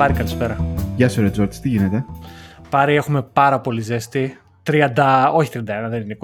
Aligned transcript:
Πάρη, 0.00 0.12
καλησπέρα. 0.12 0.56
Γεια 0.96 1.08
σου, 1.08 1.20
Ρε 1.22 1.30
Τζόρτς, 1.30 1.60
τι 1.60 1.68
γίνεται; 1.68 2.04
Πάρη, 2.70 2.94
έχουμε 2.94 3.22
πάρα 3.32 3.60
πολύ 3.60 3.80
ζέστη. 3.80 4.38
30, 4.70 5.30
όχι 5.34 5.50
31, 5.54 5.62
δεν 5.90 6.00
είναι. 6.02 6.16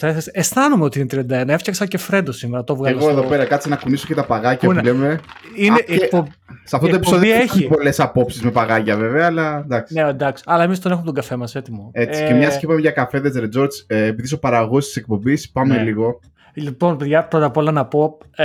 23-24. 0.00 0.12
Αισθάνομαι 0.32 0.84
ότι 0.84 0.98
είναι 1.00 1.26
31. 1.44 1.48
Έφτιαξα 1.48 1.86
και 1.86 1.98
φρέντο 1.98 2.32
σήμερα. 2.32 2.64
Το 2.64 2.76
βγάλω 2.76 2.96
Εγώ 2.98 3.10
στο... 3.10 3.18
εδώ 3.18 3.28
πέρα 3.28 3.44
κάτσε 3.44 3.68
να 3.68 3.76
κουνήσω 3.76 4.06
και 4.06 4.14
τα 4.14 4.24
παγάκια 4.24 4.68
που, 4.68 4.74
είναι; 4.74 4.82
λέμε. 4.82 5.20
Είναι 5.56 5.74
Α, 5.74 5.82
και- 5.86 5.94
εκπο... 5.94 6.28
Σε 6.64 6.76
αυτό 6.76 6.86
η 6.88 6.90
το 6.90 6.96
επεισόδιο 6.96 7.30
δεν 7.32 7.40
εκπομπή 7.40 7.58
έχει 7.62 7.68
πολλές 7.68 8.00
απόψεις 8.00 8.42
με 8.42 8.50
παγάκια, 8.50 8.96
βέβαια, 8.96 9.26
αλλά 9.26 9.62
εντάξει. 9.64 9.94
Ναι, 9.94 10.08
εντάξει. 10.08 10.44
Αλλά 10.46 10.62
εμείς 10.62 10.78
τον 10.78 10.90
έχουμε 10.90 11.06
τον 11.06 11.14
καφέ 11.14 11.36
μας 11.36 11.54
έτοιμο. 11.54 11.90
Έτσι, 11.92 12.22
Ε, 12.22 12.26
και 12.26 12.34
μιας 12.34 12.52
και 12.58 12.60
είπαμε 12.64 12.80
για 12.80 12.90
καφέδες, 12.90 13.34
Ρε 13.34 13.48
Τζόρτς, 13.48 13.84
ε, 13.88 14.04
επειδή 14.04 14.22
είσαι 14.22 14.34
ο 14.34 14.38
παραγωγός 14.38 14.84
της 14.86 14.96
εκπομπής, 14.96 15.50
πάμε 15.50 15.74
Ναι. 15.74 15.82
λίγο. 15.82 16.20
Λοιπόν, 16.54 16.96
παιδιά, 16.96 17.24
πρώτα 17.24 17.44
απ' 17.46 17.56
όλα 17.56 17.70
να 17.72 17.84
πω 17.86 18.18
ε, 18.36 18.44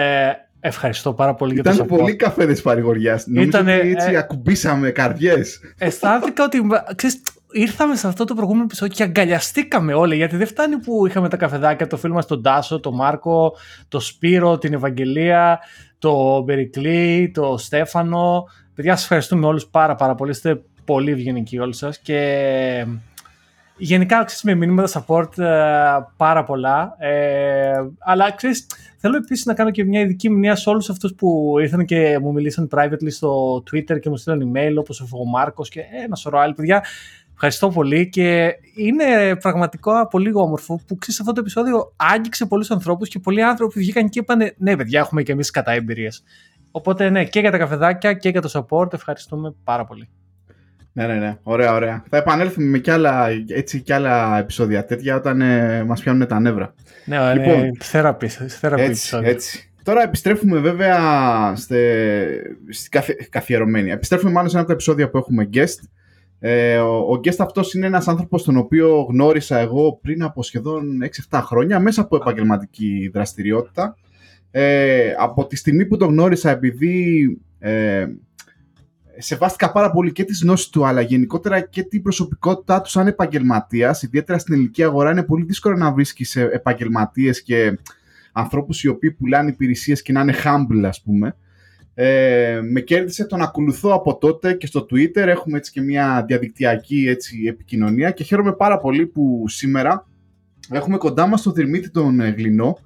ευχαριστώ 0.68 1.14
πάρα 1.14 1.34
πολύ 1.34 1.54
για 1.54 1.64
το 1.64 1.70
Ήταν 1.70 1.86
support. 1.86 1.98
πολλοί 1.98 2.16
καφέδε 2.16 2.56
παρηγοριάς. 2.56 3.28
Νομίζω 3.28 3.48
Ήτανε, 3.48 3.76
ότι 3.76 3.90
έτσι 3.90 4.12
ε, 4.12 4.18
ακουμπήσαμε 4.18 4.90
καρδιές. 4.90 5.60
Αισθάνθηκα 5.78 6.44
ότι 6.44 6.62
ξέρεις, 6.96 7.22
ήρθαμε 7.52 7.96
σε 7.96 8.08
αυτό 8.08 8.26
το 8.26 8.34
προηγούμενο 8.34 8.64
επεισόδιο 8.64 8.94
και 8.96 9.04
αγκαλιαστήκαμε 9.04 9.94
όλοι. 9.94 10.16
Γιατί 10.16 10.36
δεν 10.36 10.48
φτάνει 10.48 10.78
που 10.78 11.08
είχαμε 11.08 11.30
τα 11.30 11.38
καφεδάκια, 11.38 11.88
το 11.88 11.98
φίλο 11.98 12.14
μα 12.14 12.24
τον 12.24 12.42
Τάσο, 12.42 12.80
τον 12.80 12.96
Μάρκο, 12.96 13.56
τον 13.88 14.02
Σπύρο, 14.02 14.58
την 14.58 14.74
Ευαγγελία, 14.74 15.60
τον 16.00 16.46
Περικλή, 16.46 17.32
τον 17.34 17.58
Στέφανο. 17.58 18.44
Παιδιά, 18.76 18.94
σας 18.94 19.04
ευχαριστούμε 19.04 19.46
όλους 19.46 19.66
πάρα, 19.66 19.96
πάρα 19.96 20.16
πολύ. 20.16 20.32
Είστε 20.32 20.62
πολύ 20.86 21.12
ευγενικοί 21.12 21.60
όλοι 21.60 21.74
σας. 21.76 21.98
Και 22.00 22.86
γενικά 23.78 24.24
ξέρεις, 24.24 24.44
με 24.44 24.56
μηνύματα 24.56 25.06
support 25.06 25.38
ε, 25.38 26.06
πάρα 26.18 26.44
πολλά. 26.44 26.96
Ε, 27.00 27.72
αλλά 28.00 28.32
ξέρεις, 28.32 28.68
θέλω 28.98 29.16
επίσης 29.16 29.46
να 29.46 29.54
κάνω 29.54 29.72
και 29.72 29.84
μια 29.84 30.00
ειδική 30.00 30.30
μνήμα 30.30 30.56
σε 30.56 30.70
όλους 30.70 30.90
αυτούς 30.90 31.14
που 31.16 31.56
ήρθαν 31.60 31.86
και 31.86 32.20
μου 32.20 32.32
μιλήσαν 32.32 32.70
privately 32.72 33.08
στο 33.08 33.64
Twitter 33.72 34.00
και 34.00 34.10
μου 34.10 34.18
στείλαν 34.18 34.52
email 34.52 34.74
όπως 34.78 35.02
ο 35.02 35.26
Μάρκος 35.26 35.70
και 35.70 35.82
ένα 36.04 36.16
σωρό 36.16 36.40
άλλοι 36.40 36.54
παιδιά. 36.54 36.86
Ευχαριστώ 37.34 37.70
πολύ 37.70 38.10
και 38.10 38.56
είναι 38.76 39.36
πραγματικά 39.36 40.08
πολύ 40.08 40.32
όμορφο 40.34 40.80
που 40.88 40.98
ξέρεις 40.98 41.20
αυτό 41.20 41.32
το 41.32 41.40
επεισόδιο 41.40 41.94
άγγιξε 41.96 42.46
πολλούς 42.46 42.72
ανθρώπους 42.72 43.10
και 43.10 43.20
πολλοί 43.20 43.44
άνθρωποι 43.44 43.80
βγήκαν 43.80 44.10
και 44.10 44.20
είπαν 44.20 44.54
ναι 44.58 44.78
παιδιά 44.78 45.00
έχουμε 45.00 45.24
και 45.24 45.32
εμείς 45.32 45.50
κατά 45.52 45.72
εμπειρίες. 45.72 46.24
Οπότε 46.72 47.10
ναι 47.10 47.26
και 47.26 47.40
για 47.40 47.52
τα 47.52 47.58
καφεδάκια 47.58 48.14
και 48.14 48.30
για 48.30 48.42
το 48.42 48.50
support 48.54 48.94
ευχαριστούμε 48.94 49.54
πάρα 49.64 49.86
πολύ. 49.86 50.10
Ναι, 50.98 51.08
ναι, 51.08 51.14
ναι. 51.14 51.38
Ωραία, 51.44 51.74
ωραία. 51.74 52.04
Θα 52.10 52.18
επανέλθουμε 52.18 52.66
με 52.68 52.78
κι 52.78 52.92
άλλα, 52.92 53.28
έτσι, 53.48 53.82
κι 53.82 53.94
άλλα 53.94 54.38
επεισόδια 54.40 54.86
τέτοια 54.86 55.16
όταν 55.16 55.42
ε, 55.42 55.84
μας 55.84 56.02
πιάνουν 56.02 56.28
τα 56.28 56.40
νεύρα. 56.40 56.74
Ναι, 57.06 57.18
Λοιπόν, 57.18 57.34
λοιπόν, 57.36 57.78
θεραπή, 57.80 58.28
θεραπή 58.28 58.82
Έτσι, 58.82 58.92
επεισόδιο. 58.92 59.30
έτσι. 59.30 59.70
Τώρα 59.84 60.04
επιστρέφουμε 60.04 60.60
βέβαια 60.60 60.98
στε, 61.56 61.78
στη 62.70 62.90
καθι, 62.90 63.16
καθιερωμένη. 63.30 63.92
Επιστρέφουμε 63.92 64.32
μάλλον 64.32 64.50
σε 64.50 64.56
ένα 64.56 64.60
από 64.60 64.68
τα 64.70 64.74
επεισόδια 64.74 65.10
που 65.10 65.18
έχουμε 65.18 65.50
guest. 65.54 65.80
Ε, 66.40 66.78
ο, 66.78 66.98
ο 66.98 67.20
guest 67.24 67.36
αυτός 67.40 67.74
είναι 67.74 67.86
ένας 67.86 68.08
άνθρωπος 68.08 68.44
τον 68.44 68.58
οποίο 68.58 69.02
γνώρισα 69.10 69.58
εγώ 69.58 70.00
πριν 70.02 70.24
από 70.24 70.44
σχεδόν 70.44 70.84
6-7 71.30 71.40
χρόνια 71.44 71.80
μέσα 71.80 72.02
από 72.02 72.16
επαγγελματική 72.16 73.10
δραστηριότητα. 73.14 73.98
Ε, 74.52 75.14
από 75.18 75.48
τη 75.48 75.56
στιγμή 75.56 75.86
που 75.86 75.98
τον 75.98 76.10
γνώρισα 76.10 76.50
επειδή 76.50 77.28
ε, 77.60 78.06
σεβάστηκα 79.18 79.72
πάρα 79.72 79.92
πολύ 79.92 80.12
και 80.12 80.24
τις 80.24 80.42
γνώσεις 80.44 80.70
του 80.70 80.86
αλλά 80.86 81.02
γενικότερα 81.02 81.60
και 81.60 81.84
την 81.84 82.02
προσωπικότητά 82.02 82.82
τους 82.82 82.92
σαν 82.92 83.08
επαγγελματίας 83.08 84.02
ιδιαίτερα 84.02 84.38
στην 84.38 84.54
ελληνική 84.54 84.84
αγορά 84.84 85.12
είναι 85.12 85.24
πολύ 85.24 85.44
δύσκολο 85.44 85.76
να 85.76 85.92
βρίσκεις 85.92 86.36
ε, 86.36 86.50
επαγγελματίες 86.52 87.44
και 87.44 87.80
ανθρώπους 88.32 88.84
οι 88.84 88.88
οποίοι 88.88 89.12
πουλάνε 89.12 89.50
υπηρεσίες 89.50 90.02
και 90.02 90.12
να 90.12 90.22
είναι 90.22 90.34
humble 90.44 90.84
ας 90.86 91.02
πούμε. 91.02 91.36
Ε, 91.98 92.60
με 92.72 92.80
κέρδισε 92.80 93.26
τον 93.26 93.42
ακολουθώ 93.42 93.94
από 93.94 94.18
τότε 94.18 94.54
και 94.54 94.66
στο 94.66 94.86
Twitter 94.92 95.16
έχουμε 95.16 95.58
έτσι 95.58 95.72
και 95.72 95.82
μια 95.82 96.24
διαδικτυακή 96.28 97.06
έτσι, 97.08 97.44
επικοινωνία 97.48 98.12
και 98.12 98.24
χαίρομαι 98.24 98.54
πάρα 98.54 98.80
πολύ 98.80 99.06
που 99.06 99.44
σήμερα 99.48 100.08
έχουμε 100.72 100.98
κοντά 100.98 101.28
μας 101.28 101.42
τον 101.42 101.54
Δημήτρη 101.54 101.90
τον 101.90 102.20
ε, 102.20 102.30
Γλινό 102.30 102.78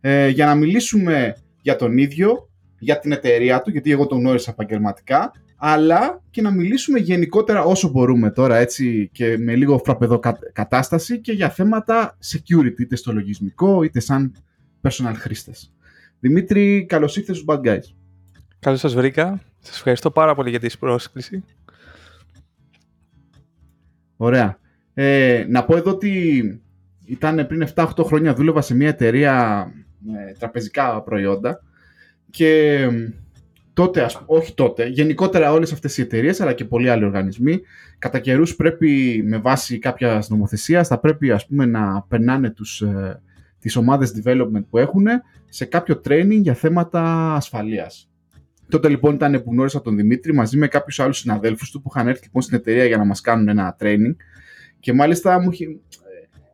ε, 0.00 0.28
για 0.28 0.46
να 0.46 0.54
μιλήσουμε 0.54 1.36
για 1.60 1.76
τον 1.76 1.98
ίδιο, 1.98 2.50
για 2.78 2.98
την 2.98 3.12
εταιρεία 3.12 3.62
του, 3.62 3.70
γιατί 3.70 3.90
εγώ 3.90 4.06
τον 4.06 4.18
γνώρισα 4.18 4.50
επαγγελματικά, 4.50 5.32
αλλά 5.64 6.22
και 6.30 6.42
να 6.42 6.50
μιλήσουμε 6.50 6.98
γενικότερα 6.98 7.62
όσο 7.62 7.88
μπορούμε 7.88 8.30
τώρα 8.30 8.56
έτσι 8.56 9.10
και 9.12 9.38
με 9.38 9.54
λίγο 9.54 9.78
φραπεδό 9.78 10.20
κατάσταση 10.52 11.20
και 11.20 11.32
για 11.32 11.50
θέματα 11.50 12.18
security, 12.32 12.80
είτε 12.80 12.96
στο 12.96 13.12
λογισμικό 13.12 13.82
είτε 13.82 14.00
σαν 14.00 14.34
personal 14.82 15.12
χρήστες. 15.14 15.72
Δημήτρη, 16.20 16.84
καλώς 16.88 17.16
ήρθες 17.16 17.36
στους 17.36 17.48
Bad 17.48 17.60
Guys. 17.60 17.82
Καλώς 18.58 18.80
σας 18.80 18.94
βρήκα. 18.94 19.42
Σας 19.58 19.76
ευχαριστώ 19.76 20.10
πάρα 20.10 20.34
πολύ 20.34 20.50
για 20.50 20.60
την 20.60 20.70
πρόσκληση. 20.78 21.44
Ωραία. 24.16 24.58
Ε, 24.94 25.44
να 25.48 25.64
πω 25.64 25.76
εδώ 25.76 25.90
ότι 25.90 26.42
ήταν 27.04 27.46
πριν 27.46 27.68
7-8 27.74 27.86
χρόνια 28.04 28.34
δούλευα 28.34 28.60
σε 28.60 28.74
μια 28.74 28.88
εταιρεία 28.88 29.66
με 29.98 30.34
τραπεζικά 30.38 31.02
προϊόντα 31.02 31.62
και 32.30 32.88
τότε, 33.72 34.02
ας, 34.02 34.22
όχι 34.26 34.54
τότε, 34.54 34.86
γενικότερα 34.86 35.52
όλες 35.52 35.72
αυτές 35.72 35.98
οι 35.98 36.02
εταιρείες 36.02 36.40
αλλά 36.40 36.52
και 36.52 36.64
πολλοί 36.64 36.90
άλλοι 36.90 37.04
οργανισμοί 37.04 37.60
κατά 37.98 38.18
καιρούς 38.18 38.56
πρέπει 38.56 39.22
με 39.26 39.38
βάση 39.38 39.78
κάποια 39.78 40.24
νομοθεσία 40.28 40.84
θα 40.84 40.98
πρέπει 40.98 41.30
ας 41.30 41.46
πούμε 41.46 41.66
να 41.66 42.02
περνάνε 42.08 42.50
τους, 42.50 42.80
ε, 42.80 43.20
τις 43.58 43.76
ομάδες 43.76 44.22
development 44.22 44.64
που 44.70 44.78
έχουν 44.78 45.06
σε 45.48 45.64
κάποιο 45.64 46.00
training 46.08 46.40
για 46.40 46.54
θέματα 46.54 47.32
ασφαλείας. 47.34 48.10
Τότε 48.68 48.88
λοιπόν 48.88 49.14
ήταν 49.14 49.42
που 49.42 49.50
γνώρισα 49.50 49.80
τον 49.82 49.96
Δημήτρη 49.96 50.34
μαζί 50.34 50.56
με 50.56 50.68
κάποιους 50.68 51.00
άλλους 51.00 51.18
συναδέλφους 51.18 51.70
του 51.70 51.82
που 51.82 51.90
είχαν 51.94 52.08
έρθει 52.08 52.24
λοιπόν 52.24 52.42
στην 52.42 52.56
εταιρεία 52.56 52.84
για 52.84 52.96
να 52.96 53.04
μας 53.04 53.20
κάνουν 53.20 53.48
ένα 53.48 53.76
training. 53.80 54.16
Και 54.80 54.92
μάλιστα 54.92 55.40
μου 55.40 55.50
είχε- 55.50 55.78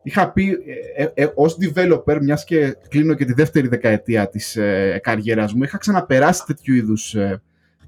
είχα 0.03 0.31
πει 0.31 0.57
ε, 0.95 1.03
ε, 1.03 1.11
ε, 1.13 1.27
ως 1.35 1.57
developer, 1.61 2.17
μιας 2.21 2.43
και 2.43 2.75
κλείνω 2.89 3.13
και 3.13 3.25
τη 3.25 3.33
δεύτερη 3.33 3.67
δεκαετία 3.67 4.29
της 4.29 4.55
ε, 4.55 4.99
καριέρας 5.03 5.53
μου, 5.53 5.63
είχα 5.63 5.77
ξαναπεράσει 5.77 6.43
τέτοιου 6.45 6.73
είδους 6.75 7.15
ε, 7.15 7.41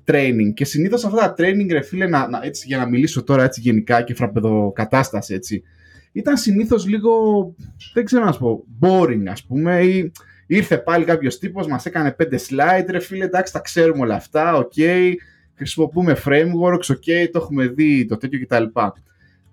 training 0.05 0.53
και 0.53 0.65
συνήθως 0.65 1.05
αυτά 1.05 1.17
τα 1.17 1.33
training, 1.37 1.71
ρε 1.71 1.81
φίλε, 1.81 2.07
να, 2.07 2.27
να- 2.27 2.41
έτσι, 2.43 2.67
για 2.67 2.77
να 2.77 2.87
μιλήσω 2.89 3.23
τώρα 3.23 3.43
έτσι 3.43 3.61
γενικά 3.61 4.01
και 4.01 4.13
φραπεδοκατάσταση 4.13 5.33
έτσι, 5.33 5.63
ήταν 6.11 6.37
συνήθως 6.37 6.87
λίγο, 6.87 7.11
δεν 7.93 8.05
ξέρω 8.05 8.25
να 8.25 8.31
σου 8.31 8.39
πω, 8.39 8.63
boring 8.81 9.23
ας 9.27 9.43
πούμε 9.45 9.81
ή 9.81 10.11
ήρθε 10.47 10.77
πάλι 10.77 11.05
κάποιος 11.05 11.37
τύπος, 11.37 11.67
μας 11.67 11.85
έκανε 11.85 12.11
πέντε 12.11 12.39
slide, 12.49 12.85
ρε 12.89 12.99
φίλε, 12.99 13.25
εντάξει 13.25 13.53
τα 13.53 13.59
ξέρουμε 13.59 14.01
όλα 14.01 14.15
αυτά, 14.15 14.55
οκ, 14.55 14.73
χρησιμοποιούμε 15.55 16.17
frameworks, 16.25 16.89
OK, 16.89 17.31
το 17.31 17.39
έχουμε 17.39 17.67
δει 17.67 18.05
το 18.05 18.17
τέτοιο 18.17 18.39
κτλ. 18.45 18.63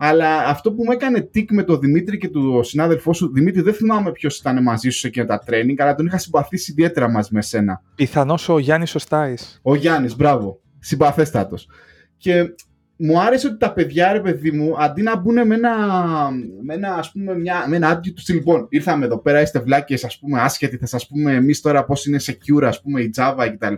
Αλλά 0.01 0.47
αυτό 0.47 0.73
που 0.73 0.83
μου 0.85 0.93
έκανε 0.93 1.31
tick 1.35 1.45
με 1.51 1.63
τον 1.63 1.81
Δημήτρη 1.81 2.19
και 2.19 2.29
τον 2.29 2.65
συνάδελφό 2.65 3.13
σου, 3.13 3.33
Δημήτρη, 3.33 3.61
δεν 3.61 3.75
θυμάμαι 3.75 4.13
ποιος 4.13 4.39
ήταν 4.39 4.63
μαζί 4.63 4.91
σου 4.91 4.99
σε 4.99 5.07
εκείνα 5.07 5.27
τα 5.27 5.43
training, 5.47 5.75
αλλά 5.77 5.95
τον 5.95 6.07
είχα 6.07 6.19
συμπαθήσει 6.19 6.71
ιδιαίτερα 6.71 7.11
μαζί 7.11 7.29
με 7.33 7.43
σένα. 7.43 7.83
Πιθανώς 7.95 8.49
ο 8.49 8.59
Γιάννης 8.59 8.91
Σωστάης. 8.91 9.61
Ο 9.63 9.75
Γιάννης, 9.75 10.17
μπράβο. 10.17 10.61
Συμπαθέστατος. 10.79 11.69
Και 12.17 12.55
μου 12.97 13.21
άρεσε 13.21 13.47
ότι 13.47 13.57
τα 13.59 13.73
παιδιά, 13.73 14.13
ρε 14.13 14.21
παιδί 14.21 14.51
μου, 14.51 14.75
αντί 14.79 15.03
να 15.03 15.17
μπουν 15.17 15.47
με 15.47 15.55
ένα, 15.55 15.75
με 16.63 16.75
ένα, 16.75 16.95
ας 16.95 17.13
πούμε, 17.13 17.39
μια, 17.39 17.65
με 17.69 17.77
ένα 17.77 17.97
attitude 17.97 18.13
του 18.15 18.21
στυλ, 18.21 18.35
λοιπόν, 18.35 18.67
ήρθαμε 18.69 19.05
εδώ 19.05 19.19
πέρα, 19.19 19.41
είστε 19.41 19.61
βλάκες, 19.61 20.05
ας 20.05 20.19
πούμε, 20.19 20.41
άσχετοι, 20.41 20.77
θα 20.77 20.87
σας 20.87 21.07
πούμε 21.07 21.33
εμείς 21.33 21.61
τώρα 21.61 21.85
πώς 21.85 22.07
είναι 22.07 22.19
secure, 22.27 22.65
ας 22.65 22.83
πούμε, 22.83 23.01
η 23.01 23.11
Java 23.17 23.49
κτλ. 23.59 23.75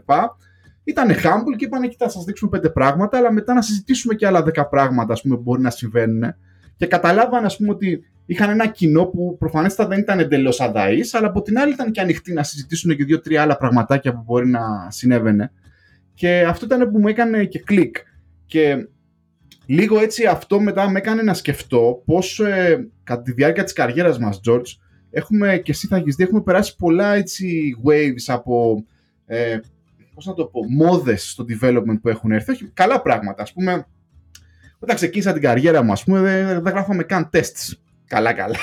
Ήταν 0.91 1.11
humble 1.11 1.57
και 1.57 1.65
είπανε, 1.65 1.89
κοίτα, 1.89 2.05
θα 2.05 2.11
σας 2.11 2.25
δείξουμε 2.25 2.51
πέντε 2.51 2.71
πράγματα, 2.71 3.19
αλλά 3.19 3.33
μετά 3.33 3.55
να 3.55 3.63
συζητήσουμε 3.63 4.15
και 4.15 4.27
άλλα 4.27 4.43
δέκα 4.43 4.69
πράγματα, 4.69 5.13
ας 5.13 5.23
πούμε, 5.23 5.37
που 5.37 5.43
μπορεί 5.43 5.61
να 5.61 5.71
συμβαίνουν. 5.71 6.35
Και 6.77 6.87
καταλάβαν, 6.87 7.45
ας 7.45 7.57
πούμε, 7.57 7.71
ότι 7.71 8.05
είχαν 8.27 8.51
ένα 8.51 8.67
κοινό 8.67 9.05
που 9.05 9.37
προφανέστατα 9.39 9.89
δεν 9.89 9.99
ήταν 9.99 10.19
εντελώς 10.19 10.61
αδαής, 10.61 11.15
αλλά 11.15 11.27
από 11.27 11.43
την 11.43 11.59
άλλη 11.59 11.73
ήταν 11.73 11.91
και 11.91 12.01
ανοιχτοί 12.01 12.33
να 12.33 12.43
συζητήσουν 12.43 12.97
και 12.97 13.05
δύο-τρία 13.05 13.43
άλλα 13.43 13.57
πραγματάκια 13.57 14.13
που 14.13 14.23
μπορεί 14.27 14.49
να 14.49 14.61
συνέβαινε. 14.89 15.53
Και 16.15 16.45
αυτό 16.49 16.65
ήταν 16.65 16.91
που 16.91 16.99
μου 16.99 17.09
έκανε 17.09 17.45
και 17.45 17.59
κλικ. 17.59 17.97
Και 18.47 18.89
λίγο 19.67 19.99
έτσι 20.01 20.27
αυτό 20.27 20.61
μετά 20.61 20.91
με 20.91 20.99
έκανε 20.99 21.23
να 21.23 21.35
σκεφτώ 21.35 22.03
πώς 22.05 22.41
ε, 22.41 22.89
κατά 23.05 23.23
τη 23.23 23.33
διάρκεια 23.33 23.65
της 23.65 23.73
καριέρας 23.73 24.19
μας, 24.19 24.41
George, 24.49 24.77
έχουμε, 25.11 25.59
και 25.59 25.71
εσύ 25.71 25.87
θα 25.87 25.97
έχεις 25.97 26.15
δει, 26.15 26.23
έχουμε 26.23 26.43
περάσει 26.43 26.77
πολλά 26.77 27.15
έτσι 27.15 27.77
waves 27.87 28.25
από, 28.27 28.85
ε, 29.27 29.59
πώς 30.15 30.27
να 30.27 30.35
το 30.35 30.45
πω, 30.45 30.61
μόδες 30.69 31.31
στο 31.31 31.45
development 31.49 32.01
που 32.03 32.09
έχουν 32.09 32.33
έρθει. 32.33 32.51
Όχι, 32.51 32.71
καλά 32.75 33.03
πράγματα, 33.03 33.43
ας 33.43 33.53
πούμε, 33.53 33.87
όταν 34.79 34.97
ξεκίνησα 34.97 35.33
την 35.33 35.43
καριέρα 35.43 35.83
μου, 35.83 35.93
ας 35.93 36.05
πούμε, 36.05 36.21
δεν, 36.21 36.63
δεν 36.63 36.73
γράφαμε 36.73 37.03
καν 37.03 37.31
tests. 37.33 37.73
Καλά, 38.07 38.33
καλά. 38.33 38.57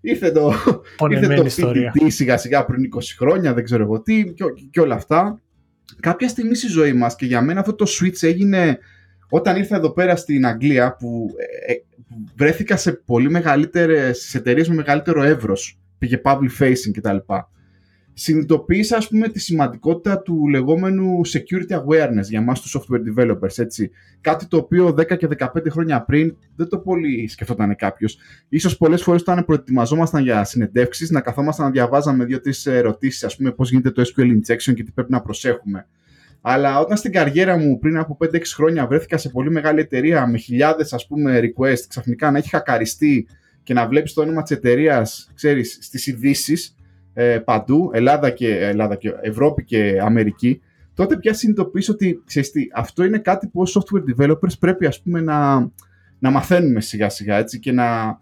Ήρθε 0.00 0.30
το, 0.30 0.46
ήρθε 0.48 0.80
Πονεμένη 0.96 1.34
το 1.34 1.44
ιστορία. 1.44 1.92
PDD 1.94 2.06
σιγά 2.08 2.36
σιγά 2.36 2.64
πριν 2.64 2.88
20 2.96 3.00
χρόνια, 3.16 3.54
δεν 3.54 3.64
ξέρω 3.64 3.82
εγώ 3.82 4.02
τι 4.02 4.24
και, 4.24 4.44
και 4.70 4.80
όλα 4.80 4.94
αυτά. 4.94 5.40
Κάποια 6.00 6.28
στιγμή 6.28 6.54
στη 6.54 6.66
ζωή 6.66 6.92
μας 6.92 7.16
και 7.16 7.26
για 7.26 7.40
μένα 7.40 7.60
αυτό 7.60 7.74
το 7.74 7.86
switch 7.88 8.22
έγινε 8.22 8.78
όταν 9.28 9.56
ήρθα 9.56 9.76
εδώ 9.76 9.90
πέρα 9.90 10.16
στην 10.16 10.46
Αγγλία 10.46 10.96
που 10.96 11.28
ε, 11.66 11.72
ε, 11.72 11.76
βρέθηκα 12.36 12.76
σε 12.76 12.92
πολύ 12.92 13.30
μεγαλύτερες 13.30 14.18
σε 14.18 14.38
εταιρείες 14.38 14.68
με 14.68 14.74
μεγαλύτερο 14.74 15.22
εύρος 15.22 15.78
πήγε 15.98 16.20
public 16.24 16.58
facing 16.58 16.90
κτλ. 16.92 17.16
Συνειδητοποίησα 18.18 18.96
ας 18.96 19.08
πούμε 19.08 19.28
τη 19.28 19.40
σημαντικότητα 19.40 20.22
του 20.22 20.48
λεγόμενου 20.48 21.20
security 21.26 21.74
awareness 21.74 22.24
για 22.28 22.40
μας 22.40 22.60
τους 22.60 22.76
software 22.76 23.20
developers 23.20 23.58
έτσι. 23.58 23.90
Κάτι 24.20 24.46
το 24.46 24.56
οποίο 24.56 24.88
10 24.88 25.16
και 25.16 25.28
15 25.38 25.46
χρόνια 25.70 26.02
πριν 26.02 26.36
δεν 26.56 26.68
το 26.68 26.78
πολύ 26.78 27.28
σκεφτόταν 27.28 27.76
κάποιος. 27.76 28.18
Ίσως 28.48 28.76
πολλές 28.76 29.02
φορές 29.02 29.20
όταν 29.20 29.44
προετοιμαζόμασταν 29.44 30.22
για 30.22 30.44
συνεντεύξεις 30.44 31.10
να 31.10 31.20
καθόμασταν 31.20 31.64
να 31.66 31.72
διαβάζαμε 31.72 32.24
δύο-τρεις 32.24 32.66
ερωτήσεις 32.66 33.24
ας 33.24 33.36
πούμε 33.36 33.50
πώς 33.52 33.70
γίνεται 33.70 33.90
το 33.90 34.02
SQL 34.02 34.30
injection 34.30 34.74
και 34.74 34.82
τι 34.82 34.92
πρέπει 34.92 35.10
να 35.10 35.20
προσέχουμε. 35.20 35.86
Αλλά 36.40 36.78
όταν 36.78 36.96
στην 36.96 37.12
καριέρα 37.12 37.58
μου 37.58 37.78
πριν 37.78 37.98
από 37.98 38.16
5-6 38.20 38.40
χρόνια 38.54 38.86
βρέθηκα 38.86 39.16
σε 39.16 39.28
πολύ 39.28 39.50
μεγάλη 39.50 39.80
εταιρεία 39.80 40.26
με 40.26 40.38
χιλιάδες 40.38 40.92
ας 40.92 41.06
πούμε 41.06 41.40
request 41.42 41.80
ξαφνικά 41.88 42.30
να 42.30 42.38
έχει 42.38 42.48
χακαριστεί 42.48 43.26
και 43.62 43.74
να 43.74 43.86
βλέπεις 43.86 44.12
το 44.12 44.20
όνομα 44.20 44.42
της 44.42 44.50
εταιρείας, 44.50 45.30
ξέρεις, 45.34 45.78
στις 45.80 46.06
ειδήσεις 46.06 46.76
ε, 47.18 47.38
παντού, 47.38 47.90
Ελλάδα 47.92 48.30
και, 48.30 48.58
Ελλάδα 48.58 48.94
και 48.94 49.12
Ευρώπη 49.20 49.64
και 49.64 49.98
Αμερική, 50.02 50.60
τότε 50.94 51.16
πια 51.16 51.34
συνειδητοποιήσω 51.34 51.92
ότι 51.92 52.22
ξέρεις 52.26 52.50
τι, 52.50 52.66
αυτό 52.74 53.04
είναι 53.04 53.18
κάτι 53.18 53.46
που 53.46 53.60
ως 53.60 53.78
software 53.78 54.02
developers 54.14 54.58
πρέπει 54.58 54.86
ας 54.86 55.00
πούμε 55.00 55.20
να, 55.20 55.68
να 56.18 56.30
μαθαίνουμε 56.30 56.80
σιγά 56.80 57.08
σιγά 57.08 57.36
έτσι 57.36 57.58
και 57.58 57.72
να 57.72 58.18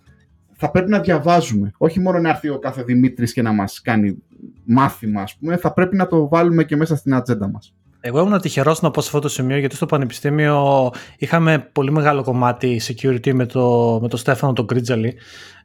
θα 0.56 0.70
πρέπει 0.70 0.90
να 0.90 1.00
διαβάζουμε. 1.00 1.72
Όχι 1.76 2.00
μόνο 2.00 2.18
να 2.18 2.28
έρθει 2.28 2.48
ο 2.48 2.58
κάθε 2.58 2.82
Δημήτρης 2.82 3.32
και 3.32 3.42
να 3.42 3.52
μας 3.52 3.80
κάνει 3.80 4.16
μάθημα 4.64 5.22
ας 5.22 5.36
πούμε, 5.36 5.56
θα 5.56 5.72
πρέπει 5.72 5.96
να 5.96 6.06
το 6.06 6.28
βάλουμε 6.28 6.64
και 6.64 6.76
μέσα 6.76 6.96
στην 6.96 7.14
ατζέντα 7.14 7.48
μας. 7.48 7.74
Εγώ 8.00 8.20
ήμουν 8.20 8.40
τυχερός 8.40 8.80
να 8.80 8.90
πω 8.90 9.00
σε 9.00 9.06
αυτό 9.06 9.20
το 9.20 9.28
σημείο 9.28 9.58
γιατί 9.58 9.76
στο 9.76 9.86
Πανεπιστήμιο 9.86 10.90
είχαμε 11.18 11.68
πολύ 11.72 11.90
μεγάλο 11.92 12.22
κομμάτι 12.22 12.80
security 12.84 13.32
με 13.32 13.46
το, 13.46 13.98
με 14.02 14.08
το 14.08 14.16
Στέφανο 14.16 14.52
τον 14.52 14.66
Κρίτζαλη. 14.66 15.14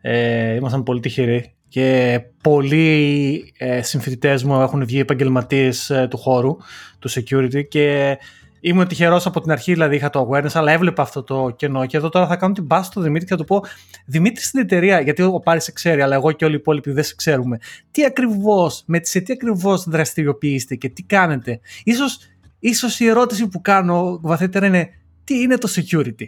Ε, 0.01 0.55
ήμασταν 0.55 0.83
πολύ 0.83 0.99
τυχεροί 0.99 1.53
και 1.69 2.21
πολλοί 2.43 3.53
ε, 3.57 3.81
συμφοιτητές 3.81 4.43
μου 4.43 4.61
έχουν 4.61 4.85
βγει 4.85 4.99
επαγγελματίες 4.99 5.89
ε, 5.89 6.07
του 6.09 6.17
χώρου, 6.17 6.57
του 6.99 7.09
security 7.11 7.67
και 7.67 8.17
ήμουν 8.59 8.87
τυχερός 8.87 9.25
από 9.25 9.41
την 9.41 9.51
αρχή, 9.51 9.73
δηλαδή 9.73 9.95
είχα 9.95 10.09
το 10.09 10.29
awareness, 10.29 10.51
αλλά 10.53 10.71
έβλεπα 10.71 11.01
αυτό 11.01 11.23
το 11.23 11.53
κενό. 11.55 11.85
Και 11.85 11.97
εδώ 11.97 12.09
τώρα 12.09 12.27
θα 12.27 12.35
κάνω 12.35 12.53
την 12.53 12.67
πάση 12.67 12.89
στο 12.91 13.01
Δημήτρη 13.01 13.27
και 13.27 13.31
θα 13.31 13.37
του 13.37 13.45
πω: 13.45 13.63
Δημήτρη 14.05 14.43
στην 14.43 14.59
εταιρεία, 14.59 14.99
γιατί 14.99 15.21
ο 15.21 15.39
Πάρης 15.39 15.63
σε 15.63 15.71
ξέρει, 15.71 16.01
αλλά 16.01 16.15
εγώ 16.15 16.31
και 16.31 16.45
όλοι 16.45 16.53
οι 16.53 16.57
υπόλοιποι 16.57 16.91
δεν 16.91 17.03
σε 17.03 17.15
ξέρουμε. 17.15 17.57
Τι 17.91 18.05
ακριβώς, 18.05 18.83
με 18.85 18.99
σε 19.03 19.19
τι 19.19 19.33
ακριβώς 19.33 19.83
δραστηριοποιείστε 19.83 20.75
και 20.75 20.89
τι 20.89 21.03
κάνετε. 21.03 21.59
Ίσως, 21.83 22.19
ίσως 22.59 22.99
η 22.99 23.07
ερώτηση 23.07 23.47
που 23.47 23.61
κάνω 23.61 24.19
βαθύτερα 24.21 24.65
είναι: 24.65 24.89
Τι 25.23 25.41
είναι 25.41 25.57
το 25.57 25.69
security; 25.75 26.27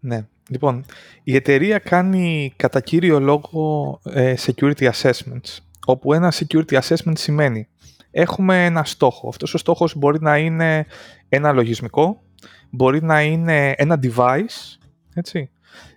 Ναι. 0.00 0.26
Λοιπόν, 0.50 0.84
η 1.22 1.34
εταιρεία 1.34 1.78
κάνει 1.78 2.52
κατά 2.56 2.80
κύριο 2.80 3.20
λόγο 3.20 4.00
ε, 4.04 4.34
security 4.46 4.90
assessments, 4.90 5.58
όπου 5.86 6.12
ένα 6.12 6.32
security 6.32 6.80
assessment 6.80 7.18
σημαίνει 7.18 7.68
έχουμε 8.10 8.64
ένα 8.64 8.84
στόχο. 8.84 9.28
Αυτός 9.28 9.54
ο 9.54 9.58
στόχος 9.58 9.94
μπορεί 9.96 10.18
να 10.20 10.38
είναι 10.38 10.86
ένα 11.28 11.52
λογισμικό, 11.52 12.22
μπορεί 12.70 13.02
να 13.02 13.22
είναι 13.22 13.74
ένα 13.76 13.98
device, 14.02 14.78
έτσι, 15.14 15.50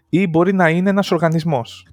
ή 0.09 0.27
μπορεί 0.27 0.53
να 0.53 0.69
είναι 0.69 0.89
ένας 0.89 1.11
οργανισμός. 1.11 1.87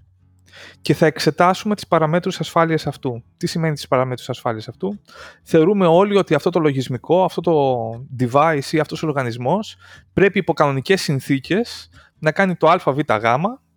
Και 0.82 0.94
θα 0.94 1.06
εξετάσουμε 1.06 1.74
τις 1.74 1.86
παραμέτρους 1.86 2.40
ασφάλειας 2.40 2.86
αυτού. 2.86 3.22
Τι 3.36 3.46
σημαίνει 3.46 3.74
τις 3.74 3.88
παραμέτρους 3.88 4.28
ασφάλειας 4.28 4.68
αυτού; 4.68 5.00
Θεωρούμε 5.42 5.86
όλοι 5.86 6.16
ότι 6.16 6.34
αυτό 6.34 6.50
το 6.50 6.58
λογισμικό, 6.58 7.24
αυτό 7.24 7.40
το 7.40 7.90
device 8.20 8.70
ή 8.70 8.78
αυτός 8.78 9.02
ο 9.02 9.06
οργανισμός 9.06 9.76
πρέπει 10.12 10.38
υπό 10.38 10.52
κανονικές 10.52 11.02
συνθήκες 11.02 11.88
να 12.20 12.32
κάνει 12.32 12.56
το 12.56 12.68
αβγ 12.68 13.00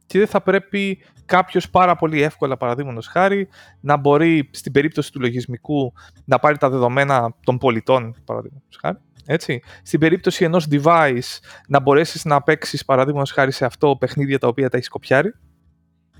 και 0.05 0.19
δεν 0.19 0.27
θα 0.27 0.41
πρέπει 0.41 1.03
κάποιος 1.25 1.69
πάρα 1.69 1.95
πολύ 1.95 2.21
εύκολα, 2.21 2.57
παραδείγματος 2.57 3.07
χάρη, 3.07 3.47
να 3.79 3.97
μπορεί 3.97 4.49
στην 4.51 4.71
περίπτωση 4.71 5.11
του 5.11 5.19
λογισμικού 5.19 5.93
να 6.25 6.39
πάρει 6.39 6.57
τα 6.57 6.69
δεδομένα 6.69 7.35
των 7.43 7.57
πολιτών, 7.57 8.15
παραδείγματος 8.25 8.77
χάρη. 8.81 8.97
Έτσι. 9.25 9.61
Στην 9.83 9.99
περίπτωση 9.99 10.43
ενός 10.43 10.67
device 10.71 11.39
να 11.67 11.79
μπορέσεις 11.79 12.25
να 12.25 12.41
παίξεις, 12.41 12.85
παραδείγματος 12.85 13.31
χάρη, 13.31 13.51
σε 13.51 13.65
αυτό 13.65 13.95
παιχνίδια 13.99 14.39
τα 14.39 14.47
οποία 14.47 14.69
τα 14.69 14.77
έχεις 14.77 14.89
κοπιάρει. 14.89 15.33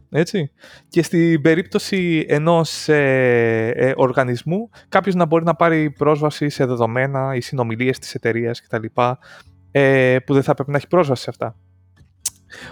Έτσι. 0.09 0.51
Και 0.87 1.03
στην 1.03 1.41
περίπτωση 1.41 2.25
ενός 2.29 2.89
ε, 2.89 3.71
ε, 3.75 3.93
οργανισμού, 3.95 4.69
κάποιος 4.89 5.15
να 5.15 5.25
μπορεί 5.25 5.43
να 5.43 5.55
πάρει 5.55 5.91
πρόσβαση 5.91 6.49
σε 6.49 6.65
δεδομένα 6.65 7.35
ή 7.35 7.41
συνομιλίες 7.41 7.99
της 7.99 8.15
εταιρείας 8.15 8.61
κτλ. 8.61 8.85
Ε, 9.71 10.17
που 10.25 10.33
δεν 10.33 10.43
θα 10.43 10.53
πρέπει 10.53 10.71
να 10.71 10.77
έχει 10.77 10.87
πρόσβαση 10.87 11.23
σε 11.23 11.29
αυτά. 11.29 11.55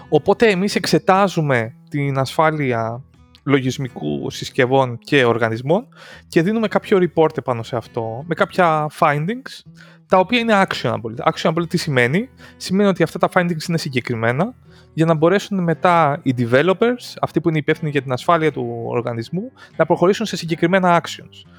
Οπότε 0.08 0.50
εμείς 0.50 0.74
εξετάζουμε 0.74 1.74
την 1.88 2.18
ασφάλεια 2.18 3.02
λογισμικού 3.44 4.30
συσκευών 4.30 4.98
και 4.98 5.24
οργανισμών 5.24 5.88
και 6.28 6.42
δίνουμε 6.42 6.68
κάποιο 6.68 6.98
report 6.98 7.44
πάνω 7.44 7.62
σε 7.62 7.76
αυτό 7.76 8.24
με 8.26 8.34
κάποια 8.34 8.90
findings 8.98 9.70
τα 10.06 10.18
οποία 10.18 10.38
είναι 10.38 10.62
actionable. 10.66 11.32
Actionable 11.32 11.68
τι 11.68 11.76
σημαίνει; 11.76 12.28
Σημαίνει 12.56 12.88
ότι 12.88 13.02
αυτά 13.02 13.18
τα 13.18 13.28
findings 13.34 13.68
είναι 13.68 13.78
συγκεκριμένα 13.78 14.54
για 14.92 15.06
να 15.06 15.14
μπορέσουν 15.14 15.62
μετά 15.62 16.20
οι 16.22 16.34
developers, 16.38 17.14
αυτοί 17.20 17.40
που 17.40 17.48
είναι 17.48 17.58
υπεύθυνοι 17.58 17.90
για 17.90 18.02
την 18.02 18.12
ασφάλεια 18.12 18.52
του 18.52 18.82
οργανισμού, 18.86 19.52
να 19.76 19.86
προχωρήσουν 19.86 20.26
σε 20.26 20.36
συγκεκριμένα 20.36 21.00
actions. 21.02 21.50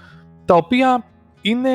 Τα 0.46 0.56
οποία 0.56 1.06
είναι 1.42 1.70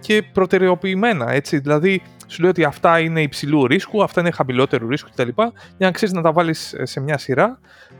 και 0.00 0.22
προτεραιοποιημένα, 0.32 1.30
έτσι. 1.30 1.58
Δηλαδή, 1.58 2.02
σου 2.30 2.40
λέει 2.40 2.50
ότι 2.50 2.64
αυτά 2.64 3.00
είναι 3.00 3.22
υψηλού 3.22 3.66
ρίσκου, 3.66 4.02
αυτά 4.02 4.20
είναι 4.20 4.30
χαμηλότερου 4.30 4.88
ρίσκου 4.88 5.10
κτλ. 5.10 5.28
Για 5.36 5.52
να 5.78 5.90
ξέρεις 5.90 6.14
να 6.14 6.22
τα 6.22 6.32
βάλεις 6.32 6.74
σε 6.82 7.00
μια 7.00 7.18
σειρά 7.18 7.58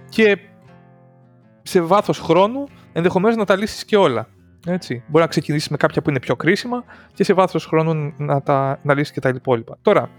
και 0.09 0.39
σε 1.63 1.81
βάθος 1.81 2.19
χρόνου 2.19 2.65
ενδεχομένως 2.93 3.37
να 3.37 3.45
τα 3.45 3.57
λύσεις 3.57 3.85
και 3.85 3.97
όλα. 3.97 4.29
Έτσι. 4.67 5.03
Μπορεί 5.07 5.25
να 5.25 5.31
ξεκινήσεις 5.31 5.69
με 5.69 5.77
κάποια 5.77 6.03
που 6.03 6.11
είναι 6.11 6.21
πιο 6.21 6.37
κρίσιμα 6.37 6.85
και 7.15 7.25
σε 7.25 7.33
βάθος 7.33 7.67
χρόνου 7.67 8.13
να, 8.17 8.43
τα, 8.43 8.79
να 8.83 8.95
λύσεις 8.95 9.13
και 9.13 9.21
τα 9.21 9.29
υπόλοιπα. 9.29 9.77
Τώρα, 9.83 10.11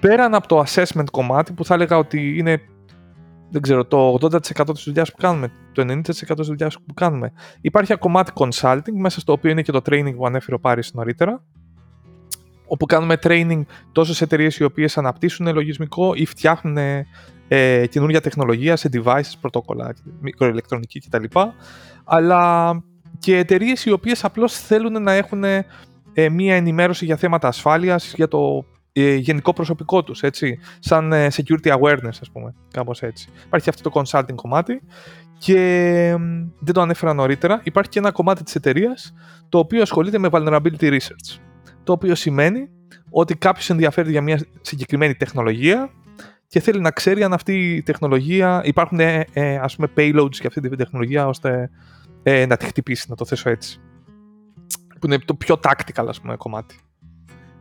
πέραν 0.00 0.34
από 0.34 0.48
το 0.48 0.64
assessment 0.66 1.10
κομμάτι 1.10 1.52
που 1.52 1.64
θα 1.64 1.74
έλεγα 1.74 1.96
ότι 1.98 2.38
είναι 2.38 2.60
δεν 3.50 3.62
ξέρω, 3.62 3.84
το 3.84 4.18
80% 4.20 4.74
της 4.74 4.84
δουλειάς 4.84 5.10
που 5.10 5.16
κάνουμε, 5.16 5.52
το 5.72 5.82
90% 5.82 6.02
της 6.36 6.46
δουλειάς 6.46 6.78
που 6.86 6.94
κάνουμε. 6.94 7.32
Υπάρχει 7.60 7.92
ένα 7.92 8.00
κομμάτι 8.00 8.32
consulting, 8.34 8.92
μέσα 8.94 9.20
στο 9.20 9.32
οποίο 9.32 9.50
είναι 9.50 9.62
και 9.62 9.72
το 9.72 9.80
training 9.84 10.14
που 10.16 10.26
ανέφερε 10.26 10.54
ο 10.54 10.60
Πάρης 10.60 10.94
νωρίτερα, 10.94 11.42
όπου 12.68 12.86
κάνουμε 12.86 13.18
training 13.22 13.60
τόσο 13.92 14.14
σε 14.14 14.24
εταιρείες 14.24 14.58
οι 14.58 14.64
οποίες 14.64 14.98
αναπτύσσουν 14.98 15.54
λογισμικό 15.54 16.14
ή 16.14 16.26
φτιάχνουν 16.26 16.76
ε, 17.48 17.86
καινούργια 17.86 18.20
τεχνολογία 18.20 18.76
σε 18.76 18.88
devices, 18.92 19.32
πρωτόκολλα, 19.40 19.94
μικροελεκτρονική 20.20 21.00
κτλ. 21.00 21.24
Αλλά 22.04 22.72
και 23.18 23.36
εταιρείες 23.36 23.84
οι 23.84 23.90
οποίες 23.90 24.24
απλώς 24.24 24.58
θέλουν 24.58 25.02
να 25.02 25.12
έχουν 25.12 25.44
ε, 25.44 26.28
μία 26.28 26.56
ενημέρωση 26.56 27.04
για 27.04 27.16
θέματα 27.16 27.48
ασφάλειας, 27.48 28.14
για 28.14 28.28
το 28.28 28.64
ε, 28.92 29.14
γενικό 29.14 29.52
προσωπικό 29.52 30.02
τους, 30.02 30.22
έτσι, 30.22 30.58
σαν 30.78 31.12
ε, 31.12 31.28
security 31.32 31.78
awareness, 31.78 32.18
ας 32.20 32.30
πούμε, 32.32 32.54
κάπως 32.70 33.02
έτσι. 33.02 33.28
Υπάρχει 33.46 33.68
αυτό 33.68 33.90
το 33.90 34.02
consulting 34.02 34.34
κομμάτι 34.34 34.80
και 35.38 36.16
δεν 36.58 36.74
το 36.74 36.80
ανέφερα 36.80 37.14
νωρίτερα, 37.14 37.60
υπάρχει 37.64 37.90
και 37.90 37.98
ένα 37.98 38.10
κομμάτι 38.10 38.42
της 38.42 38.54
εταιρείας 38.54 39.14
το 39.48 39.58
οποίο 39.58 39.82
ασχολείται 39.82 40.18
με 40.18 40.28
vulnerability 40.32 40.90
research, 40.90 41.38
το 41.88 41.94
οποίο 41.94 42.14
σημαίνει 42.14 42.68
ότι 43.10 43.36
κάποιος 43.36 43.70
ενδιαφέρει 43.70 44.10
για 44.10 44.22
μια 44.22 44.46
συγκεκριμένη 44.60 45.14
τεχνολογία 45.14 45.90
και 46.46 46.60
θέλει 46.60 46.80
να 46.80 46.90
ξέρει 46.90 47.22
αν 47.22 47.32
αυτή 47.32 47.74
η 47.74 47.82
τεχνολογία, 47.82 48.62
υπάρχουν 48.64 49.00
ε, 49.00 49.26
ε 49.32 49.56
ας 49.56 49.76
πούμε 49.76 49.88
payloads 49.96 50.32
για 50.32 50.46
αυτή 50.46 50.60
την 50.60 50.76
τεχνολογία 50.76 51.26
ώστε 51.26 51.70
ε, 52.22 52.46
να 52.46 52.56
τη 52.56 52.64
χτυπήσει, 52.64 53.06
να 53.08 53.14
το 53.14 53.24
θέσω 53.24 53.50
έτσι. 53.50 53.80
Που 55.00 55.06
είναι 55.06 55.18
το 55.18 55.34
πιο 55.34 55.60
tactical 55.62 56.04
ας 56.08 56.20
πούμε 56.20 56.36
κομμάτι. 56.36 56.76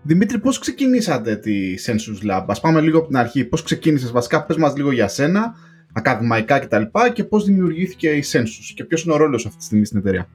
Δημήτρη, 0.01 0.39
πώς 0.39 0.59
ξεκινήσατε 0.59 1.35
τη 1.35 1.73
Sensus 1.85 2.31
Lab; 2.31 2.45
Ας 2.47 2.59
πάμε 2.59 2.81
λίγο 2.81 2.97
από 2.97 3.07
την 3.07 3.17
αρχή. 3.17 3.45
Πώς 3.45 3.63
ξεκίνησες 3.63 4.11
βασικά, 4.11 4.45
πες 4.45 4.57
μας 4.57 4.75
λίγο 4.75 4.91
για 4.91 5.07
σένα, 5.07 5.55
ακαδημαϊκά 5.93 6.59
κτλ. 6.59 6.81
Και, 6.81 7.11
και 7.13 7.23
πώς 7.23 7.45
δημιουργήθηκε 7.45 8.09
η 8.09 8.23
Sensus 8.31 8.73
και 8.75 8.83
ποιος 8.83 9.03
είναι 9.03 9.13
ο 9.13 9.17
ρόλος 9.17 9.45
αυτή 9.45 9.57
τη 9.57 9.63
στιγμή 9.63 9.85
στην 9.85 9.99
εταιρεία; 9.99 10.27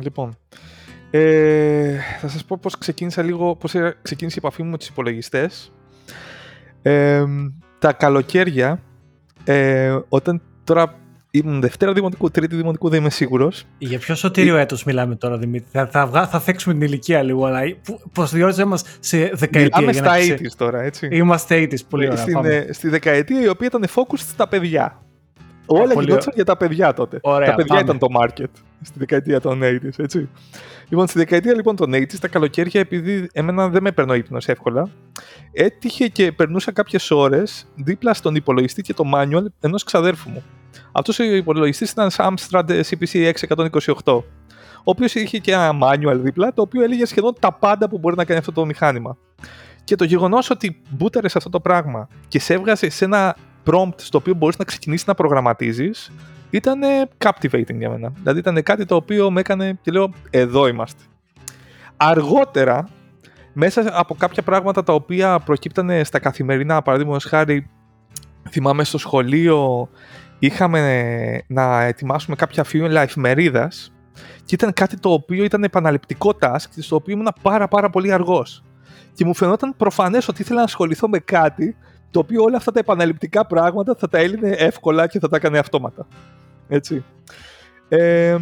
Λοιπόν, 0.00 0.38
ε, 1.16 1.96
θα 2.20 2.28
σας 2.28 2.44
πω 2.44 2.58
πώς 2.62 2.78
ξεκίνησα 2.78 3.22
λίγο, 3.22 3.56
πώς 3.56 3.74
ξεκίνησε 4.02 4.36
η 4.38 4.42
επαφή 4.44 4.62
μου 4.62 4.70
με 4.70 4.78
τους 4.78 4.88
υπολογιστές. 4.88 5.72
Ε, 6.82 7.24
τα 7.78 7.92
καλοκαίρια, 7.92 8.82
ε, 9.44 9.98
όταν 10.08 10.42
τώρα 10.64 10.94
Ήμουν 11.30 11.60
Δευτέρα 11.60 11.92
Δημοτικού, 11.92 12.30
Τρίτη 12.30 12.56
Δημοτικού, 12.56 12.88
δεν 12.88 13.00
είμαι 13.00 13.10
σίγουρος. 13.10 13.64
Για 13.78 13.98
ποιο 13.98 14.14
σωτήριο 14.14 14.56
έτος 14.56 14.84
μιλάμε 14.84 15.16
τώρα, 15.16 15.38
Δημήτρη; 15.38 15.68
Θα, 15.70 15.86
θα, 15.86 16.28
θα 16.28 16.40
θέξουμε 16.40 16.74
την 16.74 16.82
ηλικία 16.82 17.22
λίγο, 17.22 17.44
αλλά 17.44 17.60
προσδιορίζε 18.12 18.64
μας 18.64 18.84
σε 19.00 19.30
δεκαετία. 19.34 19.78
Μιλάμε 19.78 19.92
στα 19.92 20.36
80 20.36 20.46
τώρα, 20.56 20.82
έτσι. 20.82 21.08
Είμαστε 21.10 21.68
80 21.70 21.74
πολύ 21.88 22.06
ωραία. 22.06 22.16
Στην, 22.16 22.44
ε, 22.44 22.66
στη 22.70 22.88
δεκαετία 22.88 23.42
η 23.42 23.48
οποία 23.48 23.66
ήταν 23.66 23.86
focus 23.94 24.18
στα 24.18 24.48
παιδιά. 24.48 25.02
Όλα 25.66 26.02
γινόταν 26.02 26.32
για 26.34 26.44
τα 26.44 26.56
παιδιά 26.56 26.92
τότε. 26.92 27.18
Ωραία, 27.22 27.48
τα 27.48 27.54
παιδιά 27.54 27.80
ήταν 27.80 27.98
το 27.98 28.06
market 28.20 28.50
στη 28.82 28.98
δεκαετία 28.98 29.40
των 29.40 29.60
80s, 29.62 29.88
έτσι. 29.96 30.28
Λοιπόν, 30.88 31.06
στη 31.06 31.18
δεκαετία 31.18 31.54
λοιπόν 31.54 31.76
των 31.76 31.92
80s, 31.94 32.18
τα 32.20 32.28
καλοκαίρια, 32.28 32.80
επειδή 32.80 33.28
εμένα 33.32 33.68
δεν 33.68 33.82
με 33.82 33.92
παίρνω 33.92 34.14
ύπνος 34.14 34.48
εύκολα, 34.48 34.88
έτυχε 35.52 36.08
και 36.08 36.32
περνούσα 36.32 36.72
κάποιες 36.72 37.10
ώρες 37.10 37.66
δίπλα 37.74 38.14
στον 38.14 38.34
υπολογιστή 38.34 38.82
και 38.82 38.94
το 38.94 39.04
manual 39.14 39.44
ενός 39.60 39.84
ξαδέρφου 39.84 40.30
μου. 40.30 40.42
Αυτός 40.92 41.18
ο 41.18 41.24
υπολογιστής 41.24 41.90
ήταν 41.90 42.10
Amstrad 42.16 42.82
CPC 42.82 43.32
628. 44.04 44.22
ο 44.84 44.90
οποίος 44.90 45.14
είχε 45.14 45.38
και 45.38 45.52
ένα 45.52 45.78
manual 45.82 46.16
δίπλα, 46.16 46.52
το 46.54 46.62
οποίο 46.62 46.82
έλεγε 46.82 47.06
σχεδόν 47.06 47.34
τα 47.40 47.52
πάντα 47.52 47.88
που 47.88 47.98
μπορεί 47.98 48.16
να 48.16 48.24
κάνει 48.24 48.38
αυτό 48.38 48.52
το 48.52 48.64
μηχάνημα. 48.64 49.16
Και 49.84 49.96
το 49.96 50.04
γεγονός 50.04 50.50
ότι 50.50 50.82
μπούταρες 50.90 51.36
αυτό 51.36 51.50
το 51.50 51.60
πράγμα 51.60 52.08
και 52.28 52.40
σε 52.40 52.54
έβγαζε 52.54 52.90
σε 52.90 53.04
ένα 53.04 53.36
prompt 53.66 53.94
στο 53.96 54.18
οποίο 54.18 54.34
μπορείς 54.34 54.58
να 54.58 54.64
ξεκινήσεις 54.64 55.06
να 55.06 55.14
προγραμματίζεις, 55.14 56.12
ήταν 56.50 56.80
captivating 57.24 57.76
για 57.76 57.90
μένα. 57.90 58.12
Δηλαδή 58.16 58.38
ήταν 58.38 58.62
κάτι 58.62 58.84
το 58.84 58.94
οποίο 58.94 59.30
με 59.30 59.40
έκανε 59.40 59.78
και 59.82 59.90
λέω: 59.90 60.12
Εδώ 60.30 60.66
είμαστε. 60.66 61.02
Αργότερα, 61.96 62.88
μέσα 63.52 63.90
από 63.92 64.14
κάποια 64.14 64.42
πράγματα 64.42 64.82
τα 64.82 64.92
οποία 64.92 65.38
προκύπτανε 65.38 66.04
στα 66.04 66.18
καθημερινά, 66.18 66.82
παραδείγματος 66.82 67.24
χάρη, 67.24 67.70
θυμάμαι 68.50 68.84
στο 68.84 68.98
σχολείο 68.98 69.88
είχαμε 70.38 71.42
να 71.46 71.82
ετοιμάσουμε 71.82 72.36
κάποια 72.36 72.64
φύλλα 72.64 73.00
εφημερίδα 73.00 73.68
και 74.44 74.54
ήταν 74.54 74.72
κάτι 74.72 74.98
το 74.98 75.12
οποίο 75.12 75.44
ήταν 75.44 75.64
επαναληπτικό 75.64 76.32
task, 76.40 76.66
στο 76.78 76.96
οποίο 76.96 77.14
ήμουν 77.14 77.32
πάρα 77.42 77.68
πάρα 77.68 77.90
πολύ 77.90 78.12
αργός. 78.12 78.64
Και 79.14 79.24
μου 79.24 79.34
φαινόταν 79.34 79.74
προφανές 79.76 80.28
ότι 80.28 80.42
ήθελα 80.42 80.58
να 80.58 80.64
ασχοληθώ 80.64 81.08
με 81.08 81.18
κάτι 81.18 81.76
το 82.10 82.18
οποίο 82.20 82.42
όλα 82.42 82.56
αυτά 82.56 82.72
τα 82.72 82.78
επαναληπτικά 82.78 83.46
πράγματα 83.46 83.94
θα 83.98 84.08
τα 84.08 84.18
έλυνε 84.18 84.48
εύκολα 84.48 85.06
και 85.06 85.18
θα 85.18 85.28
τα 85.28 85.36
έκανε 85.36 85.58
αυτόματα. 85.58 86.06
Έτσι. 86.68 87.04
Ε, 87.88 88.36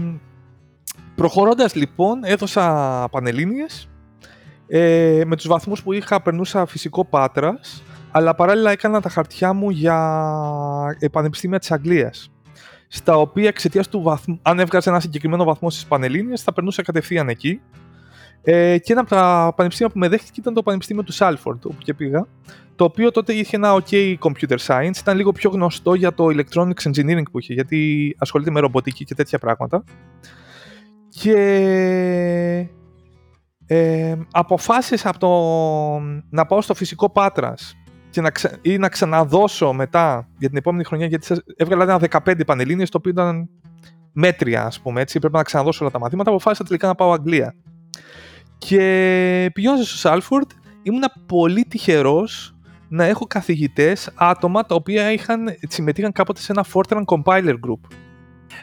προχωρώντας 1.15 1.75
λοιπόν, 1.75 2.25
έδωσα 2.25 3.09
πανελλήνιες. 3.11 3.89
Ε, 4.67 5.23
με 5.27 5.37
τους 5.37 5.47
βαθμούς 5.47 5.83
που 5.83 5.93
είχα 5.93 6.23
περνούσα 6.23 6.67
φυσικό 6.67 7.05
πάτρας, 7.05 7.83
αλλά 8.11 8.35
παράλληλα 8.35 8.71
έκανα 8.71 9.01
τα 9.01 9.09
χαρτιά 9.09 9.53
μου 9.53 9.71
για 9.71 9.99
πανεπιστήμια 11.11 11.59
της 11.59 11.71
Αγγλίας 11.71 12.31
στα 12.95 13.17
οποία 13.17 13.49
εξαιτίας 13.49 13.89
του 13.89 14.03
βαθμού, 14.03 14.39
αν 14.43 14.59
έβγαζε 14.59 14.91
ένα 14.91 15.01
συγκεκριμένο 15.01 15.45
βαθμό 15.45 15.71
στις 15.71 15.87
Πανελλήνιες, 15.87 16.43
θα 16.43 16.53
περνούσα 16.53 16.83
κατευθείαν 16.83 17.29
εκεί. 17.29 17.61
Ε, 18.45 18.79
και 18.79 18.93
ένα 18.93 19.01
από 19.01 19.11
τα 19.11 19.53
πανεπιστήμια 19.57 19.93
που 19.93 19.99
με 19.99 20.09
δέχτηκε 20.09 20.41
ήταν 20.41 20.55
το 20.55 20.63
Πανεπιστήμιο 20.63 21.03
του 21.03 21.13
Σάλφορντ, 21.13 21.65
όπου 21.65 21.79
και 21.79 21.95
πήγα. 21.95 22.27
Το 22.77 22.85
οποίο 22.85 23.11
τότε 23.11 23.33
είχε 23.33 23.57
ένα 23.57 23.83
OK 23.83 24.15
computer 24.19 24.57
science, 24.67 24.97
ήταν 25.01 25.17
λίγο 25.17 25.33
πιο 25.33 25.51
γνωστό 25.51 25.95
για 25.95 26.15
το 26.15 26.27
electronics 26.27 26.91
engineering 26.93 27.23
που 27.31 27.39
είχε, 27.39 27.55
γιατί 27.55 28.15
ασχολείται 28.19 28.51
με 28.51 28.61
ρομποτική 28.61 29.05
και 29.05 29.15
τέτοια 29.15 29.39
πράγματα. 29.39 29.85
Και 31.09 31.37
ε, 33.67 34.15
αποφάσισα 34.31 35.09
από 35.09 35.19
το 35.19 35.31
να 36.31 36.47
πάω 36.47 36.61
στο 36.61 36.75
φυσικό 36.75 37.11
Πάτρας 37.11 37.77
και 38.11 38.21
να 38.21 38.31
ξα... 38.31 38.59
ή 38.63 38.79
να 38.79 38.89
ξαναδώσω 38.89 39.73
μετά 39.73 40.29
για 40.39 40.49
την 40.49 40.57
επόμενη 40.59 40.85
χρονιά, 40.85 41.07
γιατί 41.07 41.27
έβγαλα 41.57 41.83
ένα 41.83 42.01
15 42.25 42.41
πανελλήνιες, 42.47 42.91
το 42.91 42.99
οποίο 42.99 43.11
ήταν 43.11 43.49
μέτρια, 44.13 44.65
ας 44.65 44.81
πούμε, 44.81 45.01
έτσι, 45.01 45.19
πρέπει 45.19 45.37
να 45.37 45.43
ξαναδώσω 45.43 45.79
όλα 45.83 45.93
τα 45.93 45.99
μαθήματα, 45.99 46.31
αποφάσισα 46.31 46.65
τελικά 46.65 46.87
να 46.87 46.95
πάω 46.95 47.13
Αγγλία. 47.13 47.55
Και 48.67 49.51
πηγαίνοντας 49.55 49.89
στο 49.89 49.97
Σάλφορντ, 49.97 50.51
ήμουν 50.83 51.03
πολύ 51.27 51.65
τυχερός 51.65 52.55
να 52.89 53.05
έχω 53.05 53.27
καθηγητές, 53.27 54.11
άτομα 54.15 54.67
τα 54.67 54.75
οποία 54.75 55.13
είχαν, 55.13 55.49
συμμετείχαν 55.69 56.13
κάποτε 56.13 56.41
σε 56.41 56.53
ένα 56.53 56.65
Fortran 56.73 57.05
Compiler 57.05 57.55
Group. 57.55 57.97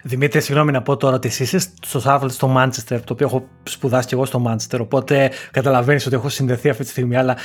Δημήτρη, 0.03 0.41
συγγνώμη 0.41 0.71
να 0.71 0.81
πω 0.81 0.97
τώρα 0.97 1.15
ότι 1.15 1.27
εσύ 1.27 1.43
είσαι 1.43 1.59
στο 1.81 1.99
Σάρφαλτ 1.99 2.31
στο 2.31 2.47
Μάντσεστερ, 2.47 3.03
το 3.03 3.13
οποίο 3.13 3.27
έχω 3.27 3.47
σπουδάσει 3.63 4.07
και 4.07 4.15
εγώ 4.15 4.25
στο 4.25 4.39
Μάντσεστερ. 4.39 4.81
Οπότε 4.81 5.31
καταλαβαίνεις 5.51 6.05
ότι 6.05 6.15
έχω 6.15 6.29
συνδεθεί 6.29 6.69
αυτή 6.69 6.83
τη 6.83 6.89
στιγμή. 6.89 7.15
Αλλά 7.15 7.37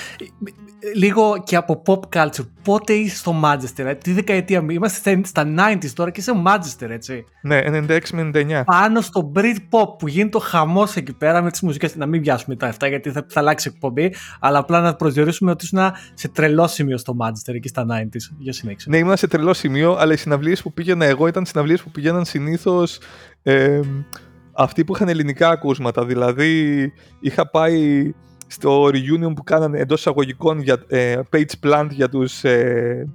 λίγο 0.94 1.42
και 1.44 1.56
από 1.56 1.82
pop 1.86 2.00
culture. 2.18 2.46
Πότε 2.62 2.92
είσαι 2.92 3.16
στο 3.16 3.40
Manchester, 3.44 3.94
τι 4.02 4.12
δεκαετία 4.12 4.64
είμαστε 4.70 5.20
στα 5.24 5.54
90s 5.58 5.90
τώρα 5.94 6.10
και 6.10 6.20
είσαι 6.20 6.32
Manchester, 6.46 6.88
έτσι. 6.90 7.24
Ναι, 7.42 7.62
96 7.66 7.98
με 8.12 8.30
99. 8.34 8.62
Πάνω 8.64 9.00
στο 9.00 9.32
Britpop 9.34 9.98
που 9.98 10.08
γίνεται 10.08 10.36
ο 10.36 10.40
χαμός 10.40 10.96
εκεί 10.96 11.12
πέρα 11.12 11.42
με 11.42 11.50
τις 11.50 11.60
μουσικές. 11.60 11.96
Να 11.96 12.06
μην 12.06 12.22
πιάσουμε 12.22 12.56
τα 12.56 12.66
αυτά 12.66 12.86
γιατί 12.86 13.10
θα, 13.10 13.26
θα 13.28 13.40
αλλάξει 13.40 13.70
εκπομπή, 13.74 14.14
αλλά 14.40 14.58
απλά 14.58 14.80
να 14.80 14.94
προσδιορίσουμε 14.94 15.50
ότι 15.50 15.64
ήσουν 15.64 15.80
σε 16.14 16.28
τρελό 16.28 16.66
σημείο 16.66 16.98
στο 16.98 17.16
Manchester 17.20 17.54
εκεί 17.54 17.68
στα 17.68 17.86
90s. 17.90 18.34
Για 18.38 18.52
συνέχεια. 18.52 18.84
Ναι, 18.88 18.96
ήμουν 18.96 19.16
σε 19.16 19.26
τρελό 19.26 19.54
σημείο, 19.54 19.96
αλλά 19.98 20.12
οι 20.12 20.16
συναυλίες 20.16 20.62
που 20.62 20.72
πήγαινα 20.72 21.04
εγώ 21.04 21.26
ήταν 21.26 21.46
συναυλίες 21.46 21.82
που 21.82 21.90
πήγαιναν 21.90 22.24
συνήθως. 22.24 22.98
Ε, 23.42 23.80
αυτοί 24.52 24.84
που 24.84 24.94
είχαν 24.94 25.08
ελληνικά 25.08 25.48
ακούσματα. 25.48 26.04
Δηλαδή, 26.04 26.92
είχα 27.20 27.50
πάει 27.50 28.12
στο 28.54 28.84
reunion 28.86 29.32
που 29.36 29.42
κάνανε 29.44 29.78
εντός 29.78 29.98
εισαγωγικών 29.98 30.58
για 30.58 30.84
ε, 30.88 31.20
page 31.32 31.52
plant 31.62 31.88
για 31.90 32.08
τους 32.08 32.44
ε, 32.44 33.08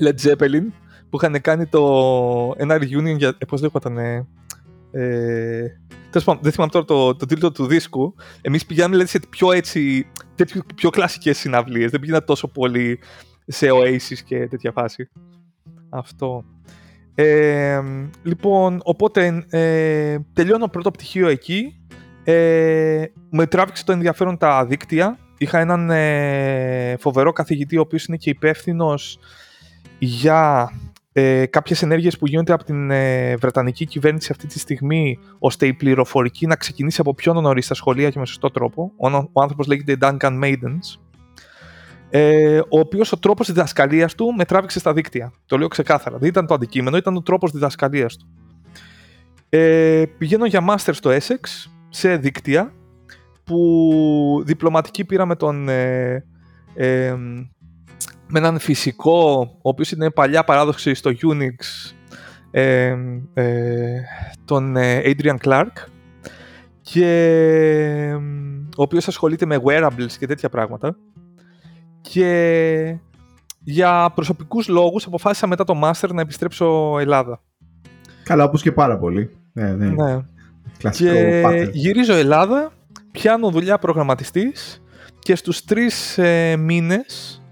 Led 0.00 0.26
Zeppelin 0.26 0.64
που 1.10 1.18
είχαν 1.22 1.40
κάνει 1.40 1.66
το, 1.66 2.54
ένα 2.56 2.76
reunion 2.76 3.16
για, 3.16 3.34
ε, 3.38 3.44
πώς 3.44 3.60
λέγονταν, 3.60 3.98
ε, 3.98 4.26
ε, 4.90 5.80
πάντων, 6.24 6.38
δεν 6.42 6.52
θυμάμαι 6.52 6.70
τώρα 6.70 6.84
το, 6.84 7.14
το 7.14 7.26
τίτλο 7.26 7.52
του 7.52 7.66
δίσκου. 7.66 8.14
Εμείς 8.40 8.66
πηγαίναμε 8.66 8.92
δηλαδή, 8.92 9.10
σε 9.10 9.20
πιο 9.30 9.52
έτσι, 9.52 10.06
τέτοιο, 10.34 10.62
πιο 10.74 10.90
κλασικές 10.90 11.38
συναυλίες. 11.38 11.90
Δεν 11.90 12.00
πήγαινα 12.00 12.24
τόσο 12.24 12.48
πολύ 12.48 12.98
σε 13.46 13.66
Oasis 13.70 14.18
και 14.24 14.46
τέτοια 14.48 14.72
φάση. 14.72 15.08
Αυτό. 15.88 16.44
Ε, 17.14 17.80
λοιπόν, 18.22 18.80
οπότε 18.84 19.44
ε, 19.50 20.18
τελειώνω 20.32 20.68
πρώτο 20.68 20.90
πτυχίο 20.90 21.28
εκεί 21.28 21.81
ε, 22.24 23.04
με 23.30 23.46
τράβηξε 23.46 23.84
το 23.84 23.92
ενδιαφέρον 23.92 24.36
τα 24.36 24.66
δίκτυα. 24.66 25.18
Είχα 25.38 25.58
έναν 25.58 25.90
ε, 25.90 26.96
φοβερό 26.98 27.32
καθηγητή, 27.32 27.76
ο 27.76 27.80
οποίος 27.80 28.04
είναι 28.04 28.16
και 28.16 28.30
υπεύθυνος 28.30 29.18
για 29.98 30.72
ε, 31.12 31.46
κάποιες 31.46 31.82
ενέργειες 31.82 32.18
που 32.18 32.26
γίνονται 32.26 32.52
από 32.52 32.64
την 32.64 32.90
ε, 32.90 33.36
Βρετανική 33.36 33.86
κυβέρνηση 33.86 34.28
αυτή 34.30 34.46
τη 34.46 34.58
στιγμή, 34.58 35.18
ώστε 35.38 35.66
η 35.66 35.72
πληροφορική 35.74 36.46
να 36.46 36.56
ξεκινήσει 36.56 37.00
από 37.00 37.14
πιο 37.14 37.32
νωρίς 37.32 37.64
στα 37.64 37.74
σχολεία 37.74 38.10
και 38.10 38.18
με 38.18 38.26
σωστό 38.26 38.50
τρόπο. 38.50 38.92
Ο, 38.96 39.08
ο 39.32 39.42
άνθρωπος 39.42 39.66
λέγεται 39.66 39.96
Duncan 40.00 40.42
Maidens, 40.42 41.00
ε, 42.10 42.58
ο 42.58 42.78
οποίος 42.78 43.12
ο 43.12 43.18
τρόπος 43.18 43.46
διδασκαλίας 43.46 44.14
του 44.14 44.34
με 44.36 44.44
τράβηξε 44.44 44.78
στα 44.78 44.92
δίκτυα. 44.92 45.32
Το 45.46 45.58
λέω 45.58 45.68
ξεκάθαρα. 45.68 46.18
Δεν 46.18 46.28
ήταν 46.28 46.46
το 46.46 46.54
αντικείμενο, 46.54 46.96
ήταν 46.96 47.16
ο 47.16 47.22
τρόπος 47.22 47.50
διδασκαλίας 47.50 48.16
του. 48.16 48.26
Ε, 49.48 50.04
πηγαίνω 50.18 50.46
για 50.46 50.64
master 50.68 50.90
στο 50.92 51.10
Essex, 51.10 51.70
σε 51.94 52.16
δίκτυα 52.16 52.72
που 53.44 54.42
διπλωματική 54.44 55.04
πήραμε 55.04 55.36
τον 55.36 55.68
ε, 55.68 56.24
ε, 56.74 57.14
με 58.26 58.38
έναν 58.38 58.58
φυσικό 58.58 59.40
ο 59.56 59.68
οποίος 59.68 59.90
είναι 59.90 60.10
παλιά 60.10 60.44
παράδοξη 60.44 60.94
στο 60.94 61.10
Unix 61.10 61.92
ε, 62.50 62.96
ε, 63.34 64.00
τον 64.44 64.74
Adrian 64.78 65.36
Clark 65.44 65.72
και 66.80 68.18
ο 68.76 68.82
οποίος 68.82 69.08
ασχολείται 69.08 69.46
με 69.46 69.60
wearables 69.64 70.12
και 70.18 70.26
τέτοια 70.26 70.48
πράγματα 70.48 70.96
και 72.00 72.98
για 73.64 74.12
προσωπικούς 74.14 74.68
λόγους 74.68 75.06
αποφάσισα 75.06 75.46
μετά 75.46 75.64
το 75.64 75.80
Master 75.84 76.08
να 76.12 76.20
επιστρέψω 76.20 76.98
Ελλάδα. 76.98 77.40
Καλά, 78.24 78.44
όπως 78.44 78.62
και 78.62 78.72
πάρα 78.72 78.98
πολύ. 78.98 79.30
Ναι, 79.52 79.74
ναι. 79.74 79.86
ναι 79.86 80.20
και 80.90 81.42
γυρίζω 81.72 82.14
Ελλάδα, 82.14 82.72
πιάνω 83.10 83.50
δουλειά 83.50 83.78
προγραμματιστής 83.78 84.82
και 85.18 85.34
στους 85.34 85.64
τρεις 85.64 86.18
ε, 86.18 86.56
μήνες 86.56 87.42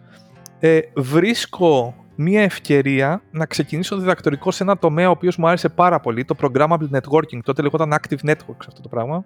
ε, 0.58 0.78
βρίσκω 0.94 1.94
μια 2.14 2.42
ευκαιρία 2.42 3.22
να 3.30 3.46
ξεκινήσω 3.46 3.96
διδακτορικό 3.96 4.50
σε 4.50 4.62
ένα 4.62 4.78
τομέα 4.78 5.08
ο 5.08 5.10
οποίος 5.10 5.36
μου 5.36 5.48
άρεσε 5.48 5.68
πάρα 5.68 6.00
πολύ, 6.00 6.24
το 6.24 6.34
Programmable 6.40 6.90
Networking, 6.92 7.40
τότε 7.44 7.62
λεγόταν 7.62 7.94
Active 7.94 8.30
Networks 8.30 8.64
αυτό 8.68 8.80
το 8.82 8.88
πράγμα. 8.88 9.24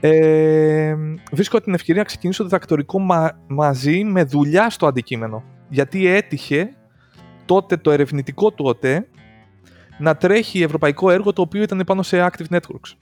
Ε, 0.00 0.94
βρίσκω 1.32 1.60
την 1.60 1.74
ευκαιρία 1.74 2.00
να 2.00 2.06
ξεκινήσω 2.06 2.44
διδακτορικό 2.44 3.00
μαζί 3.46 4.04
με 4.04 4.24
δουλειά 4.24 4.70
στο 4.70 4.86
αντικείμενο. 4.86 5.44
Γιατί 5.68 6.06
έτυχε 6.06 6.68
τότε 7.44 7.76
το 7.76 7.90
ερευνητικό 7.90 8.50
του 8.50 8.64
ΟΤΕ 8.64 9.08
να 9.98 10.16
τρέχει 10.16 10.62
ευρωπαϊκό 10.62 11.10
έργο 11.10 11.32
το 11.32 11.42
οποίο 11.42 11.62
ήταν 11.62 11.82
πάνω 11.86 12.02
σε 12.02 12.30
Active 12.30 12.56
Networks. 12.56 12.96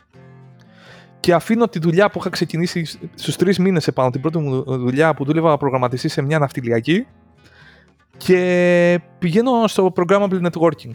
Και 1.20 1.34
αφήνω 1.34 1.68
τη 1.68 1.78
δουλειά 1.78 2.10
που 2.10 2.18
είχα 2.18 2.28
ξεκινήσει 2.28 2.84
στους 3.14 3.36
τρεις 3.36 3.58
μήνες 3.58 3.86
επάνω, 3.86 4.10
την 4.10 4.20
πρώτη 4.20 4.38
μου 4.38 4.62
δουλειά 4.62 5.14
που 5.14 5.24
δούλευα 5.24 5.56
προγραμματιστή 5.56 6.08
σε 6.08 6.22
μια 6.22 6.38
ναυτιλιακή 6.38 7.06
και 8.16 9.00
πηγαίνω 9.18 9.66
στο 9.66 9.92
Programmable 9.96 10.46
Networking. 10.46 10.94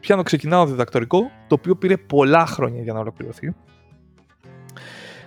Πιάνω, 0.00 0.22
ξεκινάω 0.22 0.66
διδακτορικό, 0.66 1.20
το 1.46 1.54
οποίο 1.54 1.76
πήρε 1.76 1.96
πολλά 1.96 2.46
χρόνια 2.46 2.82
για 2.82 2.92
να 2.92 2.98
ολοκληρωθεί. 2.98 3.54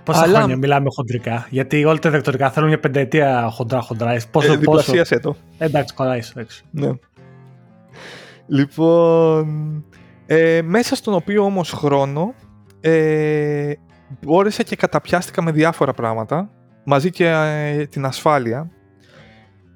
Πόσα 0.04 0.22
Αλλά... 0.22 0.38
χρόνια 0.38 0.58
μιλάμε 0.58 0.88
χοντρικά, 0.90 1.48
γιατί 1.50 1.86
όλα 1.86 2.00
τα 2.00 2.10
διδακτορικά 2.10 2.52
θέλουν 2.52 2.68
μια 2.68 2.80
πενταετία 2.80 3.50
χοντρά-χοντρά. 3.52 4.22
Πόσο, 4.32 4.54
ε, 4.54 4.58
διπλασίασε 4.58 5.20
το. 5.20 5.36
Εντάξει, 5.58 5.94
κολλάει. 5.94 6.22
Ναι. 6.72 6.92
Λοιπόν, 8.48 9.86
ε, 10.32 10.62
μέσα 10.62 10.96
στον 10.96 11.14
οποίο 11.14 11.44
όμως 11.44 11.72
χρόνο 11.72 12.34
ε, 12.80 13.74
μπόρεσα 14.22 14.64
και 14.64 14.76
καταπιάστηκα 14.76 15.42
με 15.42 15.52
διάφορα 15.52 15.94
πράγματα, 15.94 16.50
μαζί 16.84 17.12
και 17.12 17.28
ε, 17.28 17.86
την 17.86 18.06
ασφάλεια 18.06 18.72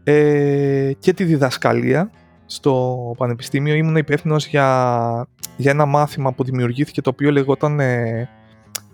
ε, 0.03 0.91
και 0.99 1.13
τη 1.13 1.23
διδασκαλία 1.23 2.11
στο 2.45 2.97
πανεπιστήμιο. 3.17 3.73
Ήμουν 3.73 3.95
υπεύθυνος 3.95 4.47
για, 4.47 5.27
για 5.57 5.71
ένα 5.71 5.85
μάθημα 5.85 6.33
που 6.33 6.43
δημιουργήθηκε 6.43 7.01
το 7.01 7.09
οποίο 7.09 7.31
λεγόταν 7.31 7.79
ε, 7.79 8.29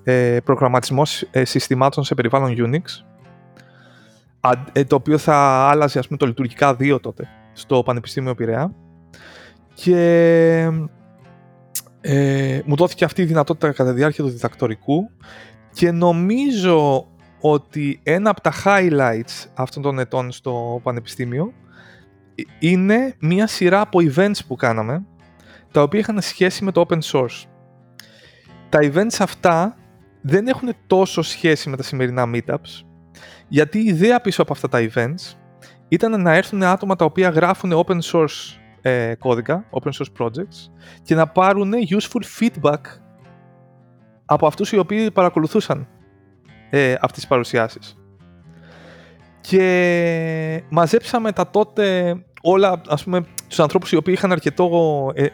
ε, 0.04 0.38
προγραμματισμός 0.44 1.22
ε, 1.32 1.46
συστημάτων 1.46 2.04
σε 2.04 2.16
περιβάλλον 2.16 2.56
Unix, 2.58 2.82
ε, 4.72 4.84
το 4.84 4.96
οποίο 4.96 5.18
θα 5.18 5.36
άλλαζε 5.70 6.00
ας 6.00 6.06
πούμε, 6.06 6.18
το 6.18 6.26
λειτουργικά 6.26 6.76
2 6.80 7.02
τότε 7.02 7.28
στο 7.54 7.84
Πανεπιστήμιο 7.84 8.36
Πειραιά. 8.36 8.74
Και 9.74 10.88
ε, 12.02 12.62
μου 12.66 12.76
δόθηκε 12.76 13.06
αυτή 13.06 13.22
η 13.22 13.26
δυνατότητα 13.26 13.72
κατά 13.72 13.90
τη 13.90 13.96
διάρκεια 13.96 14.24
του 14.24 14.30
διδακτορικού 14.30 15.10
και 15.74 15.92
νομίζω 15.92 17.08
ότι 17.42 18.00
ένα 18.04 18.30
από 18.30 18.42
τα 18.42 18.54
highlights 18.66 19.48
αυτών 19.54 19.84
των 19.84 20.00
ετών 20.00 20.32
στο 20.32 20.80
Πανεπιστήμιο 20.84 21.54
είναι 22.60 23.16
μία 23.20 23.48
σειρά 23.48 23.82
από 23.82 24.00
events 24.04 24.40
που 24.48 24.56
κάναμε 24.56 25.06
τα 25.72 25.82
οποία 25.82 26.00
είχαν 26.00 26.22
σχέση 26.22 26.64
με 26.64 26.72
το 26.72 26.86
open 26.88 27.00
source. 27.02 27.44
Τα 28.70 28.80
events 28.82 29.18
αυτά 29.20 29.78
δεν 30.22 30.48
έχουν 30.48 30.74
τόσο 30.88 31.22
σχέση 31.22 31.70
με 31.70 31.78
τα 31.78 31.84
σημερινά 31.84 32.30
meetups 32.34 32.84
γιατί 33.48 33.80
η 33.80 33.86
ιδέα 33.86 34.22
πίσω 34.22 34.42
από 34.42 34.54
αυτά 34.54 34.70
τα 34.70 34.90
events 34.94 35.36
ήταν 35.88 36.22
να 36.22 36.34
έρθουν 36.34 36.64
άτομα 36.64 36.96
τα 36.96 37.06
οποία 37.06 37.30
γράφουν 37.30 37.84
open 37.86 38.00
source 38.02 38.58
ε, 38.82 39.16
κώδικα, 39.16 39.66
open 39.70 39.90
source 39.90 40.26
projects 40.26 40.72
και 41.04 41.16
να 41.16 41.28
πάρουν 41.28 41.74
useful 41.90 42.22
feedback 42.40 42.82
από 44.26 44.48
αυτούς 44.48 44.72
οι 44.72 44.78
οποίοι 44.78 45.12
παρακολουθούσαν 45.12 45.88
ε, 46.70 46.94
αυτές 46.94 47.12
τις 47.12 47.28
παρουσιάσεις. 47.28 47.98
Και 49.42 50.64
μαζέψαμε 50.70 51.32
τα 51.32 51.50
τότε 51.50 52.16
όλα, 52.42 52.82
ας 52.88 53.04
πούμε, 53.04 53.26
τους 53.48 53.60
ανθρώπους 53.60 53.92
οι 53.92 53.96
οποίοι 53.96 54.14
είχαν 54.18 54.32
αρκετό 54.32 54.70
ε, 55.16 55.26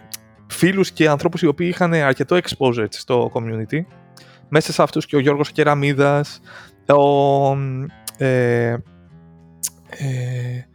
φίλους 0.47 0.91
και 0.91 1.09
ανθρώπους 1.09 1.41
οι 1.41 1.47
οποίοι 1.47 1.67
είχαν 1.71 1.93
αρκετό 1.93 2.37
exposure 2.43 2.87
στο 2.89 3.31
community. 3.33 3.79
Μέσα 4.49 4.73
σε 4.73 4.81
αυτούς 4.81 5.05
και 5.05 5.15
ο 5.15 5.19
Γιώργος 5.19 5.51
Κεραμίδας, 5.51 6.41
ο, 6.87 7.51
ε, 8.17 8.75
ε, 9.89 10.67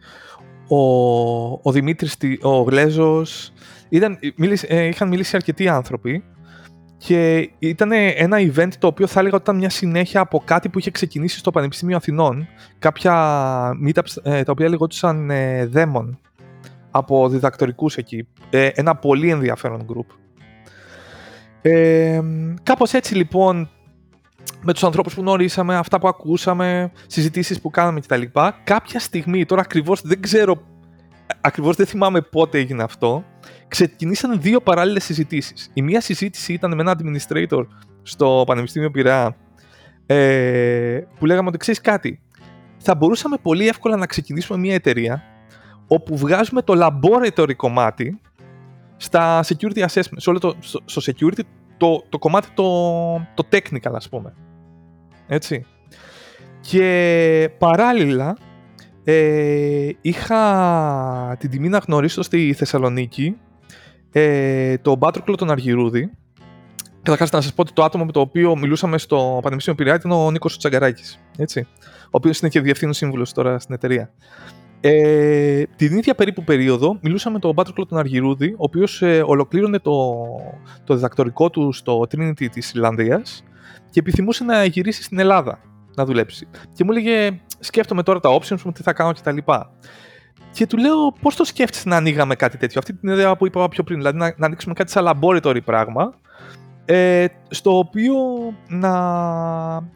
ο, 0.75 1.59
ο 1.61 1.71
Δημήτρης, 1.71 2.17
ο 2.41 2.61
Γλέζος, 2.61 3.53
ήταν, 3.89 4.17
ε, 4.67 4.85
είχαν 4.85 5.07
μιλήσει 5.07 5.35
αρκετοί 5.35 5.67
άνθρωποι 5.67 6.23
και 6.97 7.49
ήταν 7.59 7.91
ένα 8.15 8.37
event 8.39 8.69
το 8.79 8.87
οποίο 8.87 9.07
θα 9.07 9.19
έλεγα 9.19 9.35
ότι 9.35 9.43
ήταν 9.43 9.57
μια 9.57 9.69
συνέχεια 9.69 10.21
από 10.21 10.41
κάτι 10.45 10.69
που 10.69 10.79
είχε 10.79 10.91
ξεκινήσει 10.91 11.37
στο 11.37 11.51
Πανεπιστήμιο 11.51 11.95
Αθηνών, 11.95 12.47
κάποια 12.79 13.13
meetups 13.85 14.15
ε, 14.23 14.43
τα 14.43 14.51
οποία 14.51 14.69
λεγόντουσαν 14.69 15.29
ε, 15.29 15.69
Demon 15.73 16.09
από 16.91 17.29
διδακτορικούς 17.29 17.97
εκεί, 17.97 18.27
ε, 18.49 18.67
ένα 18.73 18.95
πολύ 18.95 19.29
ενδιαφέρον 19.29 19.85
group. 19.87 20.15
Ε, 21.61 22.21
κάπως 22.63 22.93
έτσι 22.93 23.15
λοιπόν 23.15 23.69
με 24.61 24.73
τους 24.73 24.83
ανθρώπους 24.83 25.13
που 25.13 25.21
γνωρίσαμε, 25.21 25.75
αυτά 25.75 25.99
που 25.99 26.07
ακούσαμε, 26.07 26.91
συζητήσεις 27.07 27.61
που 27.61 27.69
κάναμε 27.69 27.99
κτλ. 27.99 28.21
Κάποια 28.63 28.99
στιγμή, 28.99 29.45
τώρα 29.45 29.61
ακριβώς 29.61 30.01
δεν 30.01 30.21
ξέρω, 30.21 30.61
ακριβώς 31.41 31.75
δεν 31.75 31.85
θυμάμαι 31.85 32.21
πότε 32.21 32.57
έγινε 32.57 32.83
αυτό, 32.83 33.23
ξεκινήσαν 33.67 34.41
δύο 34.41 34.61
παράλληλες 34.61 35.03
συζητήσεις. 35.03 35.69
Η 35.73 35.81
μία 35.81 36.01
συζήτηση 36.01 36.53
ήταν 36.53 36.75
με 36.75 36.81
ένα 36.81 36.95
administrator 36.99 37.65
στο 38.01 38.43
Πανεπιστήμιο 38.47 38.91
Πειραιά, 38.91 39.35
ε, 40.05 40.99
που 41.19 41.25
λέγαμε 41.25 41.47
ότι 41.47 41.57
ξέρεις 41.57 41.81
κάτι, 41.81 42.21
θα 42.77 42.95
μπορούσαμε 42.95 43.37
πολύ 43.41 43.67
εύκολα 43.67 43.95
να 43.95 44.05
ξεκινήσουμε 44.05 44.59
μια 44.59 44.73
εταιρεία 44.73 45.23
όπου 45.87 46.17
βγάζουμε 46.17 46.61
το 46.61 46.73
laboratory 46.77 47.55
κομμάτι 47.55 48.19
στα 48.97 49.43
security 49.43 49.85
assessment, 49.85 50.17
σε 50.17 50.29
όλο 50.29 50.39
το, 50.39 50.55
στο, 50.85 51.01
security 51.11 51.41
το, 51.81 52.03
το 52.09 52.19
κομμάτι 52.19 52.47
το, 52.53 52.63
το 53.33 53.47
technical 53.51 53.93
ας 53.93 54.09
πούμε. 54.09 54.33
Έτσι. 55.27 55.65
Και 56.61 57.49
παράλληλα 57.57 58.37
ε, 59.03 59.89
είχα 60.01 61.35
την 61.39 61.49
τιμή 61.49 61.69
να 61.69 61.77
γνωρίσω 61.77 62.21
στη 62.21 62.53
Θεσσαλονίκη 62.53 63.37
ε, 64.11 64.77
τον 64.77 64.99
Πάτροκλο 64.99 65.35
τον 65.35 65.51
Αργυρούδη. 65.51 66.11
Καταρχάς, 67.01 67.31
να 67.31 67.41
σας 67.41 67.53
πω 67.53 67.61
ότι 67.61 67.73
το 67.73 67.83
άτομο 67.83 68.05
με 68.05 68.11
το 68.11 68.19
οποίο 68.19 68.55
μιλούσαμε 68.55 68.97
στο 68.97 69.39
Πανεπιστήμιο 69.41 69.79
Πειραιά 69.79 69.95
ήταν 69.95 70.11
ο 70.11 70.31
Νίκος 70.31 70.57
Τσαγκαράκης. 70.57 71.19
Ο 72.05 72.09
οποίος 72.09 72.39
είναι 72.39 72.49
και 72.49 72.61
διευθύνων 72.61 72.93
σύμβουλος 72.93 73.33
τώρα 73.33 73.59
στην 73.59 73.75
εταιρεία. 73.75 74.11
Ε, 74.83 75.63
την 75.75 75.97
ίδια 75.97 76.15
περίπου 76.15 76.43
περίοδο 76.43 76.97
μιλούσαμε 77.01 77.35
με 77.35 77.41
τον 77.41 77.55
Πάτροκλο 77.55 77.85
τον 77.85 77.97
Αργυρούδη, 77.97 78.51
ο 78.51 78.63
οποίος 78.63 79.01
ε, 79.01 79.23
ολοκλήρωνε 79.25 79.79
το, 79.79 80.25
το 80.83 80.93
διδακτορικό 80.93 81.49
του 81.49 81.71
στο 81.71 81.99
Trinity 81.99 82.49
της 82.51 82.73
Ιρλανδίας 82.73 83.43
και 83.89 83.99
επιθυμούσε 83.99 84.43
να 84.43 84.65
γυρίσει 84.65 85.03
στην 85.03 85.19
Ελλάδα 85.19 85.59
να 85.95 86.05
δουλέψει. 86.05 86.47
Και 86.73 86.83
μου 86.83 86.91
έλεγε, 86.91 87.39
σκέφτομαι 87.59 88.03
τώρα 88.03 88.19
τα 88.19 88.39
options 88.39 88.61
μου, 88.61 88.71
τι 88.71 88.83
θα 88.83 88.93
κάνω 88.93 89.13
κτλ. 89.13 89.37
Και 90.51 90.67
του 90.67 90.77
λέω, 90.77 91.11
πώς 91.21 91.35
το 91.35 91.43
σκέφτεσαι 91.43 91.89
να 91.89 91.95
ανοίγαμε 91.95 92.35
κάτι 92.35 92.57
τέτοιο; 92.57 92.79
Αυτή 92.79 92.93
την 92.93 93.09
ιδέα 93.09 93.35
που 93.35 93.45
είπα 93.45 93.67
πιο 93.67 93.83
πριν, 93.83 93.97
δηλαδή 93.97 94.17
να, 94.17 94.33
να 94.37 94.45
ανοίξουμε 94.45 94.73
κάτι 94.73 94.91
σαν 94.91 95.09
laboratory 95.21 95.63
πράγμα, 95.65 96.13
ε, 96.85 97.25
στο 97.49 97.77
οποίο 97.77 98.15
να, 98.67 98.91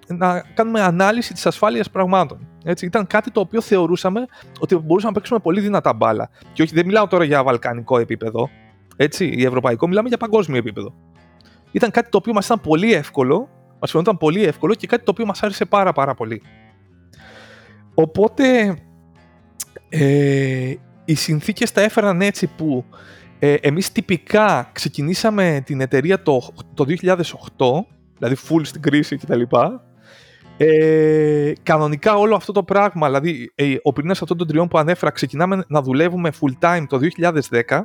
να 0.08 0.44
κάνουμε 0.54 0.82
ανάλυση 0.82 1.34
της 1.34 1.46
ασφάλειας 1.46 1.90
πραγμάτων. 1.90 2.48
Έτσι, 2.64 2.86
ήταν 2.86 3.08
κάτι 3.08 3.32
το 3.32 3.40
οποίο 3.40 3.62
θεωρούσαμε 3.62 4.26
ότι 4.60 4.76
μπορούσαμε 4.76 5.12
να 5.12 5.18
παίξουμε 5.18 5.40
πολύ 5.40 5.60
δυνατά 5.60 5.94
μπάλα. 5.94 6.30
Και 6.54 6.62
όχι, 6.62 6.74
δεν 6.74 6.86
μιλάω 6.86 7.08
τώρα 7.08 7.24
για 7.24 7.44
βαλκανικό 7.44 7.98
επίπεδο, 7.98 8.50
έτσι, 8.96 9.26
ή 9.26 9.46
ευρωπαϊκό, 9.46 9.88
μιλάμε 9.88 10.08
για 10.08 10.18
παγκόσμιο 10.18 10.58
επίπεδο. 10.58 10.94
Ήταν 11.72 11.92
κάτι 11.92 12.10
το 12.10 12.18
οποίο 12.18 12.34
μας 12.34 12.46
ήταν 12.46 12.62
πολύ 12.62 12.94
εύκολο, 12.94 13.50
μας 13.80 13.92
φαινόταν 13.92 14.18
πολύ 14.18 14.44
εύκολο 14.44 14.74
και 14.74 14.88
κάτι 14.88 15.04
το 15.04 15.12
οποίο 15.12 15.26
μας 15.26 15.44
άρεσε 15.44 15.66
πάρα 15.66 15.92
πάρα 15.92 16.14
πολύ. 16.14 16.42
Οπότε 17.94 18.76
ε, 19.90 20.74
οι 21.06 21.16
συνθήκες 21.16 21.72
τα 21.72 21.82
έφεραν 21.82 22.22
έτσι 22.22 22.48
που 22.48 22.86
ε, 23.40 23.54
εμείς 23.54 23.92
τυπικά 23.92 24.70
ξεκινήσαμε 24.72 25.62
την 25.66 25.82
εταιρεία 25.82 26.22
το, 26.22 26.54
το 26.74 26.86
2008, 26.88 27.16
δηλαδή 28.18 28.36
full 28.50 28.62
στην 28.64 28.82
κρίση 28.82 29.18
κτλ. 29.18 29.42
Ε, 30.58 31.54
κανονικά 31.64 32.16
όλο 32.16 32.36
αυτό 32.36 32.52
το 32.52 32.64
πράγμα, 32.64 33.08
δηλαδή 33.08 33.52
ε, 33.56 33.76
ο 33.82 33.94
πυρήνας 33.94 34.22
αυτών 34.22 34.38
των 34.38 34.48
τριών 34.48 34.68
που 34.68 34.78
ανέφερα, 34.78 35.12
ξεκινάμε 35.12 35.64
να 35.68 35.82
δουλεύουμε 35.82 36.32
full 36.42 36.68
time 36.68 36.86
το 36.90 37.00
2010. 37.42 37.82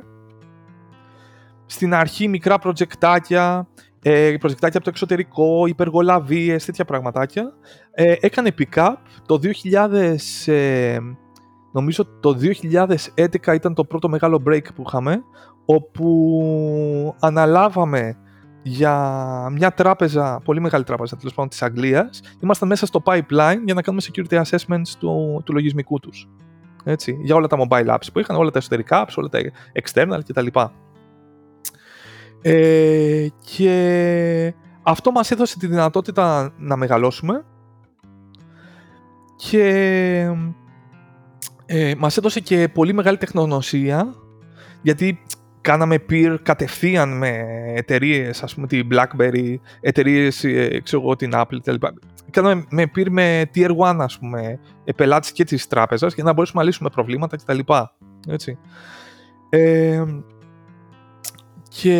Στην 1.65 1.93
αρχή 1.93 2.27
μικρά 2.27 2.59
προτζεκτάκια, 2.59 3.67
ε, 4.01 4.35
προτζεκτάκια 4.39 4.75
από 4.75 4.83
το 4.83 4.89
εξωτερικό, 4.89 5.65
υπεργολαβίες, 5.65 6.65
τέτοια 6.65 6.85
πραγματάκια. 6.85 7.53
Ε, 7.91 8.15
έκανε 8.19 8.53
pick-up 8.57 8.93
το 9.25 9.39
2000 9.39 10.15
νομίζω 11.71 12.05
το 12.19 12.37
2011 13.15 13.53
ήταν 13.53 13.73
το 13.73 13.83
πρώτο 13.83 14.09
μεγάλο 14.09 14.43
break 14.47 14.65
που 14.75 14.83
είχαμε, 14.87 15.23
όπου 15.65 17.15
αναλάβαμε 17.19 18.17
για 18.63 18.95
μια 19.51 19.71
τράπεζα, 19.71 20.41
πολύ 20.43 20.59
μεγάλη 20.59 20.83
τράπεζα 20.83 21.17
τέλος 21.17 21.33
πάντων 21.33 21.49
της 21.49 21.61
Αγγλίας, 21.61 22.21
ήμασταν 22.39 22.67
μέσα 22.67 22.85
στο 22.85 23.01
pipeline 23.05 23.59
για 23.65 23.73
να 23.73 23.81
κάνουμε 23.81 24.03
security 24.11 24.41
assessments 24.41 24.89
του, 24.99 25.41
του 25.45 25.53
λογισμικού 25.53 25.99
τους. 25.99 26.29
Έτσι, 26.83 27.17
για 27.21 27.35
όλα 27.35 27.47
τα 27.47 27.57
mobile 27.59 27.87
apps 27.87 28.07
που 28.13 28.19
είχαν, 28.19 28.35
όλα 28.35 28.51
τα 28.51 28.57
εσωτερικά 28.57 29.05
apps, 29.05 29.13
όλα 29.15 29.29
τα 29.29 29.39
external 29.83 30.19
κτλ. 30.27 30.47
Ε, 32.41 33.27
και 33.55 34.53
αυτό 34.81 35.11
μας 35.11 35.31
έδωσε 35.31 35.57
τη 35.57 35.67
δυνατότητα 35.67 36.53
να 36.57 36.75
μεγαλώσουμε 36.75 37.45
και 39.35 40.35
ε, 41.73 41.93
μας 41.97 42.17
έδωσε 42.17 42.39
και 42.39 42.69
πολύ 42.73 42.93
μεγάλη 42.93 43.17
τεχνογνωσία 43.17 44.15
γιατί 44.81 45.23
κάναμε 45.61 46.05
peer 46.09 46.37
κατευθείαν 46.43 47.17
με 47.17 47.45
εταιρείες, 47.75 48.43
ας 48.43 48.55
πούμε 48.55 48.67
την 48.67 48.87
BlackBerry, 48.91 49.55
εταιρείες, 49.81 50.43
ε, 50.43 50.79
ξέρω 50.83 51.01
εγώ, 51.01 51.15
την 51.15 51.31
Apple 51.33 51.57
κτλ. 51.61 51.75
Κάναμε 52.29 52.65
με 52.69 52.91
peer 52.95 53.07
με 53.09 53.49
tier 53.55 53.69
1, 53.69 53.95
ας 53.99 54.19
πούμε, 54.19 54.59
ε, 54.83 54.91
πελάτες 54.91 55.31
και 55.31 55.43
της 55.43 55.67
τράπεζας 55.67 56.13
για 56.13 56.23
να 56.23 56.33
μπορέσουμε 56.33 56.61
να 56.61 56.67
λύσουμε 56.67 56.89
προβλήματα 56.89 57.37
κτλ. 57.37 57.59
Έτσι. 58.27 58.57
Ε, 59.49 60.03
και 61.69 61.97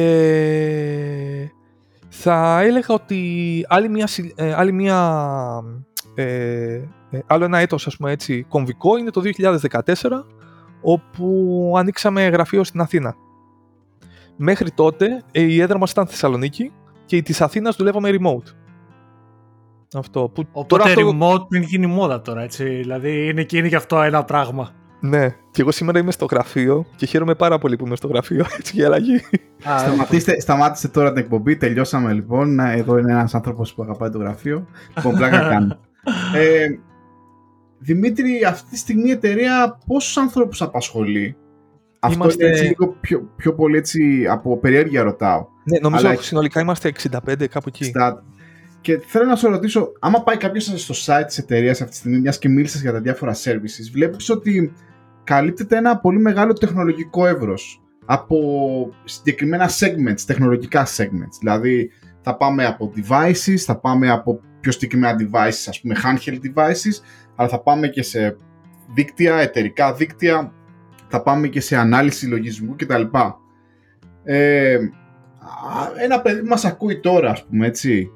θα 2.09 2.61
έλεγα 2.61 2.93
ότι 2.93 3.65
άλλη 3.67 3.89
μια, 3.89 4.07
ε, 4.35 4.53
άλλη 4.53 4.71
μια 4.71 5.21
ε, 6.15 6.81
ε, 7.11 7.19
άλλο 7.27 7.45
ένα 7.45 7.57
έτος, 7.57 7.87
ας 7.87 7.97
πούμε 7.97 8.11
έτσι, 8.11 8.45
κομβικό 8.49 8.97
είναι 8.97 9.09
το 9.09 9.21
2014, 9.21 10.25
όπου 10.81 11.73
ανοίξαμε 11.77 12.27
γραφείο 12.27 12.63
στην 12.63 12.81
Αθήνα. 12.81 13.15
Μέχρι 14.35 14.71
τότε 14.71 15.23
ε, 15.31 15.41
η 15.41 15.61
έδρα 15.61 15.77
μας 15.77 15.91
ήταν 15.91 16.07
Θεσσαλονίκη 16.07 16.71
και 17.05 17.15
η 17.15 17.21
της 17.21 17.41
Αθήνας 17.41 17.75
δουλεύαμε 17.75 18.09
remote. 18.11 18.53
Αυτό. 19.93 20.29
Που 20.33 20.43
Οπότε 20.51 20.67
τώρα 20.67 20.83
αυτό... 20.83 21.17
remote 21.19 21.47
μην 21.49 21.61
γίνει 21.61 21.87
μόδα 21.87 22.21
τώρα, 22.21 22.41
έτσι. 22.41 22.63
Δηλαδή 22.63 23.27
είναι 23.27 23.43
και, 23.43 23.57
είναι 23.57 23.67
και 23.67 23.75
αυτό 23.75 24.01
ένα 24.01 24.23
πράγμα. 24.23 24.69
Ναι, 24.99 25.29
και 25.51 25.61
εγώ 25.61 25.71
σήμερα 25.71 25.99
είμαι 25.99 26.11
στο 26.11 26.25
γραφείο 26.25 26.85
και 26.95 27.05
χαίρομαι 27.05 27.35
πάρα 27.35 27.57
πολύ 27.57 27.75
που 27.75 27.85
είμαι 27.85 27.95
στο 27.95 28.07
γραφείο. 28.07 28.45
Έτσι 28.57 28.75
για 28.75 28.85
αλλαγή. 28.85 29.21
Σταματήστε, 29.77 30.39
σταμάτησε 30.39 30.87
τώρα 30.87 31.13
την 31.13 31.23
εκπομπή, 31.23 31.57
τελειώσαμε 31.57 32.13
λοιπόν. 32.13 32.59
Εδώ 32.59 32.97
είναι 32.97 33.11
ένας 33.11 33.35
άνθρωπος 33.35 33.73
που 33.73 33.83
αγαπάει 33.83 34.09
το 34.09 34.17
γραφείο. 34.17 34.67
Λοιπόν, 34.95 35.15
πλάκα 35.15 35.39
κάνω. 35.49 35.77
Ε, 36.35 36.67
Δημήτρη, 37.83 38.43
αυτή 38.47 38.69
τη 38.69 38.77
στιγμή 38.77 39.07
η 39.07 39.11
εταιρεία 39.11 39.77
πόσους 39.87 40.17
ανθρώπους 40.17 40.61
απασχολεί; 40.61 41.35
Αυτό 41.99 42.15
Είμαστε- 42.17 42.43
είναι 42.43 42.51
έτσι 42.51 42.63
λίγο 42.63 42.87
πιο, 43.01 43.29
πιο 43.35 43.53
πολύ 43.53 43.77
έτσι 43.77 44.25
από 44.29 44.57
περιέργεια 44.59 45.03
ρωτάω. 45.03 45.47
Ναι, 45.63 45.79
νομίζω 45.79 46.07
Αλλά- 46.07 46.21
συνολικά 46.21 46.61
είμαστε 46.61 46.87
65 46.87 47.47
κάπου 47.47 47.65
εκεί. 47.67 47.83
Στα... 47.83 48.23
Και 48.81 48.99
θέλω 49.05 49.25
να 49.25 49.35
σε 49.35 49.47
ρωτήσω, 49.47 49.91
άμα 49.99 50.23
πάει 50.23 50.37
κάποιος 50.37 50.63
στο 50.75 50.93
site 51.05 51.23
της 51.27 51.37
εταιρείας 51.37 51.79
αυτή 51.81 51.91
τη 51.91 51.97
στιγμή, 51.97 52.19
μιας 52.19 52.39
και 52.39 52.49
μίλησες 52.49 52.81
για 52.81 52.91
τα 52.91 52.99
διάφορα 53.01 53.33
services, 53.33 53.89
βλέπεις 53.93 54.29
ότι 54.29 54.73
καλύπτεται 55.23 55.77
ένα 55.77 55.97
πολύ 55.97 56.19
μεγάλο 56.19 56.53
τεχνολογικό 56.53 57.27
εύρος 57.27 57.81
από 58.05 58.37
συγκεκριμένα 59.03 59.69
segments, 59.69 60.19
τεχνολογικά 60.25 60.85
segments. 60.97 61.35
Δηλαδή, 61.39 61.91
θα 62.21 62.37
πάμε 62.37 62.65
από 62.65 62.91
devices, 62.95 63.55
θα 63.55 63.77
πάμε 63.79 64.09
από 64.11 64.39
πιο 64.59 64.71
συγκεκριμένα 64.71 65.15
devices, 65.19 65.65
ας 65.67 65.81
πούμε 65.81 65.95
handheld 66.03 66.39
devices, 66.53 67.01
αλλά 67.41 67.49
θα 67.49 67.61
πάμε 67.61 67.87
και 67.87 68.03
σε 68.03 68.35
δίκτυα, 68.93 69.35
εταιρικά 69.35 69.93
δίκτυα, 69.93 70.53
θα 71.07 71.21
πάμε 71.21 71.47
και 71.47 71.59
σε 71.59 71.75
ανάλυση 71.75 72.27
λογισμικού 72.27 72.75
κτλ. 72.75 73.01
Ε, 74.23 74.75
α, 74.75 74.79
ένα 76.03 76.21
παιδί 76.21 76.41
που 76.41 76.47
μας 76.47 76.65
ακούει 76.65 76.99
τώρα, 76.99 77.31
ας 77.31 77.45
πούμε, 77.45 77.67
έτσι, 77.67 78.09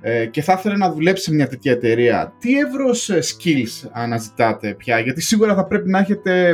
ε, 0.00 0.26
και 0.26 0.42
θα 0.42 0.54
ήθελε 0.58 0.76
να 0.76 0.92
δουλέψει 0.92 1.22
σε 1.22 1.34
μια 1.34 1.48
τέτοια 1.48 1.72
εταιρεία, 1.72 2.34
τι 2.38 2.58
εύρος 2.58 3.10
ε, 3.10 3.18
skills 3.18 3.88
αναζητάτε 3.92 4.74
πια, 4.74 4.98
γιατί 4.98 5.20
σίγουρα 5.20 5.54
θα 5.54 5.66
πρέπει 5.66 5.90
να 5.90 5.98
έχετε, 5.98 6.48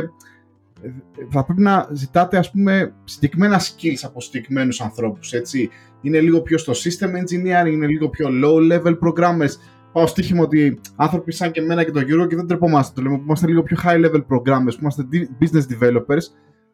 ε, 0.81 0.89
θα 1.29 1.45
πρέπει 1.45 1.61
να 1.61 1.89
ζητάτε 1.91 2.37
ας 2.37 2.51
πούμε 2.51 2.93
συγκεκριμένα 3.03 3.59
skills 3.59 3.99
από 4.03 4.21
συγκεκριμένους 4.21 4.81
ανθρώπους, 4.81 5.33
έτσι. 5.33 5.69
Είναι 6.01 6.19
λίγο 6.19 6.41
πιο 6.41 6.57
στο 6.57 6.73
system 6.73 7.07
engineering, 7.07 7.71
είναι 7.71 7.87
λίγο 7.87 8.09
πιο 8.09 8.29
low 8.43 8.71
level 8.71 8.97
programmers. 8.99 9.53
Πάω 9.95 10.07
στοίχημα 10.07 10.41
ότι 10.41 10.79
άνθρωποι 10.95 11.31
σαν 11.31 11.51
και 11.51 11.59
εμένα 11.59 11.83
και 11.83 11.91
τον 11.91 12.03
Γιώργο 12.03 12.25
και 12.25 12.35
δεν 12.35 12.47
τρεπόμαστε 12.47 12.93
το 12.95 13.01
λέμε, 13.01 13.17
που 13.17 13.23
είμαστε 13.25 13.47
λίγο 13.47 13.63
πιο 13.63 13.77
high 13.83 14.05
level 14.05 14.19
programmers, 14.19 14.71
που 14.71 14.79
είμαστε 14.81 15.07
di- 15.11 15.43
business 15.43 15.63
developers, 15.79 16.23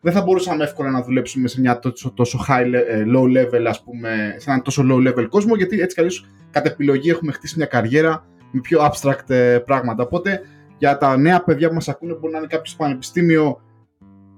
δεν 0.01 0.13
θα 0.13 0.21
μπορούσαμε 0.21 0.63
εύκολα 0.63 0.89
να 0.89 1.03
δουλέψουμε 1.03 1.47
σε 1.47 1.59
μια 1.59 1.79
τόσο, 1.79 2.11
τόσο 2.11 2.45
high, 2.49 2.65
le- 2.65 2.85
ε, 2.87 3.03
low 3.07 3.23
level, 3.23 3.65
ας 3.67 3.83
πούμε, 3.83 4.35
σε 4.37 4.49
έναν 4.49 4.61
τόσο 4.61 4.83
low 4.89 5.07
level 5.07 5.27
κόσμο, 5.29 5.55
γιατί 5.55 5.79
έτσι 5.79 5.95
καλώς 5.95 6.27
κατ' 6.51 6.65
επιλογή 6.65 7.09
έχουμε 7.09 7.31
χτίσει 7.31 7.57
μια 7.57 7.65
καριέρα 7.65 8.25
με 8.51 8.59
πιο 8.59 8.79
abstract 8.81 9.29
ε, 9.29 9.57
πράγματα. 9.65 10.03
Οπότε 10.03 10.41
για 10.77 10.97
τα 10.97 11.17
νέα 11.17 11.43
παιδιά 11.43 11.67
που 11.67 11.73
μας 11.73 11.89
ακούνε 11.89 12.13
μπορεί 12.13 12.31
να 12.31 12.37
είναι 12.37 12.47
κάποιος 12.47 12.69
στο 12.69 12.83
πανεπιστήμιο, 12.83 13.61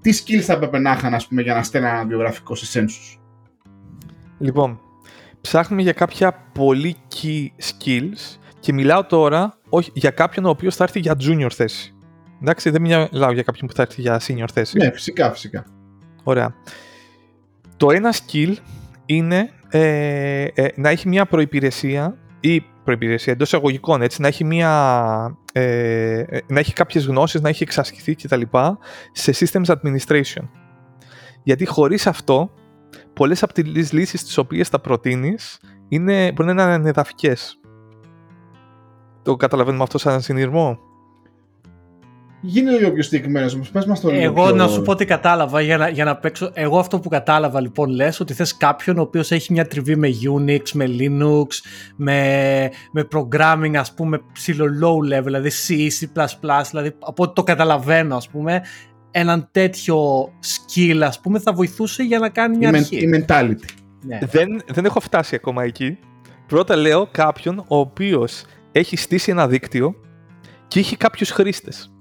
τι 0.02 0.12
skills 0.24 0.41
θα 0.41 0.54
έπρεπε 0.54 0.80
να 0.80 0.91
είχαν, 0.91 1.13
ας 1.13 1.28
πούμε, 1.28 1.41
για 1.41 1.54
να 1.54 1.63
στέλνουν 1.63 1.89
ένα 1.89 2.06
βιογραφικό 2.06 2.56
σε 2.56 2.80
Census; 2.80 3.19
Λοιπόν, 4.38 4.80
ψάχνουμε 5.41 5.82
για 5.82 5.93
κάποια 5.93 6.34
πολύ 6.54 6.96
key 7.13 7.48
skills 7.62 8.38
και 8.63 8.73
μιλάω 8.73 9.04
τώρα 9.06 9.58
όχι, 9.69 9.91
για 9.93 10.10
κάποιον 10.10 10.45
ο 10.45 10.49
οποίος 10.49 10.76
θα 10.76 10.84
έρθει 10.84 10.99
για 10.99 11.15
junior 11.19 11.52
θέση. 11.52 11.93
Εντάξει, 12.41 12.69
δεν 12.69 12.82
μιλάω 12.82 13.32
για 13.32 13.43
κάποιον 13.43 13.67
που 13.67 13.76
θα 13.76 13.82
έρθει 13.82 14.02
για 14.02 14.21
senior 14.28 14.47
θέση. 14.54 14.78
Ναι, 14.78 14.91
φυσικά, 14.91 15.32
φυσικά. 15.32 15.65
Ωραία. 16.23 16.56
Το 17.78 17.91
ένα 17.91 18.13
skill 18.13 18.54
είναι 19.06 19.49
ε, 19.69 20.43
ε, 20.43 20.67
να 20.76 20.89
έχει 20.89 21.08
μια 21.08 21.26
προϋπηρεσία 21.26 22.17
ή 22.39 22.62
προϋπηρεσία 22.84 23.34
εντός 23.34 23.47
εισαγωγικών, 23.47 24.02
έτσι, 24.02 24.21
να 24.21 24.28
έχει, 24.28 24.43
μια, 24.43 25.38
ε, 25.54 26.19
ε, 26.19 26.39
να 26.47 26.60
έχει 26.60 26.73
κάποιες 26.73 27.06
γνώσεις, 27.06 27.41
να 27.41 27.49
έχει 27.49 27.63
εξασκηθεί 27.63 28.15
κτλ. 28.15 28.41
σε 29.12 29.32
systems 29.36 29.65
administration. 29.65 30.47
Γιατί 31.43 31.65
χωρίς 31.65 32.08
αυτό, 32.08 32.52
πολλές 33.13 33.43
από 33.43 33.54
τις 33.54 33.91
λύσεις 33.91 34.23
τις 34.23 34.38
οποίες 34.38 34.67
θα 34.67 34.80
προτείνεις 34.80 35.60
είναι, 35.88 36.32
μπορεί 36.32 36.54
να 36.54 36.63
είναι 36.63 36.73
ανεδαφικές. 36.73 37.58
Το 39.23 39.36
καταλαβαίνουμε 39.36 39.83
αυτό 39.83 39.97
σαν 39.97 40.21
συνειρμό. 40.21 40.79
Γίνε 42.45 42.71
λίγο 42.71 42.91
πιο 42.91 43.03
συγκεκριμένο 43.03 43.51
όμως. 43.53 43.69
Πες 43.69 43.86
μας 43.86 43.99
το 43.99 44.09
λίγο. 44.09 44.23
Εγώ 44.23 44.43
πιο... 44.45 44.55
να 44.55 44.67
σου 44.67 44.81
πω 44.81 44.95
τι 44.95 45.05
κατάλαβα 45.05 45.62
για 45.62 45.77
να, 45.77 45.89
για 45.89 46.03
να 46.03 46.17
παίξω. 46.17 46.51
Εγώ 46.53 46.79
αυτό 46.79 46.99
που 46.99 47.09
κατάλαβα 47.09 47.62
λοιπόν 47.62 47.89
λες 47.89 48.19
ότι 48.19 48.33
θες 48.33 48.57
κάποιον 48.57 48.97
ο 48.97 49.01
οποίος 49.01 49.31
έχει 49.31 49.53
μια 49.53 49.67
τριβή 49.67 49.95
με 49.95 50.09
Unix, 50.38 50.71
με 50.73 50.86
Linux, 50.88 51.47
με, 51.95 52.69
με 52.91 53.07
programming 53.15 53.75
ας 53.75 53.93
πούμε 53.93 54.21
ψηλό 54.33 54.65
low 54.81 55.15
level, 55.15 55.23
δηλαδή 55.23 55.51
C, 55.67 55.71
C++, 55.71 56.25
δηλαδή 56.69 56.95
από 56.99 57.23
ό,τι 57.23 57.33
το 57.33 57.43
καταλαβαίνω 57.43 58.15
ας 58.15 58.29
πούμε 58.29 58.62
έναν 59.12 59.47
τέτοιο 59.51 60.25
skill 60.25 61.01
ας 61.03 61.19
πούμε 61.19 61.39
θα 61.39 61.53
βοηθούσε 61.53 62.03
για 62.03 62.19
να 62.19 62.29
κάνει 62.29 62.57
μια 62.57 62.69
η, 62.69 62.71
men- 62.71 62.75
αρχή. 62.75 62.97
η 62.97 63.25
mentality. 63.27 63.69
Ναι. 64.01 64.19
Δεν, 64.31 64.62
δεν 64.67 64.86
έχω 64.86 64.99
φτάσει 64.99 65.36
ακόμα 65.36 65.63
εκεί. 65.63 65.97
Πρώτα 66.47 66.75
λέω 66.75 67.07
κάποιον 67.12 67.59
ο 67.59 67.77
οποίος 67.77 68.43
έχει 68.73 68.95
στήσει 68.95 69.31
ένα 69.31 69.47
δίκτυο 69.47 69.95
και 70.67 70.79
είχε 70.79 70.97
κάποιους 70.97 71.31
χρήστες. 71.31 71.91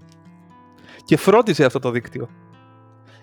Και 1.04 1.16
φρόντιζε 1.16 1.64
αυτό 1.64 1.78
το 1.78 1.90
δίκτυο. 1.90 2.28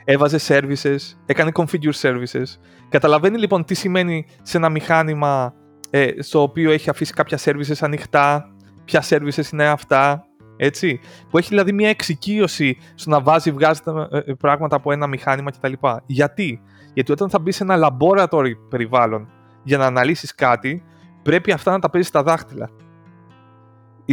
Έβαζε 0.06 0.38
services, 0.48 0.98
έκανε 1.26 1.52
configure 1.54 1.94
services. 2.02 2.46
Καταλαβαίνει 2.90 3.38
λοιπόν 3.38 3.66
τι 3.66 3.74
σημαίνει 3.74 4.26
σε 4.42 4.58
ένα 4.58 4.70
μηχάνημα 4.70 5.54
ε, 5.90 6.12
στο 6.20 6.42
οποίο 6.42 6.72
έχει 6.72 6.90
αφήσει 6.90 7.14
κάποια 7.14 7.40
services 7.42 7.78
ανοιχτά, 7.80 8.56
ποια 8.86 9.04
services 9.10 9.52
είναι 9.52 9.68
αυτά, 9.68 10.26
έτσι. 10.58 11.00
Που 11.30 11.38
έχει 11.38 11.48
δηλαδή 11.50 11.74
μια 11.74 11.90
εξοικείωση 11.90 12.78
στο 12.96 13.10
να 13.10 13.22
βάζει, 13.22 13.52
βγάζει 13.52 13.80
τα, 13.82 14.10
ε, 14.12 14.34
πράγματα 14.34 14.76
από 14.76 14.92
ένα 14.92 15.08
μηχάνημα 15.08 15.52
κτλ. 15.52 15.74
Γιατί; 16.06 16.62
Γιατί 16.94 17.12
όταν 17.12 17.30
θα 17.30 17.40
μπει 17.40 17.52
σε 17.52 17.64
ένα 17.64 17.98
laboratory 18.00 18.52
περιβάλλον 18.70 19.30
για 19.64 19.78
να 19.78 19.86
αναλύσεις 19.86 20.36
κάτι, 20.36 20.84
πρέπει 21.24 21.52
αυτά 21.52 21.72
να 21.72 21.80
τα 21.80 21.90
παίζεις 21.90 22.10
στα 22.10 22.24
δάχτυλα. 22.24 22.70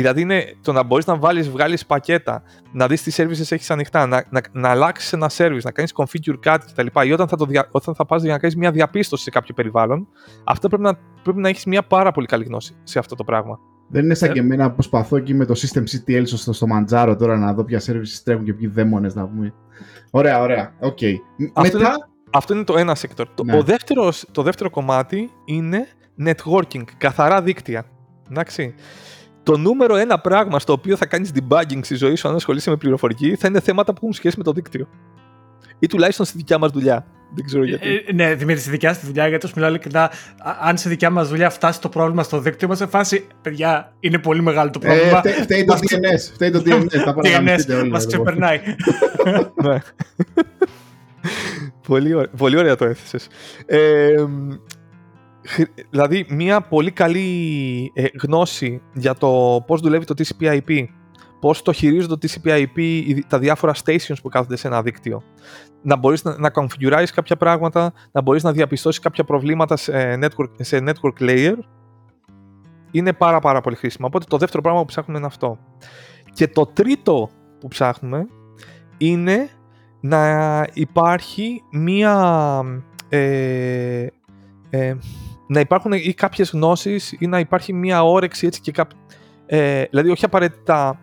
Δηλαδή 0.01 0.21
είναι 0.21 0.57
το 0.63 0.73
να 0.73 0.83
μπορείς 0.83 1.07
να 1.07 1.17
βάλεις, 1.17 1.51
βγάλεις 1.51 1.87
πακέτα, 1.87 2.43
να 2.73 2.87
δεις 2.87 3.03
τι 3.03 3.13
services 3.17 3.51
έχεις 3.53 3.71
ανοιχτά, 3.71 4.07
να, 4.07 4.25
να, 4.31 4.41
να 4.53 4.69
αλλάξεις 4.69 5.13
ένα 5.13 5.31
service, 5.37 5.61
να 5.63 5.71
κάνεις 5.71 5.93
configure 5.97 6.37
κάτι 6.41 6.67
κτλ. 6.73 6.87
Ή 7.07 7.13
όταν 7.13 7.29
θα, 7.29 7.37
το 7.37 7.45
δια, 7.45 7.69
όταν 7.71 7.95
θα 7.95 8.07
πας 8.07 8.23
για 8.23 8.33
να 8.33 8.39
κάνεις 8.39 8.57
μια 8.57 8.71
διαπίστωση 8.71 9.23
σε 9.23 9.31
κάποιο 9.31 9.55
περιβάλλον, 9.55 10.09
αυτό 10.45 10.69
πρέπει 10.69 10.83
να, 10.83 10.99
πρέπει 11.23 11.39
να 11.39 11.49
έχεις 11.49 11.65
μια 11.65 11.83
πάρα 11.83 12.13
πολύ 12.13 12.27
καλή 12.27 12.45
γνώση 12.45 12.77
σε 12.83 12.99
αυτό 12.99 13.15
το 13.15 13.25
πράγμα. 13.25 13.59
Δεν 13.89 14.05
είναι 14.05 14.15
σαν 14.15 14.31
Ε. 14.31 14.33
και 14.33 14.39
εμένα 14.41 14.69
που 14.69 14.75
προσπαθώ 14.75 15.17
εκεί 15.17 15.35
με 15.35 15.45
το 15.45 15.55
system 15.57 15.79
CTL 15.83 16.23
στο, 16.25 16.53
στο 16.53 16.67
Manjaro 16.73 17.17
τώρα 17.19 17.37
να 17.37 17.53
δω 17.55 17.65
ποια 17.65 17.81
services 17.87 18.21
τρέχουν 18.25 18.45
και 18.45 18.55
ποιοι 18.55 18.67
δαίμονες 18.69 19.15
να 19.15 19.27
πούμε. 19.29 19.55
Ωραία, 20.11 20.41
ωραία. 20.41 20.73
Οκ. 20.81 20.99
Αυτό 21.53 21.79
Μετά. 21.79 21.79
είναι- 21.79 21.89
Αυτό 22.33 22.55
είναι 22.55 22.65
το 22.65 22.77
ένα 22.79 22.97
sector. 22.97 23.25
Το, 23.35 23.45
Ναι. 23.45 23.57
ο 23.57 23.63
δεύτερος, 23.63 24.27
το 24.33 24.43
δεύτερο 24.43 24.71
κομμάτι 24.71 25.31
είναι 25.45 25.87
networking, 26.25 26.83
καθαρά 26.99 27.43
δίκτυα. 27.43 27.85
Εντάξει. 28.31 28.75
Το 29.47 29.57
νούμερο 29.57 29.97
ένα 29.97 30.19
πράγμα 30.19 30.59
στο 30.59 30.73
οποίο 30.73 30.97
θα 30.97 31.07
κάνεις 31.07 31.31
debugging 31.35 31.79
στη 31.83 31.95
ζωή 31.95 32.15
σου 32.15 32.29
αν 32.29 32.35
ασχολείσαι 32.35 32.71
με 32.71 32.77
πληροφορική 32.77 33.37
θα 33.37 33.49
είναι 33.49 33.61
θέματα 33.61 33.93
που 33.93 33.99
έχουν 34.03 34.13
σχέση 34.13 34.35
με 34.39 34.45
το 34.45 34.53
δίκτυο. 34.53 34.89
Ή 35.79 35.87
τουλάχιστον 35.87 36.27
στη 36.27 36.37
δικιά 36.37 36.59
μας 36.59 36.71
δουλειά. 36.71 37.07
Δεν 37.35 37.45
ξέρω 37.45 37.65
γιατί. 37.65 37.89
Ε, 38.07 38.13
ναι, 38.13 38.35
Δημήτρη, 38.35 38.61
στη 38.61 38.71
δικιά 38.71 38.93
στη 38.93 39.07
δουλειά, 39.07 39.29
γιατί 39.29 39.45
όσο 39.47 39.55
μιλάω 39.57 39.71
ειλικρινά, 39.71 40.03
α- 40.03 40.11
αν 40.61 40.77
στη 40.77 40.89
δικιά 40.89 41.11
μας 41.11 41.29
δουλειά 41.29 41.51
φτάσει 41.51 41.81
το 41.81 41.89
πρόβλημα 41.89 42.23
στο 42.23 42.41
δίκτυο, 42.41 42.67
είμαστε 42.67 42.85
σε 42.85 42.91
φάση. 42.91 43.27
Παιδιά, 43.43 43.93
είναι 44.01 44.19
πολύ 44.19 44.43
μεγάλο 44.43 44.71
το 44.71 44.81
Ε, 44.83 44.87
πρόβλημα. 44.87 45.19
φταίει- 45.19 45.35
φταίει 45.35 45.65
το 45.65 45.73
Μας 45.73 45.81
ξε- 45.81 46.01
DNS. 46.03 46.33
Φταίει 46.35 46.51
το 46.51 46.63
DNS. 46.67 47.03
Τα 47.05 47.15
παραγαμιστείτε 47.15 47.75
όλοι. 47.75 47.91
μας 47.91 48.05
εδώ. 48.05 48.09
ξεπερνάει. 48.23 48.61
ναι. 49.63 49.79
πολύ, 51.89 52.15
ωραία, 52.15 52.31
πολύ 52.37 52.59
ωραία 52.59 52.77
το 52.77 52.85
έθεσες. 52.85 53.27
Ε, 55.47 55.49
μ, 55.49 55.53
χρ- 55.55 55.71
δηλαδή, 55.91 56.27
μια 56.29 56.61
πολύ 56.61 56.91
καλή 56.91 57.91
ε, 57.95 58.05
γνώση 58.23 58.83
για 58.95 59.15
το 59.15 59.63
πώς 59.67 59.81
δουλεύει 59.81 60.05
το 60.05 60.15
TCP/IP, 60.19 60.85
πώς 61.41 61.63
το 61.63 61.73
χειρίζονται 61.73 62.17
το 62.17 62.29
TCP/IP, 62.43 62.79
οι- 62.79 63.25
τα 63.29 63.39
διάφορα 63.39 63.75
stations 63.85 64.17
που 64.23 64.29
κάθονται 64.29 64.57
σε 64.57 64.67
ένα 64.67 64.83
δίκτυο. 64.83 65.23
Να 65.83 65.97
μπορείς 65.97 66.25
να, 66.25 66.39
να 66.39 66.51
configureάρεις 66.55 67.11
κάποια 67.15 67.37
πράγματα, 67.37 67.93
να 68.13 68.21
μπορείς 68.23 68.43
να 68.43 68.53
διαπιστώσεις 68.53 69.01
κάποια 69.03 69.25
προβλήματα 69.25 69.77
σε 69.77 70.19
network, 70.23 70.51
σε 70.61 70.79
network 70.87 71.21
layer. 71.23 71.55
Είναι 72.91 73.13
πάρα 73.13 73.39
πάρα 73.41 73.61
πολύ 73.61 73.77
χρήσιμο. 73.77 74.07
Οπότε 74.07 74.25
το 74.29 74.37
δεύτερο 74.37 74.63
πράγμα 74.63 74.81
που 74.81 74.87
ψάχνουμε 74.87 75.19
είναι 75.19 75.27
αυτό. 75.27 75.59
Και 76.33 76.49
το 76.49 76.67
τρίτο 76.67 77.31
που 77.61 77.69
ψάχνουμε 77.69 78.27
είναι 78.99 79.49
να 80.01 80.67
υπάρχει 80.73 81.63
μία 81.71 82.63
ε, 83.09 84.07
ε, 84.71 84.97
να 85.47 85.61
υπάρχουν 85.61 85.93
ή 85.93 86.15
κάποιες 86.15 86.51
γνώσεις 86.51 87.17
ή 87.19 87.27
να 87.27 87.39
υπάρχει 87.39 87.73
μία 87.73 88.03
όρεξη 88.03 88.47
έτσι 88.47 88.61
και 88.61 88.73
κάπ, 88.73 88.91
ε, 89.47 89.85
δηλαδή 89.85 90.11
όχι 90.11 90.25
απαραίτητα 90.25 91.01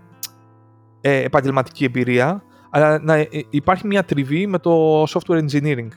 ε, 1.02 1.24
επαγγελματική 1.24 1.86
εμπειρία 1.86 2.44
αλλά 2.70 3.00
να 3.00 3.14
ε, 3.14 3.28
υπάρχει 3.50 3.88
μία 3.88 4.04
τριβή 4.04 4.48
με 4.48 4.60
το 4.60 5.04
software 5.04 5.46
engineering. 5.48 5.88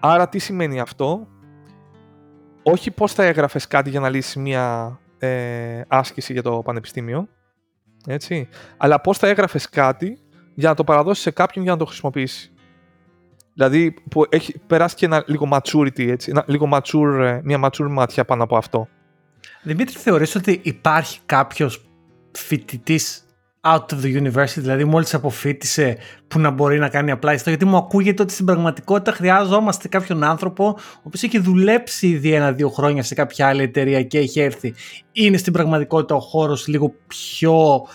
Άρα 0.00 0.28
τι 0.28 0.38
σημαίνει 0.38 0.80
αυτό; 0.80 1.26
Όχι 2.62 2.90
πώς 2.90 3.12
θα 3.12 3.24
έγραφες 3.24 3.66
κάτι 3.66 3.90
για 3.90 4.00
να 4.00 4.08
λύσεις 4.08 4.36
μία 4.36 4.98
ε, 5.18 5.82
άσκηση 5.88 6.32
για 6.32 6.42
το 6.42 6.62
πανεπιστήμιο 6.64 7.28
Έτσι. 8.06 8.48
Αλλά 8.76 9.00
πώς 9.00 9.18
θα 9.18 9.28
έγραφες 9.28 9.68
κάτι 9.68 10.18
για 10.54 10.68
να 10.68 10.74
το 10.74 10.84
παραδώσεις 10.84 11.22
σε 11.22 11.30
κάποιον 11.30 11.64
για 11.64 11.72
να 11.72 11.78
το 11.78 11.84
χρησιμοποιήσεις. 11.84 12.52
Δηλαδή 13.54 13.94
που 14.10 14.26
έχει 14.28 14.58
περάσει 14.66 14.94
και 14.94 15.06
ένα 15.06 15.24
λίγο 15.26 15.48
maturity, 15.52 16.08
έτσι, 16.08 16.30
ένα, 16.30 16.44
λίγο 16.46 16.68
mature, 16.72 17.20
ε, 17.20 17.40
μια 17.42 17.60
mature 17.64 17.88
μάτια 17.90 18.24
πάνω 18.24 18.42
από 18.42 18.56
αυτό. 18.56 18.88
Δημήτρη, 19.62 19.96
θεωρείς 19.98 20.34
ότι 20.34 20.60
υπάρχει 20.62 21.18
κάποιος 21.26 21.84
φοιτητής 22.32 23.24
out 23.60 23.86
of 23.90 24.02
the 24.02 24.22
university, 24.22 24.56
δηλαδή 24.56 24.84
μόλις 24.84 25.14
αποφύτησε 25.14 25.96
που 26.28 26.38
να 26.38 26.50
μπορεί 26.50 26.78
να 26.78 26.88
κάνει 26.88 27.10
απλά 27.10 27.32
αυτό, 27.32 27.48
γιατί 27.48 27.64
μου 27.64 27.76
ακούγεται 27.76 28.22
ότι 28.22 28.32
στην 28.32 28.44
πραγματικότητα 28.44 29.12
χρειάζομαστε 29.12 29.88
κάποιον 29.88 30.24
άνθρωπο 30.24 30.64
ο 30.78 31.02
οποίος 31.02 31.22
έχει 31.22 31.38
δουλέψει 31.38 32.08
ήδη 32.08 32.32
ένα-δύο 32.32 32.68
χρόνια 32.68 33.02
σε 33.02 33.14
κάποια 33.14 33.46
άλλη 33.46 33.62
εταιρεία 33.62 34.02
και 34.02 34.18
έχει 34.18 34.40
έρθει. 34.40 34.74
Είναι 35.12 35.36
στην 35.36 35.52
πραγματικότητα 35.52 36.14
ο 36.14 36.20
χώρος 36.20 36.66
λίγο 36.66 36.94
πιο 37.06 37.86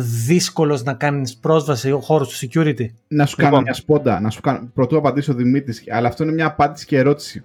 δύσκολος 0.00 0.82
να 0.82 0.94
κάνεις 0.94 1.36
πρόσβαση 1.36 1.92
ο 1.92 2.00
χώρος 2.00 2.28
του 2.28 2.48
security. 2.48 2.86
Να 3.08 3.26
σου 3.26 3.36
κάνω 3.36 3.60
μια 3.60 3.74
σπόντα, 3.74 4.20
να 4.20 4.30
σου 4.30 4.40
κάνω, 4.40 4.70
πρωτού 4.74 4.96
απαντήσω 4.96 5.32
ο 5.32 5.34
Δημήτρης, 5.34 5.84
αλλά 5.88 6.08
αυτό 6.08 6.22
είναι 6.22 6.32
μια 6.32 6.46
απάντηση 6.46 6.86
και 6.86 6.98
ερώτηση. 6.98 7.44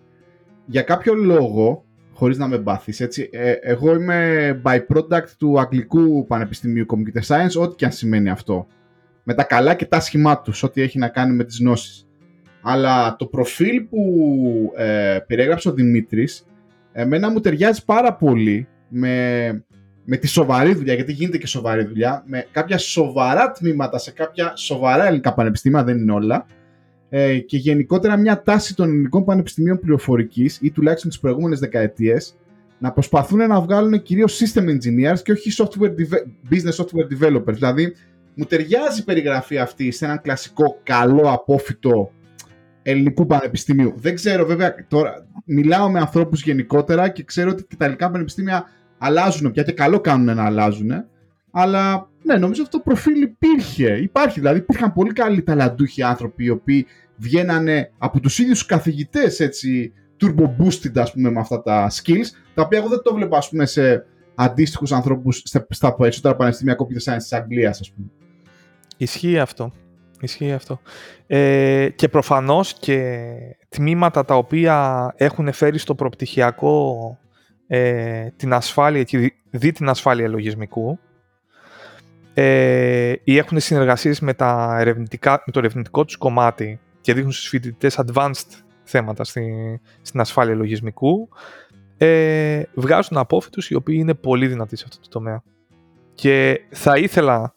Για 0.65 0.81
κάποιο 0.81 1.13
λόγο, 1.13 1.83
χωρίς 2.13 2.37
να 2.37 2.47
με 2.47 2.57
μπάθεις, 2.57 2.99
έτσι, 2.99 3.29
ε, 3.31 3.51
εγώ 3.51 3.93
είμαι 3.93 4.61
by 4.65 4.79
product 4.93 5.29
του 5.37 5.59
Αγγλικού 5.59 6.25
Πανεπιστημίου 6.27 6.85
Computer 6.89 7.21
Science, 7.27 7.61
ό,τι 7.61 7.75
και 7.75 7.85
αν 7.85 7.91
σημαίνει 7.91 8.29
αυτό. 8.29 8.67
Με 9.23 9.33
τα 9.33 9.43
καλά 9.43 9.73
και 9.73 9.85
τα 9.85 9.99
σχημά 9.99 10.41
τους, 10.41 10.63
ό,τι 10.63 10.81
έχει 10.81 10.97
να 10.97 11.07
κάνει 11.07 11.33
με 11.33 11.43
τις 11.43 11.59
γνώσεις. 11.59 12.07
Αλλά 12.61 13.15
το 13.15 13.25
προφίλ 13.25 13.81
που 13.81 14.01
ε, 14.75 15.17
περιέγραψε 15.27 15.69
ο 15.69 15.73
Δημήτρης, 15.73 16.45
εμένα 16.91 17.31
μου 17.31 17.39
ταιριάζει 17.39 17.85
πάρα 17.85 18.13
πολύ 18.13 18.67
με 18.87 19.65
με 20.09 20.17
τη 20.17 20.27
σοβαρή 20.27 20.73
δουλειά, 20.73 20.93
γιατί 20.93 21.11
γίνεται 21.11 21.37
και 21.37 21.47
σοβαρή 21.47 21.83
δουλειά, 21.83 22.23
με 22.25 22.47
κάποια 22.51 22.77
σοβαρά 22.77 23.51
τμήματα 23.51 23.97
σε 23.97 24.11
κάποια 24.11 24.55
σοβαρά 24.55 25.05
ελληνικά 25.05 25.33
πανεπιστήμια, 25.33 25.83
δεν 25.83 25.97
είναι 25.97 26.11
όλα, 26.11 26.45
ε, 27.09 27.37
και 27.37 27.57
γενικότερα 27.57 28.17
μια 28.17 28.41
τάση 28.41 28.75
των 28.75 28.89
ελληνικών 28.89 29.25
πανεπιστημίων 29.25 29.79
πληροφορικής 29.79 30.59
ή 30.61 30.71
τουλάχιστον 30.71 31.09
τις 31.09 31.19
προηγούμενες 31.19 31.59
δεκαετίες 31.59 32.35
να 32.79 32.91
προσπαθούν 32.91 33.47
να 33.47 33.61
βγάλουν 33.61 34.01
κυρίως 34.01 34.41
system 34.41 34.63
engineers 34.63 35.19
και 35.23 35.31
όχι 35.31 35.51
software 35.57 35.91
business 36.49 36.83
software 36.83 37.07
developers. 37.19 37.53
Δηλαδή, 37.53 37.95
μου 38.33 38.45
ταιριάζει 38.45 38.99
η 38.99 39.03
περιγραφή 39.03 39.57
αυτή 39.57 39.91
σε 39.91 40.05
έναν 40.05 40.21
κλασικό 40.21 40.79
καλό 40.83 41.31
απόφυτο 41.31 42.11
ελληνικού 42.81 43.25
πανεπιστημίου. 43.25 43.93
Δεν 43.97 44.15
ξέρω, 44.15 44.45
βέβαια, 44.45 44.75
τώρα 44.87 45.27
μιλάω 45.45 45.91
με 45.91 45.99
ανθρώπους 45.99 46.43
γενικότερα 46.43 47.09
και 47.09 47.23
ξέρω 47.23 47.49
ότι 47.49 47.63
και 47.63 47.75
τα 47.75 47.85
ελληνικά 47.85 48.11
πανεπιστήμια 48.11 48.65
αλλάζουν 48.97 49.51
πια 49.51 49.63
και 49.63 49.71
καλό 49.71 49.99
κάνουν 49.99 50.35
να 50.35 50.45
αλλάζουν. 50.45 50.91
Αλλά 51.51 52.09
ναι, 52.23 52.35
νομίζω 52.35 52.61
αυτό 52.61 52.77
το 52.77 52.83
προφίλ 52.83 53.21
υπήρχε. 53.21 53.97
Υπάρχει, 53.97 54.39
δηλαδή 54.39 54.59
υπήρχαν 54.59 54.93
πολύ 54.93 55.13
καλοί 55.13 55.43
ταλαντούχοι 55.43 56.03
άνθρωποι 56.03 56.43
οι 56.43 56.49
οποίοι 56.49 56.85
βγαίνανε 57.17 57.91
από 57.97 58.19
τους 58.19 58.39
ίδιους 58.39 58.65
καθηγητές 58.65 59.39
έτσι 59.39 59.93
turbo 60.21 60.43
boosted 60.43 60.97
ας 60.97 61.11
πούμε 61.11 61.31
με 61.31 61.39
αυτά 61.39 61.61
τα 61.61 61.91
skills 61.91 62.25
τα 62.53 62.61
οποία 62.61 62.77
εγώ 62.77 62.87
δεν 62.87 63.01
το 63.03 63.13
βλέπω 63.13 63.35
ας 63.37 63.49
πούμε 63.49 63.65
σε 63.65 64.05
αντίστοιχους 64.35 64.91
ανθρώπους 64.91 65.41
στα 65.69 65.95
περισσότερα 65.95 66.35
πανεπιστήμια 66.35 66.75
computer 66.75 67.11
science 67.11 67.17
της 67.17 67.33
Αγγλίας 67.33 67.79
ας 67.79 67.91
πούμε. 67.91 68.07
Ισχύει 68.97 69.39
αυτό. 69.39 69.71
Ισχύει 70.21 70.51
αυτό. 70.51 70.79
Ε, 71.27 71.89
και 71.95 72.07
προφανώς 72.07 72.73
και 72.73 73.23
τμήματα 73.69 74.25
τα 74.25 74.35
οποία 74.35 75.07
έχουν 75.17 75.51
φέρει 75.51 75.77
στο 75.77 75.95
προπτυχιακό 75.95 77.17
ε, 77.67 78.29
την 78.35 78.53
ασφάλεια 78.53 79.03
και 79.03 79.33
δει 79.49 79.71
την 79.71 79.89
ασφάλεια 79.89 80.27
λογισμικού 80.27 80.99
ε, 82.33 83.13
ή 83.23 83.37
έχουν 83.37 83.59
συνεργασίες 83.59 84.19
με, 84.19 84.33
τα 84.33 84.77
ερευνητικά, 84.79 85.43
με 85.45 85.51
το 85.51 85.59
ερευνητικό 85.59 86.05
τους 86.05 86.17
κομμάτι 86.17 86.79
και 87.01 87.13
δείχνουν 87.13 87.31
στους 87.31 87.47
φοιτητές 87.47 87.99
advanced 88.05 88.61
θέματα 88.83 89.23
στη, 89.23 89.51
στην 90.01 90.19
ασφάλεια 90.19 90.55
λογισμικού 90.55 91.29
ε, 91.97 92.63
βγάζουν 92.73 93.17
απόφοιτους 93.17 93.69
οι 93.69 93.75
οποίοι 93.75 93.95
είναι 93.99 94.13
πολύ 94.13 94.47
δυνατοί 94.47 94.75
σε 94.75 94.85
αυτό 94.87 95.01
το 95.01 95.09
τομέα. 95.09 95.43
Και 96.13 96.61
θα 96.69 96.97
ήθελα 96.97 97.55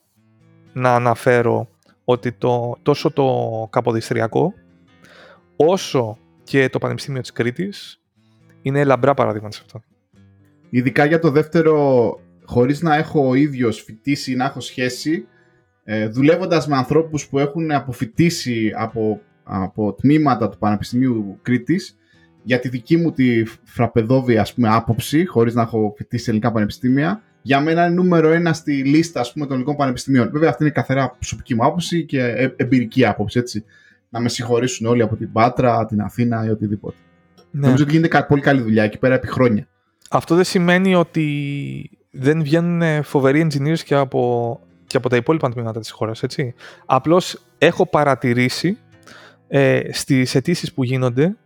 να 0.73 0.95
αναφέρω 0.95 1.69
ότι 2.05 2.33
το, 2.33 2.77
τόσο 2.83 3.11
το 3.11 3.69
Καποδιστριακό 3.71 4.55
όσο 5.57 6.19
και 6.45 6.69
το 6.69 6.79
Πανεπιστήμιο 6.79 7.21
της 7.21 7.33
Κρήτης 7.33 8.01
είναι 8.63 8.85
λαμπρά 8.85 9.15
παραδείγματα 9.15 9.57
σε 9.57 9.63
αυτό. 9.65 9.83
Ειδικά 10.71 11.05
για 11.05 11.19
το 11.19 11.31
δεύτερο, 11.31 12.15
χωρίς 12.45 12.83
να 12.83 12.97
έχω 12.97 13.29
ο 13.29 13.35
ίδιος 13.35 13.83
φοιτήσει 13.83 14.33
ή 14.33 14.37
να 14.37 14.45
έχω 14.45 14.61
σχέση, 14.61 15.27
ε, 15.85 16.09
δουλεύοντας 16.09 16.67
με 16.67 16.77
ανθρώπους 16.77 17.29
που 17.29 17.39
έχουν 17.39 17.71
αποφοιτήσει 17.71 18.73
από, 18.77 19.21
από 19.43 19.93
τμήματα 19.93 20.49
του 20.49 20.59
Πανεπιστημίου 20.59 21.39
Κρήτης, 21.43 21.99
για 22.43 22.59
τη 22.59 22.69
δική 22.69 22.97
μου 22.97 23.13
τη 23.13 23.43
φραπεδόβια 23.65 24.41
ας 24.41 24.55
πούμε, 24.55 24.69
άποψη, 24.69 25.27
χωρίς 25.27 25.55
να 25.55 25.63
έχω 25.63 25.95
φοιτήσει 25.97 26.25
σε 26.25 26.31
ελληνικά 26.31 26.53
πανεπιστήμια, 26.53 27.23
για 27.43 27.61
μένα 27.61 27.87
είναι 27.87 27.95
νούμερο 27.95 28.31
ένα 28.31 28.53
στη 28.53 28.85
λίστα 28.85 29.21
ας 29.21 29.33
πούμε, 29.33 29.45
των 29.45 29.55
ελληνικών 29.55 29.77
πανεπιστημίων. 29.77 30.31
Βέβαια, 30.33 30.49
αυτή 30.49 30.63
είναι 30.63 30.73
καθαρά 30.73 31.11
προσωπική 31.11 31.55
μου 31.55 31.65
άποψη 31.65 32.05
και 32.05 32.23
ε, 32.23 32.55
εμπειρική 32.57 33.07
άποψη. 33.07 33.39
Έτσι. 33.39 33.65
Να 34.09 34.21
με 34.21 34.29
συγχωρήσουν 34.29 34.87
όλοι 34.87 35.03
από 35.03 35.17
την 35.17 35.33
Πάτρα, 35.33 35.87
την 35.87 36.01
Αθήνα 36.01 36.45
ή 36.47 36.49
οτιδήποτε. 36.49 36.97
Ναι. 37.51 37.67
Νομίζω 37.67 37.83
ότι 37.83 37.93
γίνεται 37.93 38.25
πολύ 38.29 38.41
καλή 38.41 38.61
δουλειά 38.61 38.83
εκεί 38.83 38.99
πέρα 38.99 39.15
επί 39.15 39.27
χρόνια. 39.27 39.69
Αυτό 40.13 40.35
δεν 40.35 40.45
σημαίνει 40.45 40.95
ότι 40.95 41.91
δεν 42.11 42.43
βγαίνουν 42.43 43.03
φοβεροί 43.03 43.49
engineers 43.51 43.79
και 43.79 43.95
από, 43.95 44.61
και 44.87 44.97
από 44.97 45.09
τα 45.09 45.17
υπόλοιπα 45.17 45.51
τμήματα 45.51 45.81
της 45.81 45.91
χώρας, 45.91 46.23
έτσι. 46.23 46.55
Απλώς 46.87 47.43
έχω 47.59 47.87
παρατηρήσει 47.87 48.79
ε, 49.49 49.81
στις 49.93 50.35
αιτήσεις 50.35 50.73
που 50.73 50.85
γίνονται 50.85 51.37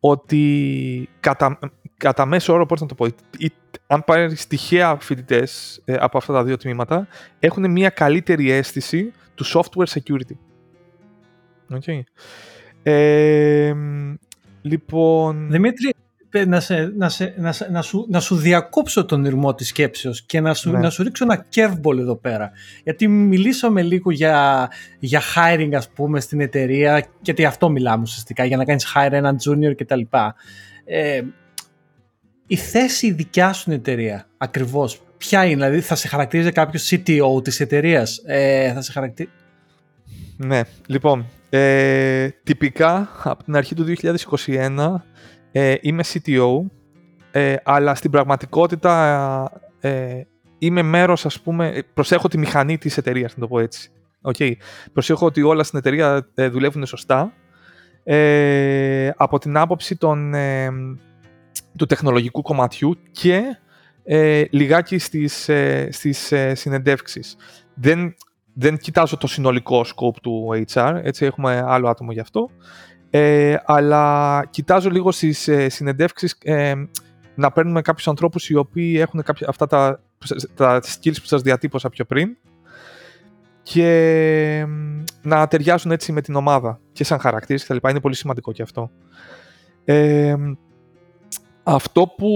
ότι 0.00 1.08
κατά, 1.20 1.58
κατά 1.96 2.26
μέσο 2.26 2.52
όρο, 2.52 2.66
πώς 2.66 2.80
να 2.80 2.86
το 2.86 2.94
πω, 2.94 3.06
αν 3.86 4.04
πάρει 4.04 4.34
τυχαία 4.34 4.96
φοιτητές 5.00 5.80
ε, 5.84 5.94
από 6.00 6.18
αυτά 6.18 6.32
τα 6.32 6.44
δύο 6.44 6.56
τμήματα, 6.56 7.08
έχουν 7.38 7.70
μια 7.70 7.90
καλύτερη 7.90 8.50
αίσθηση 8.50 9.12
του 9.34 9.44
software 9.46 10.00
security. 10.00 10.36
Okay. 11.70 12.00
Ε, 12.82 13.74
λοιπόν... 14.62 15.50
Δημήτρη, 15.50 15.94
να, 16.46 16.60
σε, 16.60 16.92
να, 16.96 17.08
σε, 17.08 17.34
να, 17.38 17.54
να, 17.70 17.82
σου, 17.82 18.06
να 18.08 18.20
σου 18.20 18.36
διακόψω 18.36 19.04
τον 19.04 19.24
ήρμό 19.24 19.54
της 19.54 19.68
σκέψεως 19.68 20.22
και 20.22 20.40
να 20.40 20.54
σου, 20.54 20.70
ναι. 20.70 20.78
να 20.78 20.90
σου 20.90 21.02
ρίξω 21.02 21.24
ένα 21.24 21.46
curveball 21.54 21.98
εδώ 21.98 22.16
πέρα. 22.16 22.50
Γιατί 22.84 23.08
μιλήσαμε 23.08 23.82
λίγο 23.82 24.10
για, 24.10 24.68
για 24.98 25.22
hiring 25.34 25.70
ας 25.74 25.88
πούμε 25.90 26.20
στην 26.20 26.40
εταιρεία 26.40 27.06
γιατί 27.20 27.44
αυτό 27.44 27.70
μιλάμε 27.70 28.02
ουσιαστικά 28.02 28.44
για 28.44 28.56
να 28.56 28.64
κάνεις 28.64 28.92
hire 28.94 29.12
έναν 29.12 29.36
junior 29.44 29.74
κτλ. 29.76 30.00
Ε, 30.84 31.22
η 32.46 32.56
θέση 32.56 33.10
δικιά 33.12 33.52
σου 33.52 33.70
εταιρεία 33.70 34.26
ακριβώς 34.36 35.00
ποια 35.18 35.44
είναι, 35.44 35.64
δηλαδή 35.64 35.80
θα 35.80 35.94
σε 35.94 36.08
χαρακτηρίζει 36.08 36.52
κάποιος 36.52 36.88
CTO 36.90 37.44
της 37.44 37.60
εταιρείας; 37.60 38.22
Ε, 38.26 38.72
θα 38.72 38.80
σε 38.80 38.92
χαρακτηρίζει... 38.92 39.34
Ναι, 40.36 40.60
λοιπόν, 40.86 41.26
ε, 41.50 42.28
τυπικά 42.42 43.08
από 43.22 43.44
την 43.44 43.56
αρχή 43.56 43.74
του 43.74 43.84
2021 44.66 44.94
ε, 45.52 45.74
είμαι 45.80 46.02
CTO, 46.06 46.60
ε, 47.30 47.54
αλλά 47.62 47.94
στην 47.94 48.10
πραγματικότητα 48.10 49.52
ε, 49.80 50.22
είμαι 50.58 50.82
μέρος, 50.82 51.26
ας 51.26 51.40
πούμε, 51.40 51.82
προσέχω 51.94 52.28
τη 52.28 52.38
μηχανή 52.38 52.78
της 52.78 52.96
εταιρείας, 52.96 53.34
να 53.36 53.40
το 53.40 53.48
πω 53.48 53.60
έτσι. 53.60 53.90
Okay. 54.22 54.52
Προσέχω 54.92 55.26
ότι 55.26 55.42
όλα 55.42 55.62
στην 55.62 55.78
εταιρεία 55.78 56.28
ε, 56.34 56.48
δουλεύουν 56.48 56.86
σωστά. 56.86 57.32
Ε, 58.04 59.10
από 59.16 59.38
την 59.38 59.56
άποψη 59.56 59.96
των, 59.96 60.34
ε, 60.34 60.70
του 61.76 61.86
τεχνολογικού 61.86 62.42
κομματιού 62.42 62.96
και 63.10 63.42
ε, 64.04 64.44
λιγάκι 64.50 64.98
στις, 64.98 65.48
ε, 65.48 65.88
στις 65.92 66.32
συνεντεύξεις. 66.52 67.36
Δεν, 67.74 68.14
δεν 68.54 68.78
κοιτάζω 68.78 69.16
το 69.16 69.26
συνολικό 69.26 69.84
scope 69.86 70.16
του 70.22 70.64
HR, 70.72 71.00
έτσι 71.02 71.24
έχουμε 71.24 71.64
άλλο 71.66 71.88
άτομο 71.88 72.12
γι' 72.12 72.20
αυτό. 72.20 72.50
Ε, 73.10 73.56
αλλά 73.64 74.44
κοιτάζω 74.50 74.90
λίγο 74.90 75.12
στις 75.12 75.48
ε, 75.48 75.68
συνεντεύξεις 75.68 76.36
ε, 76.42 76.74
να 77.34 77.52
παίρνουμε 77.52 77.82
κάποιους 77.82 78.08
ανθρώπους 78.08 78.48
οι 78.48 78.54
οποίοι 78.54 78.96
έχουν 79.00 79.22
κάποια, 79.22 79.48
αυτά 79.48 79.66
τα, 79.66 80.00
τα 80.54 80.80
skills 80.82 81.16
που 81.20 81.26
σας 81.26 81.42
διατύπωσα 81.42 81.88
πιο 81.88 82.04
πριν 82.04 82.36
και 83.62 84.66
να 85.22 85.48
ταιριάζουν 85.48 85.90
έτσι 85.90 86.12
με 86.12 86.20
την 86.20 86.34
ομάδα 86.34 86.80
και 86.92 87.04
σαν 87.04 87.18
χαρακτήρες 87.18 87.64
και 87.64 87.78
Είναι 87.88 88.00
πολύ 88.00 88.14
σημαντικό 88.14 88.52
και 88.52 88.62
αυτό. 88.62 88.90
Ε, 89.84 90.34
αυτό 91.62 92.06
που, 92.16 92.28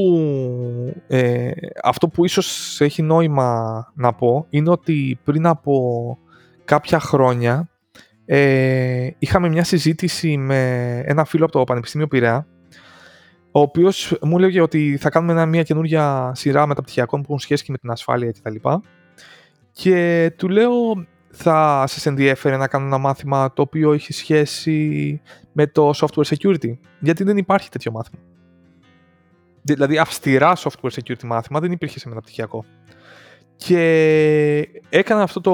ε, 1.06 1.50
αυτό 1.82 2.08
που 2.08 2.24
ίσως 2.24 2.80
έχει 2.80 3.02
νόημα 3.02 3.92
να 3.94 4.12
πω 4.12 4.46
είναι 4.50 4.70
ότι 4.70 5.18
πριν 5.24 5.46
από 5.46 6.18
κάποια 6.64 7.00
χρόνια 7.00 7.68
ε, 8.26 9.08
είχαμε 9.18 9.48
μια 9.48 9.64
συζήτηση 9.64 10.36
με 10.36 10.98
ένα 11.06 11.24
φίλο 11.24 11.44
από 11.44 11.52
το 11.58 11.64
Πανεπιστήμιο 11.64 12.06
Πειραιά, 12.06 12.46
ο 13.50 13.60
οποίος 13.60 14.18
μου 14.22 14.38
έλεγε 14.38 14.60
ότι 14.60 14.96
θα 15.00 15.10
κάνουμε 15.10 15.46
μια 15.46 15.62
καινούργια 15.62 16.32
σειρά 16.34 16.66
μεταπτυχιακών 16.66 17.20
που 17.20 17.26
έχουν 17.26 17.38
σχέση 17.38 17.64
και 17.64 17.72
με 17.72 17.78
την 17.78 17.90
ασφάλεια 17.90 18.32
κτλ. 18.32 18.54
Και, 18.54 18.60
και 19.72 20.30
του 20.36 20.48
λέω 20.48 20.72
θα 21.30 21.84
σας 21.86 22.06
ενδιέφερε 22.06 22.56
να 22.56 22.68
κάνω 22.68 22.86
ένα 22.86 22.98
μάθημα 22.98 23.52
το 23.52 23.62
οποίο 23.62 23.92
έχει 23.92 24.12
σχέση 24.12 25.20
με 25.52 25.66
το 25.66 25.90
software 25.94 26.34
security. 26.36 26.76
Γιατί 27.00 27.24
δεν 27.24 27.36
υπάρχει 27.36 27.70
τέτοιο 27.70 27.92
μάθημα. 27.92 28.22
Δηλαδή 29.62 29.98
αυστηρά 29.98 30.56
software 30.56 30.90
security 30.90 31.24
μάθημα 31.24 31.60
δεν 31.60 31.72
υπήρχε 31.72 31.98
σε 31.98 32.08
μεταπτυχιακό. 32.08 32.64
Και 33.56 34.82
έκανα 34.88 35.22
αυτό 35.22 35.40
το, 35.40 35.52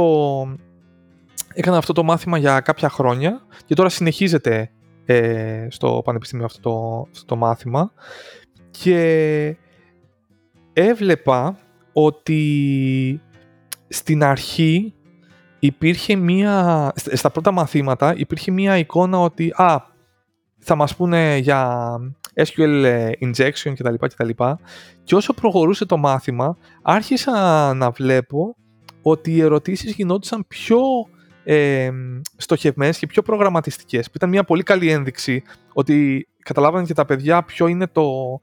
έκανα 1.55 1.77
αυτό 1.77 1.93
το 1.93 2.03
μάθημα 2.03 2.39
για 2.39 2.61
κάποια 2.61 2.89
χρόνια 2.89 3.47
και 3.67 3.75
τώρα 3.75 3.89
συνεχίζεται 3.89 4.71
ε, 5.05 5.67
στο 5.71 6.03
πανεπιστήμιο 6.05 6.45
αυτό 6.45 6.61
το, 6.61 7.07
αυτό 7.11 7.25
το 7.25 7.37
μάθημα 7.37 7.93
και 8.71 9.57
έβλεπα 10.73 11.59
ότι 11.93 13.21
στην 13.89 14.25
αρχή 14.25 14.95
υπήρχε 15.59 16.17
μία, 16.17 16.93
στα 16.95 17.31
πρώτα 17.31 17.51
μαθήματα 17.53 18.15
υπήρχε 18.17 18.51
μία 18.51 18.79
εικόνα 18.79 19.19
ότι 19.19 19.53
α, 19.57 19.77
θα 20.59 20.75
μας 20.75 20.97
πούνε 20.97 21.37
για 21.37 21.91
SQL 22.35 22.83
ε, 22.85 23.11
injection 23.21 23.73
κτλ. 23.77 23.95
κτλ. 23.95 24.29
Και 25.05 25.15
όσο 25.15 25.33
προχωρούσε 25.35 25.85
το 25.85 25.97
μάθημα 25.97 26.57
άρχισα 26.83 27.33
να 27.75 27.91
βλέπω 27.91 28.57
ότι 29.03 29.33
οι 29.33 29.41
ερωτήσεις 29.41 29.95
γινόντουσαν 29.95 30.45
πιο 30.49 30.79
ε, 31.45 31.91
στοχευμένες 32.37 32.99
και 32.99 33.07
πιο 33.07 33.23
προγραμματιστικές. 33.23 34.07
Που 34.07 34.13
ήταν 34.15 34.29
μια 34.29 34.45
πολύ 34.45 34.63
καλή 34.63 34.91
ένδειξη 34.91 35.43
ότι 35.73 36.29
καταλάβανε 36.43 36.87
και 36.87 36.95
τα 36.95 37.05
παιδιά 37.05 37.43
ποιο 37.43 37.67
είναι 37.67 37.87
το, 37.87 38.41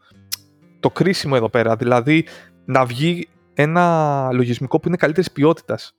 το 0.80 0.90
κρίσιμο 0.90 1.34
εδώ 1.38 1.50
πέρα. 1.50 1.76
Δηλαδή 1.76 2.26
να 2.66 2.86
βγει 2.86 3.28
ένα 3.54 4.30
λογισμικό 4.34 4.80
που 4.80 4.88
είναι 4.88 4.98
καλύτερης 4.98 5.32
ποιότητας. 5.32 5.96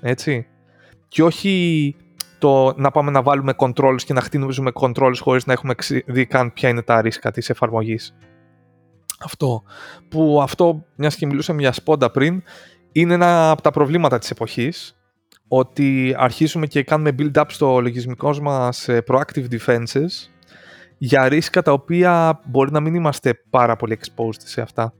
Έτσι. 0.00 0.46
Και 1.08 1.22
όχι 1.22 1.96
το 2.38 2.74
να 2.76 2.90
πάμε 2.90 3.10
να 3.10 3.22
βάλουμε 3.22 3.54
controls 3.56 4.02
και 4.04 4.12
να 4.12 4.20
χτίνουμε 4.20 4.70
controls 4.74 5.16
χωρίς 5.20 5.46
να 5.46 5.52
έχουμε 5.52 5.74
δει 6.06 6.26
καν 6.26 6.52
ποια 6.52 6.68
είναι 6.68 6.82
τα 6.82 7.00
ρίσκα 7.00 7.30
της 7.30 7.50
εφαρμογής. 7.50 8.16
Αυτό. 9.20 9.62
Που 10.08 10.40
αυτό, 10.42 10.84
μιας 10.94 11.16
και 11.16 11.26
μιλούσαμε 11.26 11.60
για 11.60 11.72
σπόντα 11.72 12.10
πριν, 12.10 12.42
είναι 12.92 13.14
ένα 13.14 13.50
από 13.50 13.62
τα 13.62 13.70
προβλήματα 13.70 14.18
της 14.18 14.30
εποχής 14.30 14.97
ότι 15.48 16.14
αρχίζουμε 16.18 16.66
και 16.66 16.82
κάνουμε 16.82 17.14
build-up 17.18 17.44
στο 17.48 17.80
λογισμικός 17.80 18.40
μας 18.40 18.88
proactive 19.06 19.46
defenses 19.50 20.28
για 20.98 21.28
ρίσκα 21.28 21.62
τα 21.62 21.72
οποία 21.72 22.40
μπορεί 22.44 22.72
να 22.72 22.80
μην 22.80 22.94
είμαστε 22.94 23.40
πάρα 23.50 23.76
πολύ 23.76 23.98
exposed 24.00 24.40
σε 24.44 24.60
αυτά. 24.60 24.92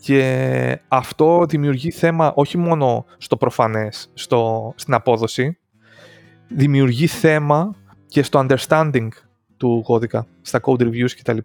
Και 0.00 0.80
αυτό 0.88 1.44
δημιουργεί 1.48 1.90
θέμα 1.90 2.32
όχι 2.34 2.58
μόνο 2.58 3.04
στο 3.18 3.36
προφανές, 3.36 4.10
στο, 4.14 4.72
στην 4.76 4.94
απόδοση, 4.94 5.58
δημιουργεί 6.48 7.06
θέμα 7.06 7.74
και 8.06 8.22
στο 8.22 8.46
understanding 8.48 9.08
του 9.56 9.82
κώδικα, 9.84 10.26
στα 10.42 10.60
code 10.62 10.80
reviews 10.80 11.10
κτλ. 11.18 11.38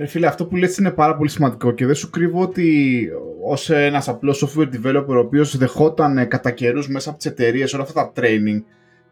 Ε, 0.00 0.06
φίλε, 0.06 0.26
αυτό 0.26 0.46
που 0.46 0.56
λες 0.56 0.76
είναι 0.76 0.90
πάρα 0.90 1.16
πολύ 1.16 1.30
σημαντικό 1.30 1.70
και 1.70 1.86
δεν 1.86 1.94
σου 1.94 2.10
κρύβω 2.10 2.40
ότι 2.40 3.08
ως 3.44 3.70
ένας 3.70 4.08
απλός 4.08 4.44
software 4.44 4.68
developer 4.68 5.06
ο 5.08 5.18
οποίος 5.18 5.56
δεχόταν 5.56 6.18
ε, 6.18 6.24
κατά 6.24 6.50
καιρούς 6.50 6.88
μέσα 6.88 7.08
από 7.08 7.18
τις 7.18 7.26
εταιρείες 7.26 7.74
όλα 7.74 7.82
αυτά 7.82 8.12
τα 8.12 8.22
training, 8.22 8.62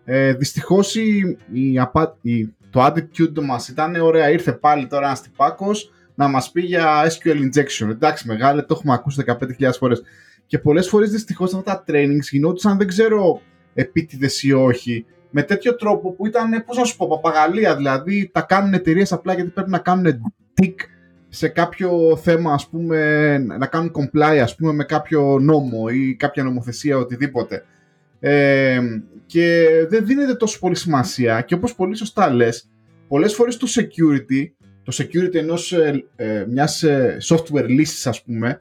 ε, 0.04 0.32
δυστυχώς 0.32 0.96
το 2.70 2.84
attitude 2.84 3.42
μας 3.42 3.68
ήταν 3.68 3.94
ωραία. 3.94 4.30
Ήρθε 4.30 4.52
πάλι 4.52 4.86
τώρα 4.86 5.06
ένας 5.06 5.22
τυπάκος 5.22 5.92
να 6.14 6.28
μας 6.28 6.50
πει 6.50 6.60
για 6.60 7.04
SQL 7.04 7.36
injection. 7.36 7.88
Εντάξει, 7.90 8.26
μεγάλε, 8.26 8.62
το 8.62 8.74
έχουμε 8.76 8.92
ακούσει 8.92 9.24
15.000 9.26 9.70
φορές. 9.78 10.02
Και 10.46 10.58
πολλές 10.58 10.88
φορές 10.88 11.10
δυστυχώς 11.10 11.54
αυτά 11.54 11.84
τα 11.84 11.84
trainings 11.92 12.28
γινόντουσαν, 12.30 12.78
δεν 12.78 12.86
ξέρω 12.86 13.40
επίτηδες 13.74 14.42
ή 14.42 14.52
όχι, 14.52 15.04
με 15.30 15.42
τέτοιο 15.42 15.76
τρόπο 15.76 16.12
που 16.12 16.26
ήταν, 16.26 16.64
πώς 16.66 16.76
να 16.76 16.84
σου 16.84 16.96
πω, 16.96 17.08
παπαγαλία. 17.08 17.76
Δηλαδή 17.76 18.30
τα 18.32 18.40
κάνουν 18.40 18.74
εταιρείες 18.74 19.12
απλά 19.12 19.34
γιατί 19.34 19.50
πρέπει 19.50 19.70
να 19.70 19.78
κάνουν 19.78 20.04
tick 20.62 20.74
σε 21.28 21.48
κάποιο 21.48 22.16
θέμα, 22.22 22.52
ας 22.52 22.68
πούμε, 22.68 23.38
να 23.38 23.66
κάνουν 23.66 23.92
comply, 23.94 24.38
ας 24.42 24.54
πούμε, 24.54 24.72
με 24.72 24.84
κάποιο 24.84 25.38
νόμο 25.38 25.84
ή 25.92 26.14
κάποια 26.14 26.42
νομοθεσία, 26.42 26.96
οτιδήποτε. 26.96 27.64
Ε, 28.20 28.80
και 29.26 29.66
δεν 29.88 30.06
δίνεται 30.06 30.34
τόσο 30.34 30.58
πολύ 30.58 30.76
σημασία 30.76 31.40
και 31.40 31.54
όπως 31.54 31.74
πολύ 31.74 31.96
σωστά 31.96 32.30
λες, 32.30 32.68
πολλές 33.08 33.34
φορές 33.34 33.56
το 33.56 33.66
security, 33.70 34.50
το 34.82 34.96
security 34.96 35.34
ενός, 35.34 35.72
ε, 35.72 36.04
ε 36.16 36.44
μιας 36.48 36.82
ε, 36.82 37.16
software 37.22 37.66
λύσης, 37.66 38.06
ας 38.06 38.22
πούμε, 38.22 38.58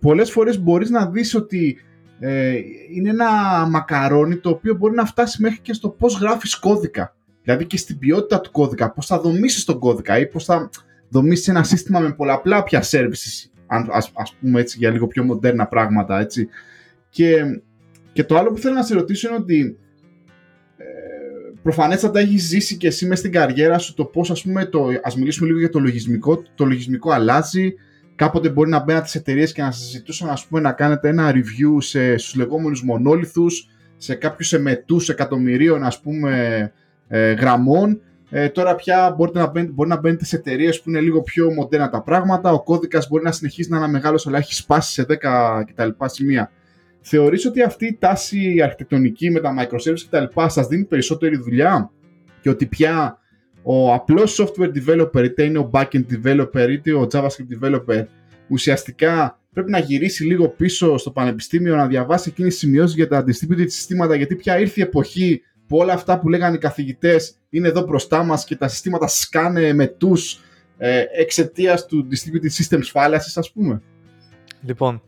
πολλές 0.00 0.30
φορές 0.30 0.60
μπορείς 0.60 0.90
να 0.90 1.06
δεις 1.06 1.34
ότι 1.34 1.78
ε, 2.20 2.54
είναι 2.94 3.08
ένα 3.08 3.30
μακαρόνι 3.70 4.36
το 4.36 4.50
οποίο 4.50 4.74
μπορεί 4.74 4.94
να 4.94 5.04
φτάσει 5.04 5.42
μέχρι 5.42 5.58
και 5.58 5.72
στο 5.72 5.88
πώς 5.88 6.18
γράφεις 6.18 6.58
κώδικα. 6.58 7.16
Δηλαδή 7.42 7.64
και 7.64 7.76
στην 7.76 7.98
ποιότητα 7.98 8.40
του 8.40 8.50
κώδικα, 8.50 8.92
πώς 8.92 9.06
θα 9.06 9.20
δομήσεις 9.20 9.64
τον 9.64 9.78
κώδικα 9.78 10.18
ή 10.18 10.26
πώς 10.26 10.44
θα 10.44 10.70
δομήσεις 11.08 11.48
ένα 11.48 11.62
σύστημα 11.62 12.00
με 12.00 12.12
πολλαπλά 12.12 12.62
πια 12.62 12.82
services, 12.82 13.50
ας, 13.66 14.12
ας 14.14 14.34
πούμε 14.40 14.60
έτσι, 14.60 14.78
για 14.78 14.90
λίγο 14.90 15.06
πιο 15.06 15.24
μοντέρνα 15.24 15.66
πράγματα, 15.66 16.18
έτσι. 16.20 16.48
Και, 17.08 17.60
και 18.12 18.24
το 18.24 18.38
άλλο 18.38 18.50
που 18.50 18.58
θέλω 18.58 18.74
να 18.74 18.82
σε 18.82 18.94
ρωτήσω 18.94 19.28
είναι 19.28 19.36
ότι 19.36 19.78
ε, 20.76 20.84
προφανέστατα 21.62 22.20
έχεις 22.20 22.42
ζήσει 22.42 22.76
και 22.76 22.86
εσύ 22.86 23.06
μες 23.06 23.18
στην 23.18 23.32
καριέρα 23.32 23.78
σου 23.78 23.94
το 23.94 24.04
πώς, 24.04 24.30
ας 24.30 24.42
πούμε, 24.42 24.64
το, 24.64 24.86
ας 25.02 25.16
μιλήσουμε 25.16 25.46
λίγο 25.46 25.58
για 25.58 25.70
το 25.70 25.78
λογισμικό, 25.78 26.42
το 26.54 26.64
λογισμικό 26.64 27.10
αλλάζει, 27.10 27.74
κάποτε 28.14 28.48
μπορεί 28.48 28.70
να 28.70 28.84
μπαίνατε 28.84 29.08
σε 29.08 29.18
εταιρείες 29.18 29.52
και 29.52 29.62
να 29.62 29.70
σας 29.70 29.88
ζητούσαν 29.88 30.28
ας 30.30 30.46
πούμε, 30.46 30.60
να 30.60 30.72
κάνετε 30.72 31.08
ένα 31.08 31.32
review 31.34 31.76
σε, 31.78 32.16
στους 32.16 32.34
λεγόμενους 32.34 32.82
μονόλιθους, 32.82 33.68
σε 33.96 34.14
κάποιους 34.14 34.52
εμετούς 34.52 35.08
εκατομμυρίων 35.08 35.84
ας 35.84 36.00
πούμε, 36.00 36.72
ε, 37.08 37.32
γραμμών. 37.32 38.00
Ε, 38.30 38.48
τώρα 38.48 38.74
πια 38.74 39.14
μπορείτε 39.16 39.38
να 39.38 39.50
μπαίνετε, 39.50 39.72
μπορεί 39.72 39.88
να 39.88 39.98
μπαίνετε 40.00 40.24
σε 40.24 40.36
εταιρείες 40.36 40.82
που 40.82 40.90
είναι 40.90 41.00
λίγο 41.00 41.22
πιο 41.22 41.52
μοντέρνα 41.52 41.90
τα 41.90 42.02
πράγματα. 42.02 42.52
Ο 42.52 42.62
κώδικας 42.62 43.08
μπορεί 43.08 43.24
να 43.24 43.32
συνεχίσει 43.32 43.70
να 43.70 43.76
είναι 43.76 43.88
μεγάλος 43.88 44.26
αλλά 44.26 44.38
έχει 44.38 44.54
σπάσει 44.54 44.92
σε 44.92 45.06
10 45.08 45.64
κτλ. 45.66 45.88
σημεία. 46.04 46.50
Θεωρείς 47.00 47.46
ότι 47.46 47.62
αυτή 47.62 47.86
η 47.86 47.96
τάση 48.00 48.60
αρχιτεκτονική 48.62 49.30
με 49.30 49.40
τα 49.40 49.54
microservices 49.58 50.06
κτλ. 50.10 50.40
σας 50.46 50.66
δίνει 50.66 50.84
περισσότερη 50.84 51.36
δουλειά; 51.36 51.90
Και 52.40 52.48
ότι 52.48 52.66
πια 52.66 53.18
ο 53.62 53.92
απλός 53.94 54.40
software 54.40 54.70
developer, 54.78 55.24
είτε 55.24 55.42
είναι 55.42 55.58
ο 55.58 55.70
backend 55.72 56.04
developer 56.12 56.66
είτε 56.70 56.92
ο 56.92 57.06
JavaScript 57.12 57.62
developer, 57.62 58.04
ουσιαστικά 58.48 59.40
πρέπει 59.52 59.70
να 59.70 59.78
γυρίσει 59.78 60.24
λίγο 60.24 60.48
πίσω 60.48 60.96
στο 60.98 61.10
πανεπιστήμιο 61.10 61.76
να 61.76 61.86
διαβάσει 61.86 62.28
εκείνες 62.28 62.52
τις 62.52 62.60
σημειώσεις 62.60 62.96
για 62.96 63.08
τα 63.08 63.24
distributed 63.26 63.66
συστήματα, 63.66 64.14
γιατί 64.14 64.34
πια 64.34 64.58
ήρθε 64.58 64.80
η 64.80 64.82
εποχή 64.82 65.42
που 65.68 65.76
όλα 65.76 65.92
αυτά 65.92 66.18
που 66.18 66.28
λέγανε 66.28 66.56
οι 66.56 66.58
καθηγητές 66.58 67.34
είναι 67.50 67.68
εδώ 67.68 67.80
μπροστά 67.80 68.22
μας 68.22 68.44
και 68.44 68.56
τα 68.56 68.68
συστήματα 68.68 69.06
σκάνε 69.06 69.72
με 69.72 69.86
τους 69.86 70.40
ε, 70.78 71.04
εξαιτίας 71.12 71.86
του 71.86 72.08
distributed 72.10 72.62
systems 72.62 72.92
fallacies, 72.92 73.34
ας 73.34 73.52
πούμε. 73.52 73.82
Λοιπόν, 74.62 75.02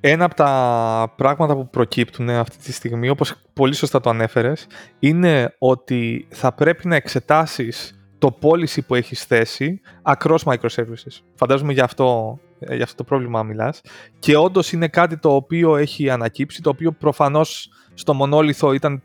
ένα 0.00 0.24
από 0.24 0.34
τα 0.34 1.14
πράγματα 1.16 1.54
που 1.54 1.70
προκύπτουν 1.70 2.30
αυτή 2.30 2.56
τη 2.56 2.72
στιγμή, 2.72 3.08
όπως 3.08 3.34
πολύ 3.52 3.74
σωστά 3.74 4.00
το 4.00 4.10
ανέφερες, 4.10 4.66
είναι 4.98 5.54
ότι 5.58 6.26
θα 6.30 6.52
πρέπει 6.52 6.88
να 6.88 6.96
εξετάσεις 6.96 7.96
το 8.18 8.38
policy 8.42 8.78
που 8.86 8.94
έχεις 8.94 9.24
θέσει 9.24 9.80
across 10.02 10.38
microservices. 10.44 11.20
Φαντάζομαι 11.34 11.72
για 11.72 11.84
αυτό, 11.84 12.38
για 12.58 12.84
αυτό 12.84 12.96
το 12.96 13.04
πρόβλημα 13.04 13.42
μιλάς. 13.42 13.80
Και 14.18 14.36
όντως 14.36 14.72
είναι 14.72 14.88
κάτι 14.88 15.18
το 15.18 15.34
οποίο 15.34 15.76
έχει 15.76 16.10
ανακύψει, 16.10 16.62
το 16.62 16.70
οποίο 16.70 16.92
προφανώς 16.92 17.68
στο 17.94 18.14
μονόλιθο 18.14 18.72
ήταν, 18.72 19.02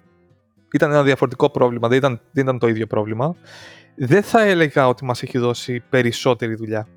ήταν 0.78 0.91
ένα 0.91 1.03
διαφορετικό 1.03 1.49
πρόβλημα, 1.49 1.88
δεν 1.88 1.97
ήταν, 1.97 2.21
δεν 2.32 2.43
ήταν 2.43 2.59
το 2.59 2.67
ίδιο 2.67 2.88
πρόβλημα. 2.88 3.36
Δεν 3.95 4.23
θα 4.23 4.41
έλεγα 4.41 4.88
ότι 4.88 5.05
μας 5.05 5.23
έχει 5.23 5.38
δώσει 5.38 5.84
περισσότερη 5.89 6.55
δουλειά 6.55 6.88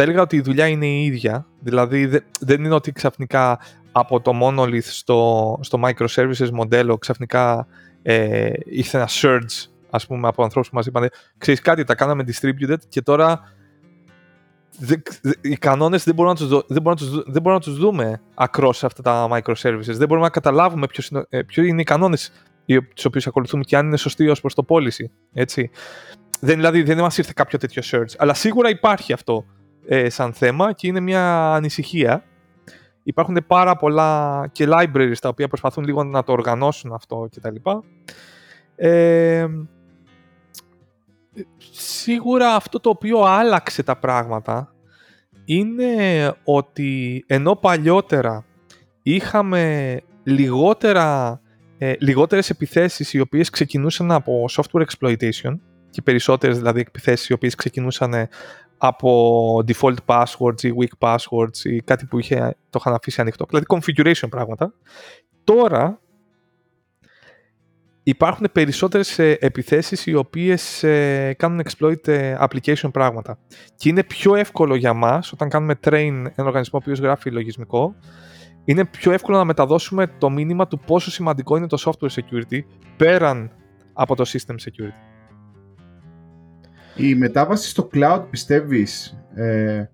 θα 0.00 0.04
έλεγα 0.04 0.22
ότι 0.22 0.36
η 0.36 0.40
δουλειά 0.40 0.66
είναι 0.66 0.86
η 0.86 1.04
ίδια. 1.04 1.46
Δηλαδή 1.60 2.22
δεν 2.40 2.64
είναι 2.64 2.74
ότι 2.74 2.92
ξαφνικά 2.92 3.58
από 3.92 4.20
το 4.20 4.32
monolith 4.42 4.82
στο, 4.82 5.58
στο 5.62 5.80
microservices 5.84 6.50
μοντέλο 6.52 6.98
ξαφνικά 6.98 7.66
ε, 8.02 8.50
ήρθε 8.64 8.96
ένα 8.96 9.08
surge 9.10 9.68
ας 9.90 10.06
πούμε 10.06 10.28
από 10.28 10.42
ανθρώπους 10.42 10.70
που 10.70 10.76
μας 10.76 10.86
είπαν 10.86 11.08
ξέρεις 11.38 11.60
κάτι 11.60 11.84
τα 11.84 11.94
κάναμε 11.94 12.24
distributed 12.26 12.78
και 12.88 13.02
τώρα 13.02 13.40
οι 15.40 15.56
κανόνες 15.56 16.04
δεν 16.04 16.14
μπορούμε, 16.14 16.34
να 16.34 16.46
τους, 16.46 16.66
δεν, 16.66 16.82
μπορούμε 16.82 16.90
να 16.90 16.96
τους, 16.96 17.32
δεν 17.32 17.42
μπορούμε 17.42 17.52
να 17.52 17.60
τους 17.60 17.78
δούμε 17.78 18.20
across 18.34 18.78
αυτά 18.82 19.02
τα 19.02 19.28
microservices. 19.30 19.82
Δεν 19.82 20.06
μπορούμε 20.06 20.26
να 20.26 20.30
καταλάβουμε 20.30 20.86
ποιος 20.86 21.08
είναι, 21.08 21.24
ε, 21.28 21.42
ποιο 21.42 21.62
είναι 21.62 21.80
οι 21.80 21.84
κανόνες 21.84 22.32
τους 22.94 23.04
οποίους 23.04 23.26
ακολουθούμε 23.26 23.62
και 23.62 23.76
αν 23.76 23.86
είναι 23.86 23.96
σωστοί 23.96 24.28
ως 24.28 24.40
προς 24.40 24.54
το 24.54 24.64
policy. 24.68 25.04
Έτσι. 25.32 25.70
Δεν, 26.40 26.54
δηλαδή 26.56 26.82
δεν 26.82 26.98
μας 26.98 27.18
ήρθε 27.18 27.32
κάποιο 27.34 27.58
τέτοιο 27.58 27.82
surge. 27.84 28.14
Αλλά 28.18 28.34
σίγουρα 28.34 28.68
υπάρχει 28.68 29.12
αυτό 29.12 29.44
ε, 29.86 30.10
σαν 30.10 30.32
θέμα 30.32 30.72
και 30.72 30.86
είναι 30.86 31.00
μια 31.00 31.52
ανησυχία. 31.54 32.24
Υπάρχουν 33.02 33.44
πάρα 33.46 33.76
πολλά 33.76 34.44
και 34.52 34.68
libraries 34.70 35.16
τα 35.20 35.28
οποία 35.28 35.48
προσπαθούν 35.48 35.84
λίγο 35.84 36.04
να 36.04 36.24
το 36.24 36.32
οργανώσουν 36.32 36.92
αυτό 36.92 37.28
κτλ. 37.34 37.56
Ε, 38.76 39.46
σίγουρα 41.70 42.54
αυτό 42.54 42.80
το 42.80 42.88
οποίο 42.88 43.20
άλλαξε 43.20 43.82
τα 43.82 43.96
πράγματα 43.96 44.72
είναι 45.44 46.34
ότι 46.44 47.24
ενώ 47.26 47.54
παλιότερα 47.54 48.44
είχαμε 49.02 49.96
λιγότερα, 50.22 51.40
ε, 51.78 51.92
λιγότερες 51.98 52.50
επιθέσεις 52.50 53.12
οι 53.12 53.20
οποίες 53.20 53.50
ξεκινούσαν 53.50 54.12
από 54.12 54.44
software 54.50 54.84
exploitation 54.84 55.58
και 55.90 56.02
περισσότερες 56.02 56.56
δηλαδή 56.56 56.80
επιθέσεις 56.80 57.28
οι 57.28 57.32
οποίες 57.32 57.54
ξεκινούσαν 57.54 58.28
από 58.78 59.64
default 59.66 59.96
passwords 60.06 60.62
ή 60.62 60.72
weak 60.78 61.08
passwords 61.08 61.64
ή 61.64 61.80
κάτι 61.80 62.06
που 62.06 62.18
είχε, 62.18 62.56
το 62.70 62.78
είχαν 62.80 62.94
αφήσει 62.94 63.20
ανοιχτό, 63.20 63.44
δηλαδή 63.48 63.66
configuration 63.68 64.28
πράγματα. 64.30 64.74
Τώρα 65.44 66.00
υπάρχουν 68.02 68.48
περισσότερες 68.52 69.18
ε, 69.18 69.36
επιθέσεις 69.40 70.06
οι 70.06 70.14
οποίες 70.14 70.82
ε, 70.82 71.34
κάνουν 71.38 71.62
exploit 71.64 72.08
ε, 72.08 72.36
application 72.40 72.90
πράγματα. 72.92 73.38
Και 73.76 73.88
είναι 73.88 74.02
πιο 74.02 74.34
εύκολο 74.34 74.74
για 74.74 74.92
μας, 74.92 75.32
όταν 75.32 75.48
κάνουμε 75.48 75.78
train 75.84 76.24
ένα 76.34 76.46
οργανισμό 76.46 76.78
που 76.78 76.90
γράφει 76.90 77.30
λογισμικό, 77.30 77.94
είναι 78.68 78.84
πιο 78.84 79.12
εύκολο 79.12 79.36
να 79.36 79.44
μεταδώσουμε 79.44 80.06
το 80.18 80.30
μήνυμα 80.30 80.68
του 80.68 80.78
πόσο 80.78 81.10
σημαντικό 81.10 81.56
είναι 81.56 81.66
το 81.66 81.82
software 81.84 82.08
security 82.08 82.60
πέραν 82.96 83.50
από 83.92 84.14
το 84.14 84.24
system 84.26 84.54
security. 84.54 84.92
Η 86.96 87.14
μετάβαση 87.14 87.68
στο 87.68 87.88
cloud 87.92 88.22
πιστεύεις 88.30 89.18
ε, 89.34 89.84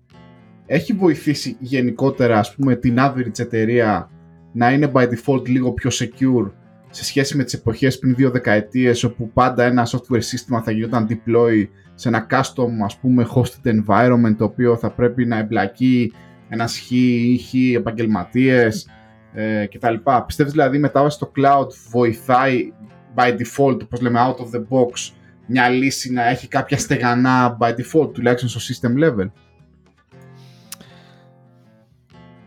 έχει 0.65 0.93
βοηθήσει 0.93 1.57
γενικότερα 1.59 2.39
ας 2.39 2.55
πούμε 2.55 2.75
την 2.75 2.95
average 2.99 3.39
εταιρεία 3.39 4.09
να 4.53 4.71
είναι 4.71 4.91
by 4.93 5.03
default 5.03 5.47
λίγο 5.47 5.71
πιο 5.71 5.89
secure 5.93 6.51
σε 6.89 7.03
σχέση 7.03 7.37
με 7.37 7.43
τις 7.43 7.53
εποχές 7.53 7.99
πριν 7.99 8.15
δύο 8.15 8.29
δεκαετίες 8.29 9.03
όπου 9.03 9.29
πάντα 9.29 9.63
ένα 9.63 9.87
software 9.87 10.21
σύστημα 10.23 10.61
θα 10.61 10.71
γινόταν 10.71 11.07
deploy 11.09 11.67
σε 11.95 12.07
ένα 12.07 12.27
custom 12.29 12.69
ας 12.83 12.97
πούμε 12.97 13.27
hosted 13.35 13.69
environment 13.69 14.35
το 14.37 14.43
οποίο 14.43 14.77
θα 14.77 14.91
πρέπει 14.91 15.25
να 15.25 15.37
εμπλακεί 15.37 16.13
ένα 16.49 16.67
χ 16.67 16.91
ή 16.91 17.37
χ 17.37 17.75
επαγγελματίες 17.75 18.89
ε, 19.33 19.65
κτλ. 19.65 19.93
Πιστεύεις 20.25 20.51
δηλαδή 20.51 20.77
η 20.77 20.79
μετάβαση 20.79 21.15
στο 21.15 21.31
cloud 21.35 21.67
βοηθάει 21.89 22.73
by 23.15 23.29
default, 23.29 23.81
όπως 23.83 24.01
λέμε 24.01 24.19
out 24.19 24.35
of 24.35 24.55
the 24.55 24.61
box, 24.69 25.13
μια 25.47 25.69
λύση 25.69 26.13
να 26.13 26.27
έχει 26.27 26.47
κάποια 26.47 26.77
στεγανά 26.77 27.57
by 27.59 27.69
default, 27.69 28.13
τουλάχιστον 28.13 28.49
στο 28.49 28.73
system 28.73 29.03
level; 29.03 29.29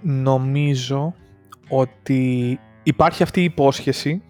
Νομίζω 0.02 1.14
ότι 1.68 2.58
υπάρχει 2.82 3.22
αυτή 3.22 3.40
η 3.40 3.44
υπόσχεση 3.44 4.22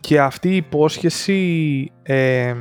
και 0.00 0.20
αυτή 0.20 0.48
η 0.48 0.56
υπόσχεση 0.56 1.90
ε, 2.02 2.54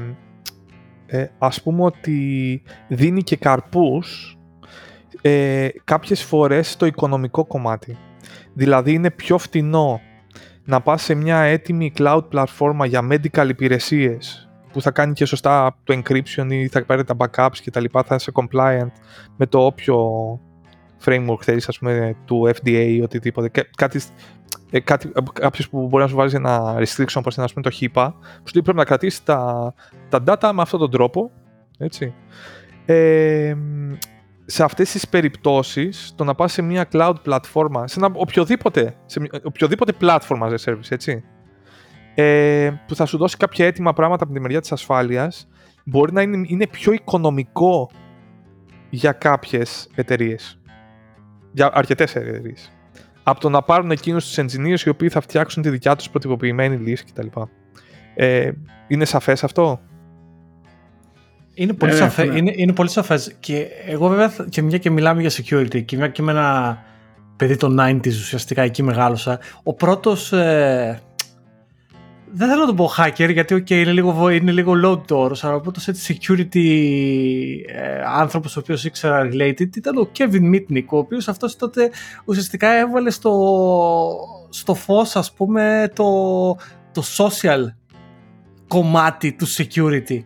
ε, 1.06 1.28
ας 1.38 1.62
πούμε 1.62 1.84
ότι 1.84 2.62
δίνει 2.88 3.24
και 3.24 3.36
καρπούς 3.36 4.35
ε, 5.28 5.68
κάποιες 5.84 6.24
φορές 6.24 6.72
στο 6.72 6.86
οικονομικό 6.86 7.46
κομμάτι. 7.46 7.98
Δηλαδή 8.54 8.94
είναι 8.94 9.12
πιο 9.12 9.38
φτηνό 9.38 10.02
να 10.64 10.82
πας 10.82 11.04
σε 11.04 11.14
μια 11.14 11.38
έτοιμη 11.38 11.94
cloud 11.98 12.22
πλατφόρμα 12.30 12.86
για 12.86 13.08
medical 13.12 13.50
υπηρεσίες 13.50 14.50
που 14.72 14.82
θα 14.82 14.92
κάνει 14.92 15.14
και 15.14 15.26
σωστά 15.26 15.78
το 15.84 16.00
encryption 16.00 16.48
ή 16.50 16.68
θα 16.68 16.86
πάρει 16.86 17.04
τα 17.04 17.16
backups 17.18 17.58
και 17.62 17.72
τα 17.72 17.80
λοιπά, 17.80 18.04
θα 18.04 18.16
είσαι 18.16 18.32
compliant 18.34 18.92
με 19.38 19.46
το 19.46 19.66
όποιο 19.66 20.00
framework 21.06 21.42
θέλεις, 21.42 21.68
ας 21.68 21.80
πούμε, 21.80 22.16
του 22.26 22.52
FDA 22.56 22.86
ή 22.88 23.02
οτιδήποτε. 23.02 23.50
Κάτι 23.78 24.02
ε, 24.72 24.80
κάτι, 24.80 25.12
κάποιος 25.34 25.70
που 25.70 25.88
μπορεί 25.88 26.04
να 26.04 26.10
σου 26.10 26.16
βάζει 26.16 26.36
ένα 26.36 26.76
restriction 26.78 27.16
όπως 27.16 27.36
είναι 27.36 27.48
το 27.48 27.78
HIPAA, 27.80 28.14
σου 28.44 28.54
λέει 28.54 28.64
πρέπει 28.64 28.78
να 28.78 28.84
κρατήσεις 28.86 29.24
τα, 29.24 29.74
τα 30.10 30.24
data 30.28 30.52
με 30.54 30.62
αυτόν 30.62 30.80
τον 30.80 30.92
τρόπο. 30.92 31.32
Έτσι. 31.78 32.14
Ε, 32.86 33.56
σε 34.46 34.64
αυτές 34.64 34.92
τις 34.92 35.08
περιπτώσεις, 35.08 36.14
το 36.16 36.24
να 36.24 36.36
πας 36.36 36.52
σε 36.52 36.62
μια 36.62 36.88
cloud 36.92 37.14
πλατφόρμα, 37.24 37.88
σε 37.88 38.00
ένα 38.00 38.12
οποιοδήποτε, 38.16 38.96
σε 39.06 39.22
οποιοδήποτε 39.44 39.94
platform 40.02 40.40
as 40.42 40.50
a 40.50 40.58
service, 40.66 40.90
έτσι, 40.90 41.24
ε, 42.16 42.72
που 42.88 42.96
θα 42.96 43.06
σου 43.06 43.18
δώσει 43.18 43.38
κάποια 43.38 43.66
έτοιμα 43.66 43.94
πράγματα 43.94 44.24
από 44.24 44.34
τη 44.34 44.40
μεριά 44.40 44.62
της 44.62 44.72
ασφάλειας, 44.72 45.48
μπορεί 45.86 46.14
να 46.14 46.22
είναι, 46.22 46.46
είναι 46.48 46.68
πιο 46.68 46.92
οικονομικό 46.92 47.90
για 48.90 49.12
κάποιες 49.12 49.90
εταιρείες. 49.96 50.60
Για 51.52 51.70
αρκετές 51.74 52.16
εταιρείες 52.16 52.76
από 53.28 53.40
το 53.40 53.50
να 53.50 53.62
πάρουν 53.62 53.92
εκείνους 53.92 54.26
τους 54.26 54.38
engineers 54.38 54.80
οι 54.86 54.90
οποίοι 54.90 55.10
θα 55.10 55.22
φτιάξουν 55.22 55.64
τη 55.64 55.70
δικιά 55.70 55.96
τους 55.96 56.10
προτυπωποιημένη 56.10 56.78
λύση 56.78 57.06
κτλ. 57.06 57.28
Ε, 58.16 58.52
είναι 58.88 59.06
σαφές 59.06 59.44
αυτό; 59.44 59.80
Είναι 61.58 61.74
πολύ, 61.74 61.92
ε, 61.92 61.96
σαφέ, 61.96 62.26
ναι. 62.26 62.38
είναι, 62.38 62.54
είναι 62.56 62.74
πολύ 62.74 62.90
σαφές 62.90 63.36
και 63.40 63.68
εγώ 63.86 64.08
βέβαια 64.08 64.32
και 64.50 64.62
μια 64.62 64.78
και 64.78 64.90
μιλάμε 64.90 65.22
για 65.22 65.32
security 65.32 65.86
και 65.86 65.98
μια 65.98 66.08
και 66.08 66.22
με 66.22 66.32
ένα 66.32 66.78
παιδί 67.36 67.56
των 67.56 67.80
90s 67.80 68.08
ουσιαστικά 68.08 68.62
εκεί 68.62 68.84
μεγάλωσα 68.84 69.40
ο 69.64 69.74
πρώτος 69.74 70.34
ε, 70.34 71.02
δεν 72.32 72.48
θέλω 72.48 72.60
να 72.60 72.68
το 72.68 72.74
πω 72.74 72.92
hacker 72.98 73.32
γιατί 73.32 73.56
okay, 73.56 73.70
είναι, 73.70 73.92
λίγο, 73.92 74.30
είναι 74.30 74.52
λίγο 74.52 74.74
low 74.86 75.08
το 75.08 75.32
αλλά 75.42 75.54
από 75.54 75.72
το 75.72 75.82
security 76.08 76.66
ε, 77.68 78.02
άνθρωπος 78.18 78.58
ο 78.58 78.60
οποίος 78.60 78.86
ήξερα 78.86 79.30
related 79.32 79.76
ήταν 79.76 79.98
ο 79.98 80.10
Kevin 80.18 80.56
Mitnick 80.56 80.86
ο 80.88 80.98
οποίος 80.98 81.28
αυτός 81.28 81.56
τότε 81.56 81.90
ουσιαστικά 82.26 82.70
έβαλε 82.70 83.10
στο, 83.10 83.32
στο 84.50 84.74
φως 84.74 85.16
ας 85.16 85.34
πούμε 85.34 85.92
το, 85.96 86.06
το 86.92 87.04
social 87.18 87.64
κομμάτι 88.68 89.34
του 89.34 89.48
security 89.48 90.20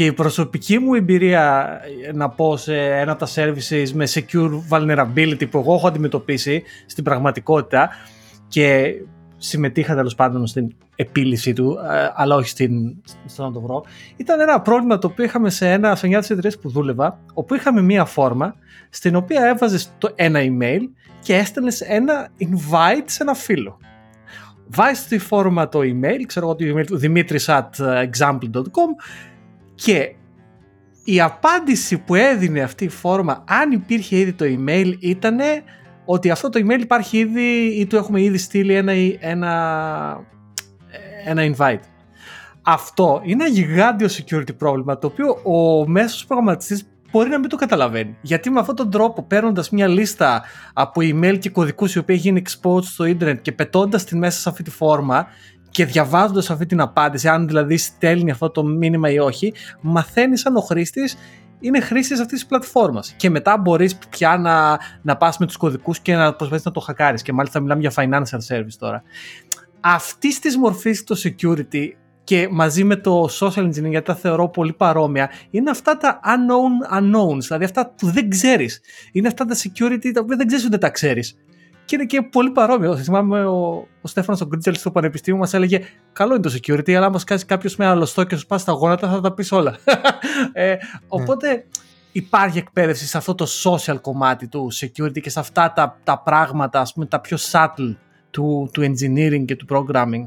και 0.00 0.06
η 0.06 0.12
προσωπική 0.12 0.78
μου 0.78 0.94
εμπειρία 0.94 1.80
να 2.14 2.28
πω 2.28 2.56
σε 2.56 2.76
ένα 2.76 3.12
από 3.12 3.24
τα 3.24 3.28
services 3.34 3.90
με 3.92 4.08
secure 4.14 4.50
vulnerability 4.70 5.50
που 5.50 5.58
εγώ 5.58 5.74
έχω 5.74 5.86
αντιμετωπίσει 5.86 6.62
στην 6.86 7.04
πραγματικότητα 7.04 7.90
και 8.48 8.94
συμμετείχα 9.36 9.94
τέλος 9.94 10.14
πάντων 10.14 10.46
στην 10.46 10.74
επίλυση 10.96 11.52
του, 11.52 11.78
ε, 11.92 12.10
αλλά 12.14 12.34
όχι 12.34 12.48
στην, 12.48 12.96
στο 13.26 13.42
να 13.42 13.52
το 13.52 13.60
βρω. 13.60 13.84
Ήταν 14.16 14.40
ένα 14.40 14.60
πρόβλημα 14.60 14.98
το 14.98 15.06
οποίο 15.06 15.24
είχαμε 15.24 15.50
σε, 15.50 15.70
ένα, 15.70 15.94
σε 15.94 16.06
μια 16.06 16.20
τη 16.20 16.56
που 16.60 16.70
δούλευα, 16.70 17.18
όπου 17.34 17.54
είχαμε 17.54 17.82
μία 17.82 18.04
φόρμα 18.04 18.54
στην 18.90 19.16
οποία 19.16 19.46
έβαζες 19.46 19.92
ένα 20.14 20.40
email 20.42 20.80
και 21.22 21.36
έστελνες 21.36 21.80
ένα 21.80 22.28
invite 22.38 23.04
σε 23.04 23.22
ένα 23.22 23.34
φίλο. 23.34 23.78
Βάζεις 24.66 24.98
στη 24.98 25.18
φόρμα 25.18 25.68
το 25.68 25.78
email, 25.78 26.22
ξέρω 26.26 26.46
εγώ 26.46 26.54
το 26.54 26.64
email 26.68 26.86
του 26.86 27.00
dimitris.example.com 27.02 28.90
και 29.84 30.14
η 31.04 31.20
απάντηση 31.20 31.98
που 31.98 32.14
έδινε 32.14 32.60
αυτή 32.60 32.84
η 32.84 32.88
φόρμα, 32.88 33.44
αν 33.48 33.72
υπήρχε 33.72 34.16
ήδη 34.16 34.32
το 34.32 34.44
email, 34.48 34.92
ήταν 35.00 35.38
ότι 36.04 36.30
αυτό 36.30 36.48
το 36.48 36.60
email 36.64 36.80
υπάρχει 36.80 37.18
ήδη 37.18 37.66
ή 37.78 37.86
του 37.86 37.96
έχουμε 37.96 38.22
ήδη 38.22 38.38
στείλει 38.38 38.74
ένα, 38.74 38.92
ένα, 39.20 40.20
ένα 41.24 41.54
invite. 41.56 41.80
Αυτό 42.62 43.20
είναι 43.24 43.44
ένα 43.44 43.52
γιγάντιο 43.52 44.08
security 44.10 44.56
πρόβλημα 44.56 44.98
το 44.98 45.06
οποίο 45.06 45.26
ο 45.42 45.88
μέσος 45.88 46.26
προγραμματιστής 46.26 46.86
μπορεί 47.10 47.28
να 47.28 47.38
μην 47.38 47.48
το 47.48 47.56
καταλαβαίνει. 47.56 48.16
Γιατί 48.20 48.50
με 48.50 48.60
αυτόν 48.60 48.76
τον 48.76 48.90
τρόπο, 48.90 49.22
παίρνοντας 49.22 49.70
μια 49.70 49.86
λίστα 49.86 50.42
από 50.72 51.00
email 51.04 51.38
και 51.38 51.50
κωδικούς 51.50 51.94
οι 51.94 51.98
οποίοι 51.98 52.18
γίνει 52.20 52.42
exposed 52.46 52.82
στο 52.82 53.04
ίντερνετ 53.04 53.42
και 53.42 53.52
πετώντας 53.52 54.04
την 54.04 54.18
μέσα 54.18 54.40
σε 54.40 54.48
αυτή 54.48 54.62
τη 54.62 54.70
φόρμα 54.70 55.26
και 55.70 55.84
διαβάζοντας 55.84 56.50
αυτή 56.50 56.66
την 56.66 56.80
απάντηση, 56.80 57.28
αν 57.28 57.46
δηλαδή 57.46 57.76
στέλνει 57.76 58.30
αυτό 58.30 58.50
το 58.50 58.64
μήνυμα 58.64 59.10
ή 59.10 59.18
όχι, 59.18 59.52
μαθαίνεις 59.80 60.40
σαν 60.40 60.56
ο 60.56 60.60
χρήστης 60.60 61.16
είναι 61.60 61.80
χρήστη 61.80 62.12
αυτής 62.12 62.28
της 62.28 62.46
πλατφόρμας. 62.46 63.14
Και 63.16 63.30
μετά 63.30 63.58
μπορείς 63.58 63.96
πια 63.96 64.36
να, 64.36 64.78
να 65.02 65.16
πας 65.16 65.38
με 65.38 65.46
τους 65.46 65.56
κωδικούς 65.56 66.00
και 66.00 66.14
να 66.14 66.34
προσπαθεί 66.34 66.62
να 66.64 66.70
το 66.70 66.80
χακάρεις. 66.80 67.22
Και 67.22 67.32
μάλιστα 67.32 67.60
μιλάμε 67.60 67.80
για 67.80 67.92
financial 67.96 68.38
service 68.48 68.76
τώρα. 68.78 69.02
Αυτή 69.80 70.40
της 70.40 70.56
μορφής 70.56 71.04
το 71.04 71.16
security 71.24 71.88
και 72.24 72.48
μαζί 72.50 72.84
με 72.84 72.96
το 72.96 73.28
social 73.40 73.64
engineering, 73.64 73.90
γιατί 73.90 74.06
τα 74.06 74.14
θεωρώ 74.14 74.48
πολύ 74.48 74.72
παρόμοια, 74.72 75.30
είναι 75.50 75.70
αυτά 75.70 75.96
τα 75.96 76.20
unknown 76.24 76.98
unknowns, 76.98 77.40
δηλαδή 77.40 77.64
αυτά 77.64 77.94
που 77.96 78.10
δεν 78.10 78.30
ξέρεις. 78.30 78.80
Είναι 79.12 79.28
αυτά 79.28 79.44
τα 79.44 79.54
security 79.54 80.10
τα 80.12 80.20
οποία 80.20 80.36
δεν 80.36 80.46
ξέρεις 80.46 80.64
ούτε 80.64 80.78
τα 80.78 80.90
ξέρεις 80.90 81.36
και 81.90 81.96
είναι 81.96 82.04
και 82.04 82.22
πολύ 82.22 82.50
παρόμοιο. 82.50 82.96
Θυμάμαι 82.96 83.44
ο, 83.44 83.88
ο 84.00 84.08
Στέφανος 84.08 84.40
ο 84.40 84.46
Γκρίτζελ 84.46 84.74
στο 84.74 84.90
Πανεπιστήμιο 84.90 85.40
μας 85.40 85.54
έλεγε: 85.54 85.80
Καλό 86.12 86.34
είναι 86.34 86.42
το 86.42 86.52
security, 86.54 86.92
αλλά 86.92 87.06
άμα 87.06 87.20
κάνει 87.24 87.40
κάποιος 87.40 87.76
με 87.76 87.86
αλωστό 87.86 88.24
και 88.24 88.36
σου 88.36 88.46
πας 88.46 88.60
στα 88.60 88.72
γόνατα, 88.72 89.08
θα 89.08 89.20
τα 89.20 89.32
πεις 89.32 89.52
όλα. 89.52 89.78
ε, 90.52 90.76
οπότε 91.08 91.66
υπάρχει 92.12 92.58
εκπαίδευση 92.58 93.06
σε 93.06 93.16
αυτό 93.16 93.34
το 93.34 93.46
social 93.64 94.00
κομμάτι 94.00 94.48
του 94.48 94.70
security 94.72 95.20
και 95.20 95.30
σε 95.30 95.40
αυτά 95.40 95.72
τα, 95.72 95.98
τα 96.04 96.18
πράγματα, 96.18 96.80
ας 96.80 96.92
πούμε, 96.92 97.06
τα 97.06 97.20
πιο 97.20 97.36
subtle 97.50 97.96
του, 98.30 98.70
του 98.72 98.82
engineering 98.82 99.44
και 99.44 99.56
του 99.56 99.66
programming. 99.68 100.24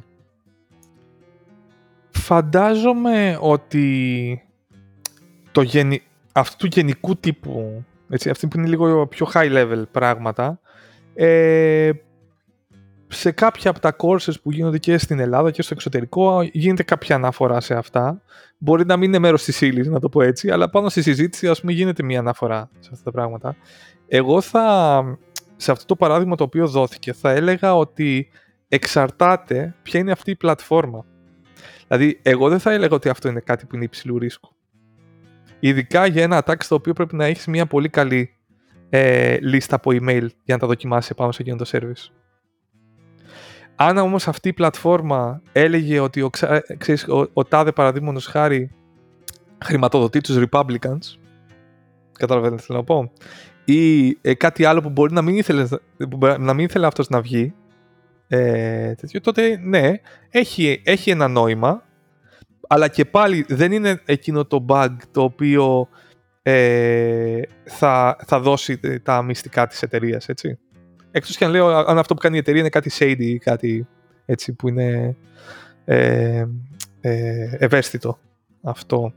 Φαντάζομαι 2.10 3.38
ότι 3.42 4.48
το 5.52 5.62
γενι... 5.62 6.02
αυτού 6.32 6.58
του 6.58 6.68
γενικού 6.76 7.16
τύπου, 7.16 7.84
έτσι, 8.10 8.30
αυτή 8.30 8.48
που 8.48 8.58
είναι 8.58 8.68
λίγο 8.68 9.08
πιο 9.08 9.28
high 9.34 9.54
level 9.54 9.84
πράγματα, 9.92 10.60
ε, 11.14 11.92
σε 13.08 13.32
κάποια 13.32 13.70
από 13.70 13.80
τα 13.80 13.96
courses 13.98 14.34
που 14.44 14.52
γίνονται 14.52 14.78
και 14.78 14.98
στην 14.98 15.20
Ελλάδα 15.20 15.52
και 15.52 15.62
στο 15.62 15.74
εξωτερικό 15.74 16.42
γίνεται 16.42 16.84
κάποια 16.84 17.16
αναφορά 17.16 17.62
σε 17.62 17.74
αυτά. 17.74 18.22
Μπορεί 18.58 18.86
να 18.86 18.98
μην 18.98 19.08
είναι 19.08 19.20
μέρος 19.20 19.44
της 19.44 19.62
ύλης, 19.62 19.88
να 19.88 20.00
το 20.00 20.10
πω 20.10 20.22
έτσι, 20.22 20.50
αλλά 20.50 20.70
πάνω 20.70 20.90
στη 20.90 21.02
συζήτηση 21.02 21.48
ας 21.48 21.60
πούμε 21.60 21.72
γίνεται 21.72 22.04
μια 22.04 22.20
αναφορά 22.20 22.70
σε 22.80 22.90
αυτά 22.92 23.04
τα 23.04 23.12
πράγματα. 23.12 23.56
Εγώ 24.08 24.42
θα, 24.42 25.04
σε 25.56 25.72
αυτό 25.72 25.86
το 25.86 25.96
παράδειγμα 25.96 26.36
το 26.36 26.44
οποίο 26.44 26.68
δόθηκε, 26.68 27.14
θα 27.14 27.32
έλεγα 27.32 27.76
ότι 27.76 28.30
εξαρτάται 28.68 29.76
ποια 29.84 30.00
είναι 30.00 30.12
αυτή 30.12 30.32
η 30.32 30.36
πλατφόρμα. 30.36 31.06
Δηλαδή, 31.88 32.20
εγώ 32.22 32.50
δεν 32.50 32.60
θα 32.60 32.72
έλεγα 32.72 32.96
ότι 32.96 33.10
αυτό 33.10 33.30
είναι 33.30 33.40
κάτι 33.40 33.66
που 33.66 33.76
είναι 33.76 33.84
υψηλού 33.84 34.18
ρίσκου. 34.18 34.50
Ειδικά 35.60 36.06
για 36.06 36.24
ένα 36.24 36.44
attack 36.46 36.56
στο 36.60 36.76
οποίο 36.76 36.94
πρέπει 36.94 37.16
να 37.16 37.26
έχεις 37.26 37.46
μια 37.46 37.66
πολύ 37.66 37.90
καλή 37.90 38.34
ε, 38.96 39.38
λίστα 39.42 39.76
από 39.76 39.92
email 39.94 40.28
για 40.44 40.56
να 40.56 40.58
τα 40.58 40.68
δοκιμάσει 40.68 41.14
πάνω 41.14 41.32
σε 41.32 41.42
εκείνο 41.42 41.58
το 41.58 41.70
service. 41.72 42.12
Αν 43.76 43.98
όμως 43.98 44.28
αυτή 44.28 44.50
η 44.50 44.54
πλατφόρμα 44.54 45.42
έλεγε 45.52 46.00
ότι 46.00 46.22
ο, 46.22 46.30
ε, 46.42 46.60
ξέρεις, 46.78 47.08
ο, 47.08 47.30
ο 47.34 47.44
τάδε 47.44 47.72
παραδείγματος 47.72 48.26
χάρη 48.26 48.72
χρηματοδοτεί 49.64 50.22
τους 50.22 50.38
Republicans, 50.40 51.18
καταλαβαίνετε 52.12 52.62
τι 52.62 52.68
θέλω 52.68 52.78
να 52.78 52.84
πω, 52.84 53.12
ή 53.66 54.08
ε, 54.22 54.34
κάτι 54.34 54.66
άλλο 54.66 54.82
που 54.82 54.90
μπορεί 54.90 55.14
να 55.14 55.22
μην 55.22 55.36
ήθελε, 55.36 55.68
να 56.40 56.54
μην 56.54 56.66
ήθελε 56.66 56.88
αυτός 56.88 57.10
να 57.10 57.22
βγει, 57.22 57.54
ε, 58.28 58.94
τέτοιο, 58.94 59.22
τότε 59.22 59.58
ναι, 59.64 59.94
έχει, 60.30 60.82
έχει 60.86 61.10
ένα 61.10 61.28
νόημα, 61.28 61.84
αλλά 62.68 62.88
και 62.88 63.06
πάλι 63.06 63.46
δεν 63.48 63.72
είναι 63.72 64.02
εκείνο 64.06 64.46
το 64.46 64.66
bug 64.70 64.96
το 65.12 65.24
οποίο 65.24 65.88
ε, 66.44 67.42
θα, 67.64 68.18
θα 68.26 68.40
δώσει 68.40 69.00
τα 69.00 69.22
μυστικά 69.22 69.68
της 69.68 69.82
εταιρείας, 69.82 70.30
έτσι. 70.30 70.60
Εκτός 71.12 71.38
και 71.38 71.46
αν 71.46 71.52
λέω 71.52 71.68
αν 71.68 71.98
αυτό 71.98 72.14
που 72.14 72.20
κάνει 72.20 72.36
η 72.36 72.40
εταιρεία 72.40 72.60
είναι 72.60 72.70
κάτι 72.70 72.92
shady 73.00 73.16
ή 73.18 73.38
κάτι 73.38 73.88
έτσι 74.26 74.54
που 74.54 74.68
είναι 74.68 75.16
ε, 75.86 76.46
ε, 77.02 77.56
ευαίσθητο 77.58 78.20
αυτό. 78.62 79.14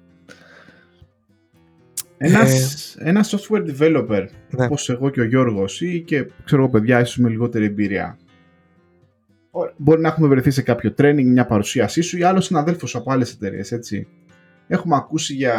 Ένας, 2.19 2.95
ε, 2.95 3.09
ένας 3.09 3.35
software 3.35 3.67
developer, 3.71 4.27
ναι. 4.51 4.65
όπως 4.65 4.89
εγώ 4.89 5.11
και 5.11 5.21
ο 5.21 5.25
Γιώργος 5.25 5.81
ή 5.81 6.01
και 6.01 6.31
ξέρω 6.45 6.63
εγώ 6.63 6.71
παιδιά 6.71 7.01
ίσως 7.01 7.17
με 7.17 7.29
λιγότερη 7.29 7.65
εμπειρία, 7.65 8.19
μπορεί 9.77 10.01
να 10.01 10.09
έχουμε 10.09 10.29
βρεθεί 10.29 10.51
σε 10.51 10.63
κάποιο 10.63 10.95
training, 10.99 11.25
μια 11.25 11.47
παρουσίασή 11.47 12.01
σου 12.01 12.19
ή 12.19 12.23
άλλος 12.23 12.45
συναδέλφος 12.45 12.95
από 12.95 13.13
άλλες 13.13 13.33
εταιρείες, 13.33 13.73
έτσι. 13.73 14.09
Έχουμε 14.69 14.97
ακούσει 14.97 15.35
για 15.35 15.55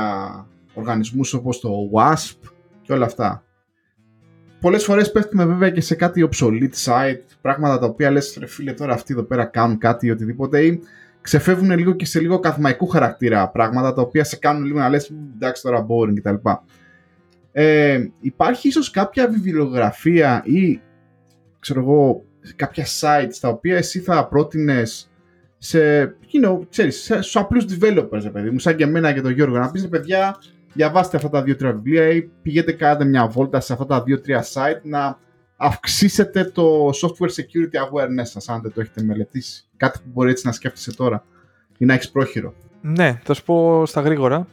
οργανισμούς 0.78 1.34
όπως 1.34 1.60
το 1.60 1.70
WASP 1.94 2.50
και 2.82 2.94
όλα 2.94 3.06
αυτά. 3.06 3.44
Πολλές 4.62 4.84
φορές 4.84 5.12
πέφτουμε 5.12 5.46
βέβαια 5.46 5.70
και 5.70 5.82
σε 5.82 5.96
κάτι 5.96 6.30
obsolete 6.32 6.86
site, 6.86 7.22
πράγματα 7.42 7.80
τα 7.80 7.86
οποία 7.86 8.12
λες 8.12 8.38
ρε 8.40 8.46
φίλε 8.46 8.74
τώρα 8.74 8.94
αυτοί 8.94 9.14
εδώ 9.14 9.24
πέρα 9.24 9.46
κάνουν 9.46 9.78
κάτι 9.78 10.08
ή 10.08 10.12
οτιδήποτε 10.12 10.66
ή 10.66 10.80
ξεφεύγουν 11.22 11.78
λίγο 11.78 11.94
και 11.94 12.06
σε 12.06 12.20
λίγο 12.20 12.40
καθημαϊκού 12.40 12.88
χαρακτήρα 12.88 13.50
πράγματα 13.50 13.94
τα 13.94 14.02
οποία 14.02 14.24
σε 14.24 14.36
κάνουν 14.36 14.64
λίγο 14.64 14.80
να 14.80 14.90
λες 14.90 15.12
εντάξει 15.36 15.62
τώρα 15.62 15.86
boring 15.90 16.14
κτλ. 16.16 16.50
Ε, 17.52 18.08
υπάρχει 18.20 18.68
ίσως 18.68 18.92
κάποια 18.92 19.28
βιβλιογραφία 19.30 20.42
ή 20.46 20.82
ξέρω 21.60 21.80
εγώ 21.80 22.26
κάποια 22.56 22.86
sites 22.86 23.36
τα 23.42 23.48
οποία 23.48 23.78
εσύ 23.78 24.00
θα 24.00 24.28
πρότεινες 24.28 25.12
σε, 25.58 26.04
you 26.04 26.46
know, 26.46 26.60
ξέρεις, 26.70 27.02
σε, 27.02 27.22
στους 27.22 27.36
απλούς 27.36 27.66
developers, 27.66 28.32
παιδί 28.32 28.50
μου, 28.50 28.60
σαν 28.60 28.76
και 28.76 28.84
εμένα 28.84 29.14
και 29.14 29.22
τον 29.22 29.32
Γιώργο, 29.32 29.58
να 29.58 29.72
πεις, 29.72 29.88
παιδιά, 29.88 30.38
διαβάστε 30.78 31.18
αυτά 31.18 31.30
τα 31.30 31.44
δύο-τρία 31.44 31.72
βιβλία 31.72 32.10
ή 32.10 32.22
πηγαίνετε 32.42 32.72
κάνετε 32.72 33.06
μια 33.06 33.28
βόλτα 33.28 33.60
σε 33.60 33.74
αυτά 33.74 33.86
τα 33.86 34.04
δύο-τρία 34.04 34.46
site 34.54 34.82
να 34.84 35.20
αυξήσετε 35.58 36.44
το 36.44 36.90
software 36.90 37.30
security 37.30 37.90
awareness 37.90 38.24
σας, 38.24 38.50
αν 38.50 38.62
δεν 38.62 38.74
το 38.74 38.82
έχετε 38.82 39.04
μελετήσει. 39.04 39.64
Κάτι 39.78 40.00
που 40.00 40.10
μπορεί 40.14 40.30
έτσι 40.30 40.46
να 40.46 40.52
σκέφτεσαι 40.52 40.96
τώρα 40.96 41.26
ή 41.78 41.86
να 41.86 41.94
έχεις 41.94 42.12
πρόχειρο. 42.12 42.54
Ναι, 42.82 43.20
θα 43.24 43.34
σου 43.34 43.44
πω 43.44 43.86
στα 43.86 44.02
γρήγορα. 44.02 44.48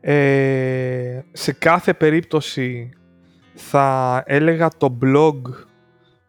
Ε, 0.00 1.20
σε 1.32 1.52
κάθε 1.52 1.94
περίπτωση 1.94 2.90
θα 3.54 4.22
έλεγα 4.26 4.68
το 4.76 4.98
blog 5.02 5.40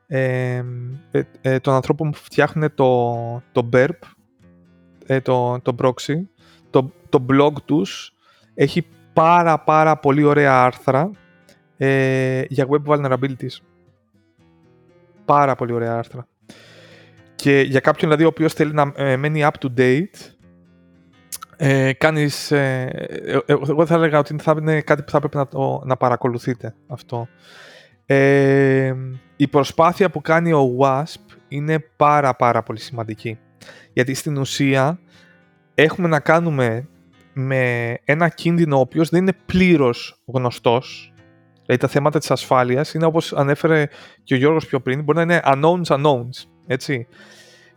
ε, 0.07 0.63
ε, 1.11 1.21
ε 1.41 1.59
των 1.59 1.73
ανθρώπων 1.73 2.11
που 2.11 2.17
φτιάχνουν 2.17 2.73
το, 2.75 3.15
το 3.51 3.69
BERP, 3.73 3.89
ε, 5.05 5.19
το, 5.19 5.59
το 5.61 5.75
proxy, 5.79 6.15
το, 6.69 6.91
το 7.09 7.25
blog 7.29 7.53
τους 7.65 8.15
έχει 8.53 8.87
πάρα 9.13 9.59
πάρα 9.59 9.97
πολύ 9.97 10.23
ωραία 10.23 10.63
άρθρα 10.63 11.11
ε, 11.77 12.41
για 12.47 12.67
web 12.69 12.83
vulnerabilities. 12.85 13.57
Πάρα 15.25 15.55
πολύ 15.55 15.73
ωραία 15.73 15.97
άρθρα. 15.97 16.27
Και 17.35 17.61
για 17.61 17.79
κάποιον 17.79 18.09
δηλαδή 18.09 18.23
ο 18.23 18.27
οποίος 18.27 18.53
θέλει 18.53 18.73
να 18.73 18.91
ε, 18.95 19.15
μένει 19.15 19.43
up 19.43 19.65
to 19.65 19.79
date, 19.79 20.31
ε, 21.63 21.93
κάνεις, 21.93 22.51
ε, 22.51 22.89
ε, 23.25 23.39
εγώ 23.47 23.85
θα 23.85 23.95
έλεγα 23.95 24.19
ότι 24.19 24.35
θα 24.37 24.55
είναι 24.57 24.81
κάτι 24.81 25.03
που 25.03 25.11
θα 25.11 25.19
πρέπει 25.19 25.37
να, 25.37 25.47
το, 25.47 25.81
να 25.85 25.97
παρακολουθείτε 25.97 26.75
αυτό. 26.87 27.27
η 29.35 29.47
προσπάθεια 29.47 30.09
που 30.09 30.21
κάνει 30.21 30.53
ο 30.53 30.77
WASP 30.79 31.35
είναι 31.47 31.79
πάρα 31.95 32.35
πάρα 32.35 32.63
πολύ 32.63 32.79
σημαντική. 32.79 33.39
Γιατί 33.93 34.13
στην 34.13 34.37
ουσία 34.37 34.99
έχουμε 35.75 36.07
να 36.07 36.19
κάνουμε 36.19 36.87
με 37.33 37.93
ένα 38.03 38.29
κίνδυνο 38.29 38.77
ο 38.77 38.79
οποίος 38.79 39.09
δεν 39.09 39.21
είναι 39.21 39.33
πλήρως 39.45 40.21
γνωστός. 40.25 41.13
Δηλαδή 41.65 41.81
τα 41.81 41.87
θέματα 41.87 42.19
της 42.19 42.31
ασφάλειας 42.31 42.93
είναι 42.93 43.05
όπως 43.05 43.33
ανέφερε 43.33 43.87
και 44.23 44.33
ο 44.33 44.37
Γιώργος 44.37 44.65
πιο 44.65 44.79
πριν, 44.79 45.03
μπορεί 45.03 45.17
να 45.17 45.23
είναι 45.23 45.41
unknowns 45.45 45.85
unknowns, 45.85 46.45
έτσι. 46.67 47.07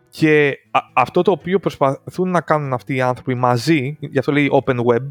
Και 0.09 0.59
αυτό 0.93 1.23
το 1.23 1.31
οποίο 1.31 1.59
προσπαθούν 1.59 2.31
να 2.31 2.41
κάνουν 2.41 2.73
αυτοί 2.73 2.95
οι 2.95 3.01
άνθρωποι 3.01 3.35
μαζί, 3.35 3.97
γι' 4.01 4.19
αυτό 4.19 4.33
λέει 4.33 4.51
open 4.53 4.77
web, 4.77 5.09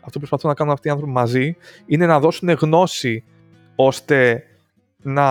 αυτό 0.00 0.12
που 0.12 0.18
προσπαθούν 0.18 0.48
να 0.50 0.54
κάνουν 0.54 0.72
αυτοί 0.72 0.88
οι 0.88 0.90
άνθρωποι 0.90 1.12
μαζί, 1.12 1.56
είναι 1.86 2.06
να 2.06 2.20
δώσουν 2.20 2.50
γνώση 2.50 3.24
ώστε 3.76 4.42
να 5.02 5.26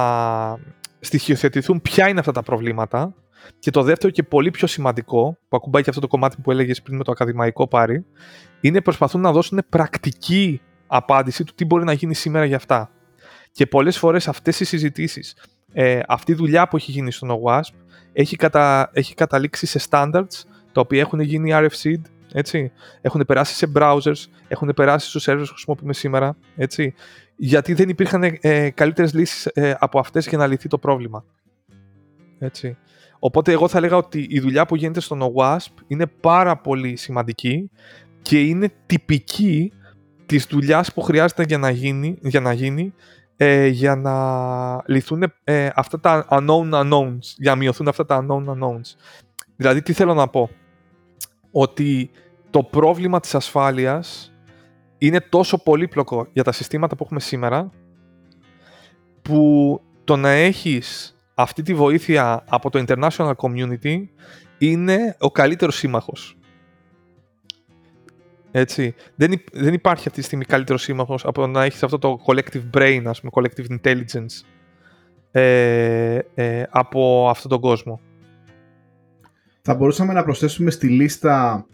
στοιχειοθετηθούν 0.99 1.81
ποια 1.81 2.09
είναι 2.09 2.19
αυτά 2.19 2.31
τα 2.31 2.43
προβλήματα 2.43 3.13
και 3.59 3.71
το 3.71 3.83
δεύτερο 3.83 4.11
και 4.11 4.23
πολύ 4.23 4.51
πιο 4.51 4.67
σημαντικό, 4.67 5.37
που 5.49 5.57
ακουμπάει 5.57 5.83
και 5.83 5.89
αυτό 5.89 6.01
το 6.01 6.07
κομμάτι 6.07 6.37
που 6.41 6.51
έλεγες 6.51 6.81
πριν 6.81 6.97
με 6.97 7.03
το 7.03 7.11
ακαδημαϊκό 7.11 7.67
πάρει, 7.67 8.05
είναι 8.61 8.81
προσπαθούν 8.81 9.21
να 9.21 9.31
δώσουν 9.31 9.59
πρακτική 9.69 10.61
απάντηση 10.87 11.43
του 11.43 11.53
τι 11.55 11.65
μπορεί 11.65 11.83
να 11.83 11.93
γίνει 11.93 12.15
σήμερα 12.15 12.45
για 12.45 12.55
αυτά. 12.55 12.91
Και 13.51 13.65
πολλές 13.65 13.97
φορές 13.97 14.27
αυτές 14.27 14.59
οι 14.59 14.65
συζητήσεις, 14.65 15.35
ε, 15.73 15.99
αυτή 16.07 16.31
η 16.31 16.35
δουλειά 16.35 16.67
που 16.67 16.75
έχει 16.75 16.91
γίνει 16.91 17.11
στον 17.11 17.29
OWASP, 17.43 17.73
έχει, 18.13 18.35
κατα, 18.35 18.89
έχει 18.93 19.13
καταλήξει 19.13 19.65
σε 19.65 19.87
standards 19.89 20.43
τα 20.71 20.81
οποία 20.81 20.99
έχουν 20.99 21.19
γίνει 21.19 21.51
RFC, 21.53 21.93
έτσι. 22.33 22.71
Έχουν 23.01 23.23
περάσει 23.27 23.53
σε 23.53 23.71
browsers, 23.75 24.25
έχουν 24.47 24.71
περάσει 24.75 25.09
στους 25.09 25.29
servers 25.29 25.39
που 25.39 25.53
χρησιμοποιούμε 25.53 25.93
σήμερα, 25.93 26.35
έτσι. 26.55 26.93
Γιατί 27.35 27.73
δεν 27.73 27.89
υπήρχαν 27.89 28.37
ε, 28.41 28.69
καλύτερες 28.69 29.13
λύσεις 29.13 29.45
ε, 29.45 29.75
από 29.79 29.99
αυτές 29.99 30.27
για 30.27 30.37
να 30.37 30.47
λυθεί 30.47 30.67
το 30.67 30.77
πρόβλημα. 30.77 31.25
Έτσι. 32.43 32.77
Οπότε 33.19 33.51
εγώ 33.51 33.67
θα 33.67 33.77
έλεγα 33.77 33.95
ότι 33.97 34.27
η 34.29 34.39
δουλειά 34.39 34.65
που 34.65 34.75
γίνεται 34.75 34.99
στον 34.99 35.21
OWASP 35.21 35.73
είναι 35.87 36.07
πάρα 36.07 36.57
πολύ 36.57 36.95
σημαντική 36.95 37.69
και 38.21 38.41
είναι 38.41 38.71
τυπική 38.85 39.73
της 40.25 40.45
δουλειάς 40.45 40.93
που 40.93 41.01
χρειάζεται 41.01 41.43
για 41.43 41.57
να 41.57 41.69
γίνει, 41.69 42.17
για 42.21 42.39
να, 42.39 42.53
γίνει, 42.53 42.93
ε, 43.35 43.67
για 43.67 43.95
να 43.95 44.15
λυθούν 44.85 45.33
ε, 45.43 45.69
αυτά 45.75 45.99
τα 45.99 46.27
unknown 46.29 46.71
unknowns, 46.71 47.33
για 47.37 47.51
να 47.51 47.55
μειωθούν 47.55 47.87
αυτά 47.87 48.05
τα 48.05 48.25
unknown 48.25 48.45
unknowns. 48.45 48.95
Δηλαδή 49.55 49.81
τι 49.81 49.93
θέλω 49.93 50.13
να 50.13 50.27
πω, 50.27 50.49
ότι 51.51 52.09
το 52.49 52.63
πρόβλημα 52.63 53.19
της 53.19 53.35
ασφάλειας 53.35 54.33
είναι 54.97 55.21
τόσο 55.21 55.63
πολύπλοκο 55.63 56.27
για 56.33 56.43
τα 56.43 56.51
συστήματα 56.51 56.95
που 56.95 57.03
έχουμε 57.03 57.19
σήμερα 57.19 57.69
που 59.21 59.81
το 60.03 60.15
να 60.15 60.29
έχεις 60.29 61.15
αυτή 61.41 61.61
τη 61.61 61.73
βοήθεια 61.73 62.43
από 62.49 62.69
το 62.69 62.83
international 62.87 63.33
community 63.35 64.05
είναι 64.57 65.15
ο 65.19 65.31
καλύτερος 65.31 65.75
σύμμαχος. 65.75 66.37
Έτσι. 68.51 68.95
Δεν, 69.15 69.41
δεν 69.51 69.73
υπάρχει 69.73 70.07
αυτή 70.07 70.19
τη 70.19 70.25
στιγμή 70.25 70.45
καλύτερος 70.45 70.81
σύμμαχος 70.81 71.25
από 71.25 71.47
να 71.47 71.63
έχεις 71.63 71.83
αυτό 71.83 71.97
το 71.99 72.19
collective 72.25 72.77
brain, 72.77 73.01
ας 73.05 73.21
πούμε, 73.21 73.31
collective 73.35 73.79
intelligence 73.79 74.45
ε, 75.31 76.19
ε, 76.33 76.63
από 76.69 77.29
αυτόν 77.29 77.51
τον 77.51 77.59
κόσμο. 77.59 77.99
Θα 79.61 79.75
μπορούσαμε 79.75 80.13
να 80.13 80.23
προσθέσουμε 80.23 80.71
στη 80.71 80.87
λίστα 80.87 81.65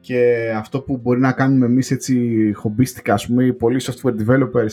και 0.00 0.52
αυτό 0.56 0.80
που 0.80 0.96
μπορεί 0.96 1.20
να 1.20 1.32
κάνουμε 1.32 1.66
εμείς 1.66 1.90
έτσι 1.90 2.52
χομπίστικα, 2.54 3.14
ας 3.14 3.26
πούμε, 3.26 3.44
οι 3.44 3.52
πολλοί 3.52 3.80
software 3.82 4.14
developers 4.26 4.72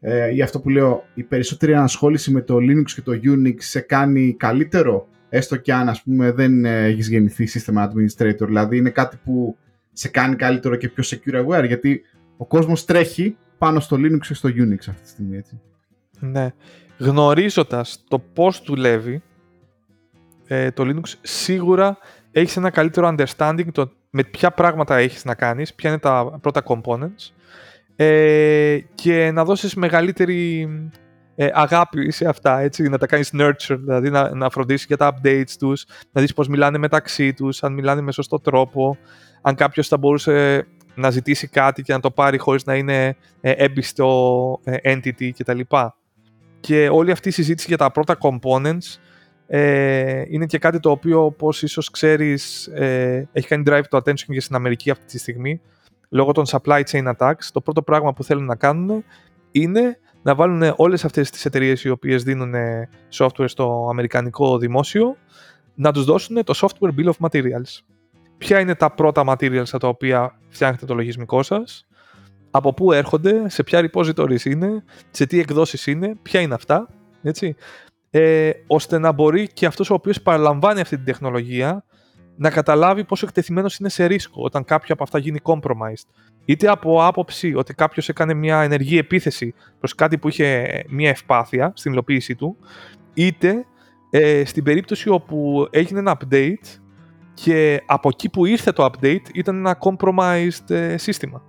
ε, 0.00 0.34
ή 0.34 0.42
αυτό 0.42 0.60
που 0.60 0.68
λέω, 0.68 1.04
η 1.14 1.22
περισσότερη 1.22 1.74
ανασχόληση 1.74 2.30
με 2.30 2.40
το 2.40 2.56
Linux 2.56 2.90
και 2.94 3.02
το 3.02 3.12
Unix 3.22 3.54
σε 3.56 3.80
κάνει 3.80 4.34
καλύτερο, 4.38 5.08
έστω 5.28 5.56
και 5.56 5.72
αν 5.72 5.88
ας 5.88 6.02
πούμε 6.02 6.32
δεν 6.32 6.64
έχεις 6.64 7.08
γεννηθεί 7.08 7.48
system 7.52 7.74
administrator, 7.74 8.46
δηλαδή 8.46 8.76
είναι 8.76 8.90
κάτι 8.90 9.18
που 9.24 9.56
σε 9.92 10.08
κάνει 10.08 10.36
καλύτερο 10.36 10.76
και 10.76 10.88
πιο 10.88 11.04
secure 11.06 11.46
aware, 11.46 11.66
γιατί 11.66 12.02
ο 12.36 12.46
κόσμος 12.46 12.84
τρέχει 12.84 13.36
πάνω 13.58 13.80
στο 13.80 13.96
Linux 13.96 14.18
και 14.26 14.34
στο 14.34 14.48
Unix 14.48 14.78
αυτή 14.78 15.02
τη 15.02 15.08
στιγμή, 15.08 15.36
έτσι. 15.36 15.60
Ναι. 16.20 16.52
Γνωρίζοντας 16.98 18.04
το 18.08 18.18
πώς 18.18 18.62
δουλεύει 18.66 19.22
ε, 20.46 20.70
το 20.70 20.84
Linux, 20.86 21.14
σίγουρα 21.22 21.98
έχεις 22.32 22.56
ένα 22.56 22.70
καλύτερο 22.70 23.14
understanding 23.16 23.66
το 23.72 23.92
με 24.10 24.24
ποια 24.24 24.50
πράγματα 24.50 24.96
έχεις 24.96 25.24
να 25.24 25.34
κάνεις, 25.34 25.74
ποια 25.74 25.90
είναι 25.90 25.98
τα 25.98 26.38
πρώτα 26.40 26.62
components 26.66 27.30
ε, 27.96 28.78
και 28.94 29.30
να 29.30 29.44
δώσεις 29.44 29.74
μεγαλύτερη 29.74 30.68
ε, 31.34 31.48
αγάπη 31.52 32.10
σε 32.10 32.28
αυτά, 32.28 32.60
έτσι, 32.60 32.88
να 32.88 32.98
τα 32.98 33.06
κάνεις 33.06 33.30
nurture, 33.32 33.78
δηλαδή 33.78 34.10
να, 34.10 34.34
να 34.34 34.50
φροντίσεις 34.50 34.86
για 34.86 34.96
τα 34.96 35.14
updates 35.14 35.50
τους, 35.58 35.84
να 36.12 36.20
δεις 36.20 36.34
πώς 36.34 36.48
μιλάνε 36.48 36.78
μεταξύ 36.78 37.34
τους, 37.34 37.62
αν 37.62 37.72
μιλάνε 37.72 38.00
με 38.00 38.12
σωστό 38.12 38.40
τρόπο, 38.40 38.96
αν 39.42 39.54
κάποιος 39.54 39.88
θα 39.88 39.96
μπορούσε 39.96 40.66
να 40.94 41.10
ζητήσει 41.10 41.48
κάτι 41.48 41.82
και 41.82 41.92
να 41.92 42.00
το 42.00 42.10
πάρει 42.10 42.38
χωρίς 42.38 42.64
να 42.64 42.74
είναι 42.74 43.16
ε, 43.40 43.50
έμπιστο 43.50 44.60
ε, 44.64 44.76
entity 44.94 45.30
κτλ. 45.38 45.60
Και 46.60 46.88
όλη 46.88 47.10
αυτή 47.10 47.28
η 47.28 47.32
συζήτηση 47.32 47.66
για 47.68 47.76
τα 47.76 47.90
πρώτα 47.90 48.18
components 48.20 48.98
ε, 49.46 50.22
είναι 50.28 50.46
και 50.46 50.58
κάτι 50.58 50.80
το 50.80 50.90
οποίο, 50.90 51.24
όπως 51.24 51.62
ίσως 51.62 51.90
ξέρεις, 51.90 52.66
ε, 52.66 53.28
έχει 53.32 53.48
κάνει 53.48 53.62
drive 53.66 53.82
το 53.88 53.96
attention 53.96 54.14
και 54.14 54.40
στην 54.40 54.56
Αμερική 54.56 54.90
αυτή 54.90 55.04
τη 55.04 55.18
στιγμή, 55.18 55.60
λόγω 56.08 56.32
των 56.32 56.44
supply 56.46 56.82
chain 56.90 57.12
attacks. 57.16 57.44
Το 57.52 57.60
πρώτο 57.60 57.82
πράγμα 57.82 58.12
που 58.12 58.24
θέλουν 58.24 58.44
να 58.44 58.56
κάνουν 58.56 59.04
είναι 59.50 59.98
να 60.22 60.34
βάλουν 60.34 60.72
όλες 60.76 61.04
αυτές 61.04 61.30
τις 61.30 61.44
εταιρείες 61.44 61.84
οι 61.84 61.88
οποίες 61.88 62.22
δίνουν 62.22 62.54
software 63.12 63.48
στο 63.48 63.86
αμερικανικό 63.90 64.58
δημόσιο, 64.58 65.16
να 65.74 65.92
τους 65.92 66.04
δώσουν 66.04 66.44
το 66.44 66.54
software 66.56 66.90
bill 66.98 67.10
of 67.10 67.28
materials. 67.30 67.80
Ποια 68.38 68.60
είναι 68.60 68.74
τα 68.74 68.90
πρώτα 68.90 69.24
materials 69.26 69.68
τα 69.80 69.88
οποία 69.88 70.38
φτιάχνετε 70.48 70.86
το 70.86 70.94
λογισμικό 70.94 71.42
σας, 71.42 71.86
από 72.50 72.74
πού 72.74 72.92
έρχονται, 72.92 73.48
σε 73.48 73.62
ποια 73.62 73.90
repositories 73.90 74.44
είναι, 74.44 74.84
σε 75.10 75.26
τι 75.26 75.38
εκδόσεις 75.38 75.86
είναι, 75.86 76.16
ποια 76.22 76.40
είναι 76.40 76.54
αυτά, 76.54 76.88
έτσι, 77.22 77.56
ε, 78.10 78.50
ώστε 78.66 78.98
να 78.98 79.12
μπορεί 79.12 79.48
και 79.52 79.66
αυτός 79.66 79.90
ο 79.90 79.94
οποίος 79.94 80.22
παραλαμβάνει 80.22 80.80
αυτή 80.80 80.96
την 80.96 81.04
τεχνολογία 81.04 81.84
να 82.36 82.50
καταλάβει 82.50 83.04
πόσο 83.04 83.26
εκτεθειμένος 83.26 83.76
είναι 83.78 83.88
σε 83.88 84.04
ρίσκο 84.04 84.42
όταν 84.42 84.64
κάποιο 84.64 84.94
από 84.94 85.02
αυτά 85.02 85.18
γίνει 85.18 85.40
compromised. 85.42 86.06
Είτε 86.44 86.68
από 86.68 87.06
άποψη 87.06 87.54
ότι 87.54 87.74
κάποιος 87.74 88.08
έκανε 88.08 88.34
μια 88.34 88.60
ενεργή 88.60 88.98
επίθεση 88.98 89.54
προς 89.78 89.94
κάτι 89.94 90.18
που 90.18 90.28
είχε 90.28 90.66
μια 90.88 91.08
ευπάθεια 91.08 91.72
στην 91.74 91.92
υλοποίησή 91.92 92.34
του, 92.34 92.56
είτε 93.14 93.64
ε, 94.10 94.44
στην 94.44 94.64
περίπτωση 94.64 95.08
όπου 95.08 95.68
έγινε 95.70 95.98
ένα 95.98 96.16
update 96.20 96.80
και 97.34 97.82
από 97.86 98.08
εκεί 98.08 98.28
που 98.28 98.46
ήρθε 98.46 98.72
το 98.72 98.90
update 98.92 99.28
ήταν 99.32 99.56
ένα 99.56 99.78
compromised 99.80 100.70
ε, 100.70 100.96
σύστημα. 100.96 101.42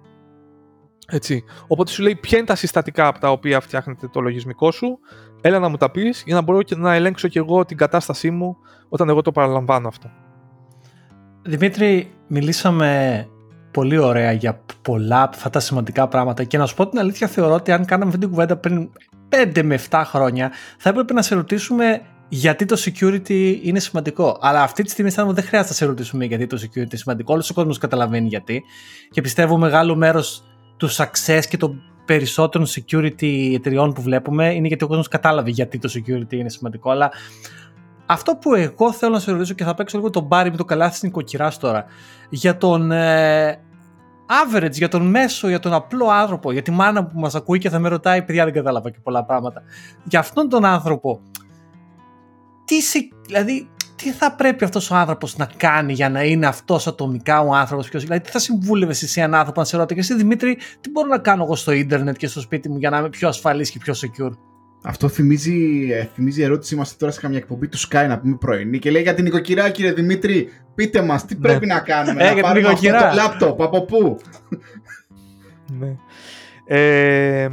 Έτσι. 1.09 1.43
Οπότε 1.67 1.91
σου 1.91 2.01
λέει 2.01 2.15
ποια 2.15 2.37
είναι 2.37 2.47
τα 2.47 2.55
συστατικά 2.55 3.07
από 3.07 3.19
τα 3.19 3.31
οποία 3.31 3.59
φτιάχνετε 3.59 4.07
το 4.07 4.21
λογισμικό 4.21 4.71
σου, 4.71 4.99
έλα 5.41 5.59
να 5.59 5.69
μου 5.69 5.77
τα 5.77 5.91
πεις 5.91 6.23
για 6.25 6.35
να 6.35 6.41
μπορώ 6.41 6.61
και 6.61 6.75
να 6.75 6.93
ελέγξω 6.93 7.27
και 7.27 7.39
εγώ 7.39 7.65
την 7.65 7.77
κατάστασή 7.77 8.31
μου 8.31 8.57
όταν 8.89 9.09
εγώ 9.09 9.21
το 9.21 9.31
παραλαμβάνω 9.31 9.87
αυτό. 9.87 10.11
Δημήτρη, 11.49 12.11
μιλήσαμε 12.27 13.27
πολύ 13.71 13.97
ωραία 13.97 14.31
για 14.31 14.61
πολλά 14.81 15.21
από 15.21 15.35
αυτά 15.35 15.49
τα 15.49 15.59
σημαντικά 15.59 16.07
πράγματα 16.07 16.43
και 16.43 16.57
να 16.57 16.65
σου 16.65 16.75
πω 16.75 16.87
την 16.89 16.99
αλήθεια 16.99 17.27
θεωρώ 17.27 17.53
ότι 17.53 17.71
αν 17.71 17.85
κάναμε 17.85 18.05
αυτή 18.05 18.19
την 18.19 18.29
κουβέντα 18.29 18.57
πριν 18.57 18.89
5 19.53 19.61
με 19.63 19.79
7 19.89 20.01
χρόνια 20.05 20.51
θα 20.77 20.89
έπρεπε 20.89 21.13
να 21.13 21.21
σε 21.21 21.35
ρωτήσουμε 21.35 22.01
γιατί 22.29 22.65
το 22.65 22.75
security 22.85 23.59
είναι 23.61 23.79
σημαντικό. 23.79 24.37
Αλλά 24.41 24.61
αυτή 24.61 24.83
τη 24.83 24.89
στιγμή 24.89 25.09
αισθάνομαι 25.09 25.33
δεν 25.33 25.43
χρειάζεται 25.43 25.69
να 25.71 25.75
σε 25.75 25.85
ρωτήσουμε 25.85 26.25
γιατί 26.25 26.47
το 26.47 26.57
security 26.61 26.75
είναι 26.75 26.87
σημαντικό. 26.95 27.33
Όλος 27.33 27.49
ο 27.49 27.53
κόσμος 27.53 27.77
καταλαβαίνει 27.77 28.27
γιατί. 28.27 28.63
Και 29.11 29.21
πιστεύω 29.21 29.57
μεγάλο 29.57 29.95
μέρος 29.95 30.43
του 30.77 30.89
success 30.91 31.41
και 31.49 31.57
των 31.57 31.81
περισσότερων 32.05 32.67
security 32.67 33.53
εταιριών 33.53 33.93
που 33.93 34.01
βλέπουμε 34.01 34.53
είναι 34.53 34.67
γιατί 34.67 34.83
ο 34.83 34.87
κόσμος 34.87 35.07
κατάλαβε 35.07 35.49
γιατί 35.49 35.79
το 35.79 35.89
security 35.93 36.33
είναι 36.33 36.49
σημαντικό. 36.49 36.89
Αλλά 36.89 37.11
αυτό 38.09 38.35
που 38.35 38.53
εγώ 38.53 38.91
θέλω 38.91 39.13
να 39.13 39.19
σε 39.19 39.31
ρωτήσω 39.31 39.53
και 39.53 39.63
θα 39.63 39.73
παίξω 39.73 39.97
λίγο 39.97 40.09
τον 40.09 40.23
μπάρι 40.23 40.51
με 40.51 40.57
το 40.57 40.65
καλάθι 40.65 40.95
στην 40.95 41.07
νοικοκυρά 41.07 41.51
τώρα. 41.59 41.85
Για 42.29 42.57
τον 42.57 42.91
ε, 42.91 43.59
average, 44.27 44.71
για 44.71 44.87
τον 44.87 45.09
μέσο, 45.09 45.47
για 45.47 45.59
τον 45.59 45.73
απλό 45.73 46.07
άνθρωπο, 46.09 46.51
για 46.51 46.61
τη 46.61 46.71
μάνα 46.71 47.05
που 47.05 47.19
μας 47.19 47.35
ακούει 47.35 47.59
και 47.59 47.69
θα 47.69 47.79
με 47.79 47.89
ρωτάει, 47.89 48.21
παιδιά 48.21 48.43
δεν 48.43 48.53
κατάλαβα 48.53 48.89
και 48.91 48.99
πολλά 49.03 49.25
πράγματα. 49.25 49.61
Για 50.03 50.19
αυτόν 50.19 50.49
τον 50.49 50.65
άνθρωπο, 50.65 51.21
τι, 52.65 52.75
δηλαδή, 53.25 53.69
τι 53.95 54.11
θα 54.11 54.35
πρέπει 54.35 54.63
αυτός 54.63 54.91
ο 54.91 54.95
άνθρωπος 54.95 55.37
να 55.37 55.49
κάνει 55.57 55.93
για 55.93 56.09
να 56.09 56.23
είναι 56.23 56.45
αυτός 56.45 56.87
ατομικά 56.87 57.41
ο 57.41 57.53
άνθρωπος 57.53 57.89
πιο 57.89 57.99
Δηλαδή, 57.99 58.21
τι 58.21 58.29
θα 58.29 58.39
συμβούλευες 58.39 59.03
εσύ 59.03 59.21
έναν 59.21 59.35
άνθρωπο 59.35 59.59
να 59.59 59.65
σε 59.65 59.77
ρωτήσει, 59.77 59.99
και 59.99 60.13
εσύ 60.13 60.15
Δημήτρη, 60.15 60.57
τι 60.81 60.89
μπορώ 60.89 61.07
να 61.07 61.17
κάνω 61.17 61.43
εγώ 61.43 61.55
στο 61.55 61.71
ίντερνετ 61.71 62.17
και 62.17 62.27
στο 62.27 62.41
σπίτι 62.41 62.69
μου 62.69 62.77
για 62.77 62.89
να 62.89 62.97
είμαι 62.97 63.09
πιο 63.09 63.27
ασφαλής 63.27 63.71
και 63.71 63.79
πιο 63.79 63.93
secure; 63.93 64.31
Αυτό 64.83 65.07
θυμίζει, 65.07 65.89
ε, 65.91 66.03
θυμίζει 66.13 66.41
ερώτηση. 66.41 66.73
Είμαστε 66.75 66.95
τώρα 66.99 67.11
σε 67.11 67.19
καμιά 67.19 67.37
εκπομπή 67.37 67.67
του 67.67 67.77
Sky 67.79 68.05
να 68.07 68.19
πούμε 68.19 68.35
πρωινή 68.35 68.79
και 68.79 68.91
λέει 68.91 69.01
για 69.01 69.13
την 69.13 69.23
νοικοκυρά, 69.23 69.69
κύριε 69.69 69.91
Δημήτρη, 69.93 70.49
πείτε 70.75 71.01
μας 71.01 71.25
τι 71.25 71.35
πρέπει 71.35 71.65
ναι. 71.65 71.73
να 71.73 71.79
κάνουμε. 71.79 72.23
Ε, 72.27 72.33
να 72.33 72.41
πάρουμε 72.41 72.67
αυτό 72.67 72.89
το 72.89 73.11
λάπτοπ, 73.15 73.61
από 73.61 73.85
πού; 73.85 74.17
ναι. 75.79 75.95
Ε, 76.67 77.49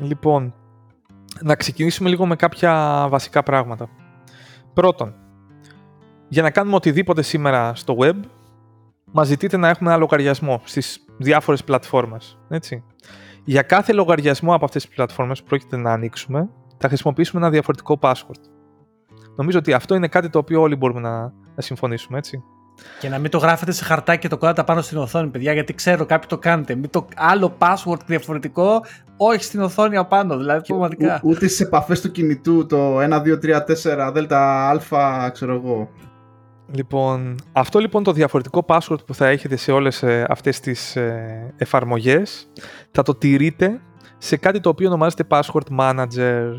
λοιπόν, 0.00 0.54
να 1.40 1.54
ξεκινήσουμε 1.54 2.08
λίγο 2.08 2.26
με 2.26 2.36
κάποια 2.36 3.06
βασικά 3.08 3.42
πράγματα. 3.42 3.88
Πρώτον, 4.74 5.14
για 6.28 6.42
να 6.42 6.50
κάνουμε 6.50 6.76
οτιδήποτε 6.76 7.22
σήμερα 7.22 7.74
στο 7.74 7.96
web, 8.00 8.16
μας 9.12 9.26
ζητείτε 9.26 9.56
να 9.56 9.68
έχουμε 9.68 9.90
ένα 9.90 9.98
λογαριασμό 9.98 10.60
στις 10.64 11.04
διάφορες 11.18 11.64
πλατφόρμες. 11.64 12.38
Έτσι. 12.48 12.84
Για 13.44 13.62
κάθε 13.62 13.92
λογαριασμό 13.92 14.54
από 14.54 14.64
αυτές 14.64 14.86
τις 14.86 14.94
πλατφόρμες 14.94 15.40
που 15.40 15.48
πρόκειται 15.48 15.76
να 15.76 15.92
ανοίξουμε, 15.92 16.48
θα 16.84 16.90
χρησιμοποιήσουμε 16.90 17.42
ένα 17.42 17.50
διαφορετικό 17.50 17.98
password. 18.00 18.40
Νομίζω 19.36 19.58
ότι 19.58 19.72
αυτό 19.72 19.94
είναι 19.94 20.08
κάτι 20.08 20.30
το 20.30 20.38
οποίο 20.38 20.60
όλοι 20.60 20.76
μπορούμε 20.76 21.00
να, 21.00 21.20
να 21.54 21.62
συμφωνήσουμε, 21.62 22.18
έτσι. 22.18 22.42
Και 23.00 23.08
να 23.08 23.18
μην 23.18 23.30
το 23.30 23.38
γράφετε 23.38 23.72
σε 23.72 23.84
χαρτάκι 23.84 24.20
και 24.20 24.28
το 24.28 24.38
κόλλατε 24.38 24.62
πάνω 24.62 24.80
στην 24.80 24.98
οθόνη, 24.98 25.28
παιδιά, 25.28 25.52
γιατί 25.52 25.74
ξέρω 25.74 26.06
κάποιοι 26.06 26.28
το 26.28 26.38
κάνετε. 26.38 26.74
Μην 26.74 26.90
το 26.90 27.06
άλλο 27.16 27.56
password 27.58 27.98
διαφορετικό, 28.06 28.84
όχι 29.16 29.42
στην 29.44 29.60
οθόνη 29.60 29.96
απάνω, 29.96 30.36
δηλαδή 30.36 30.66
πραγματικά. 30.66 31.20
ούτε 31.22 31.46
στις 31.46 31.60
επαφές 31.60 32.00
του 32.00 32.10
κινητού, 32.10 32.66
το 32.66 33.00
1, 33.00 33.02
2, 33.02 33.38
3, 33.42 34.08
4, 34.08 34.12
δέλτα 34.12 34.68
α, 34.90 35.30
ξέρω 35.30 35.54
εγώ. 35.54 35.88
Λοιπόν, 36.72 37.36
αυτό 37.52 37.78
λοιπόν 37.78 38.02
το 38.02 38.12
διαφορετικό 38.12 38.64
password 38.68 39.04
που 39.06 39.14
θα 39.14 39.26
έχετε 39.26 39.56
σε 39.56 39.72
όλες 39.72 40.02
ε, 40.02 40.26
αυτές 40.28 40.60
τις 40.60 40.96
ε, 40.96 41.54
εφαρμογές 41.56 42.50
θα 42.90 43.02
το 43.02 43.14
τηρείτε 43.14 43.80
σε 44.18 44.36
κάτι 44.36 44.60
το 44.60 44.68
οποίο 44.68 44.88
ονομάζεται 44.88 45.24
Password 45.28 45.78
Manager. 45.78 46.50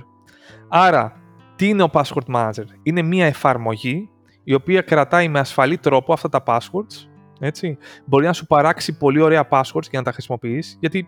Άρα, 0.68 1.22
τι 1.56 1.68
είναι 1.68 1.84
ο 1.84 1.90
Password 1.94 2.36
Manager? 2.36 2.66
Είναι 2.84 3.02
μια 3.02 3.26
εφαρμογή 3.26 4.10
η 4.44 4.54
οποία 4.54 4.82
κρατάει 4.82 5.28
με 5.28 5.40
ασφαλή 5.40 5.78
τρόπο 5.78 6.14
αυτά 6.14 6.30
τα 6.30 6.44
passwords. 6.46 7.08
Έτσι. 7.40 7.78
Μπορεί 8.06 8.26
να 8.26 8.34
σου 8.34 8.48
παράξει 8.48 8.98
πολύ 8.98 9.22
ωραία 9.22 9.48
passwords 9.50 9.90
για 9.90 10.00
να 10.00 10.02
τα 10.02 10.12
χρησιμοποιείς, 10.12 10.78
γιατί 10.80 11.08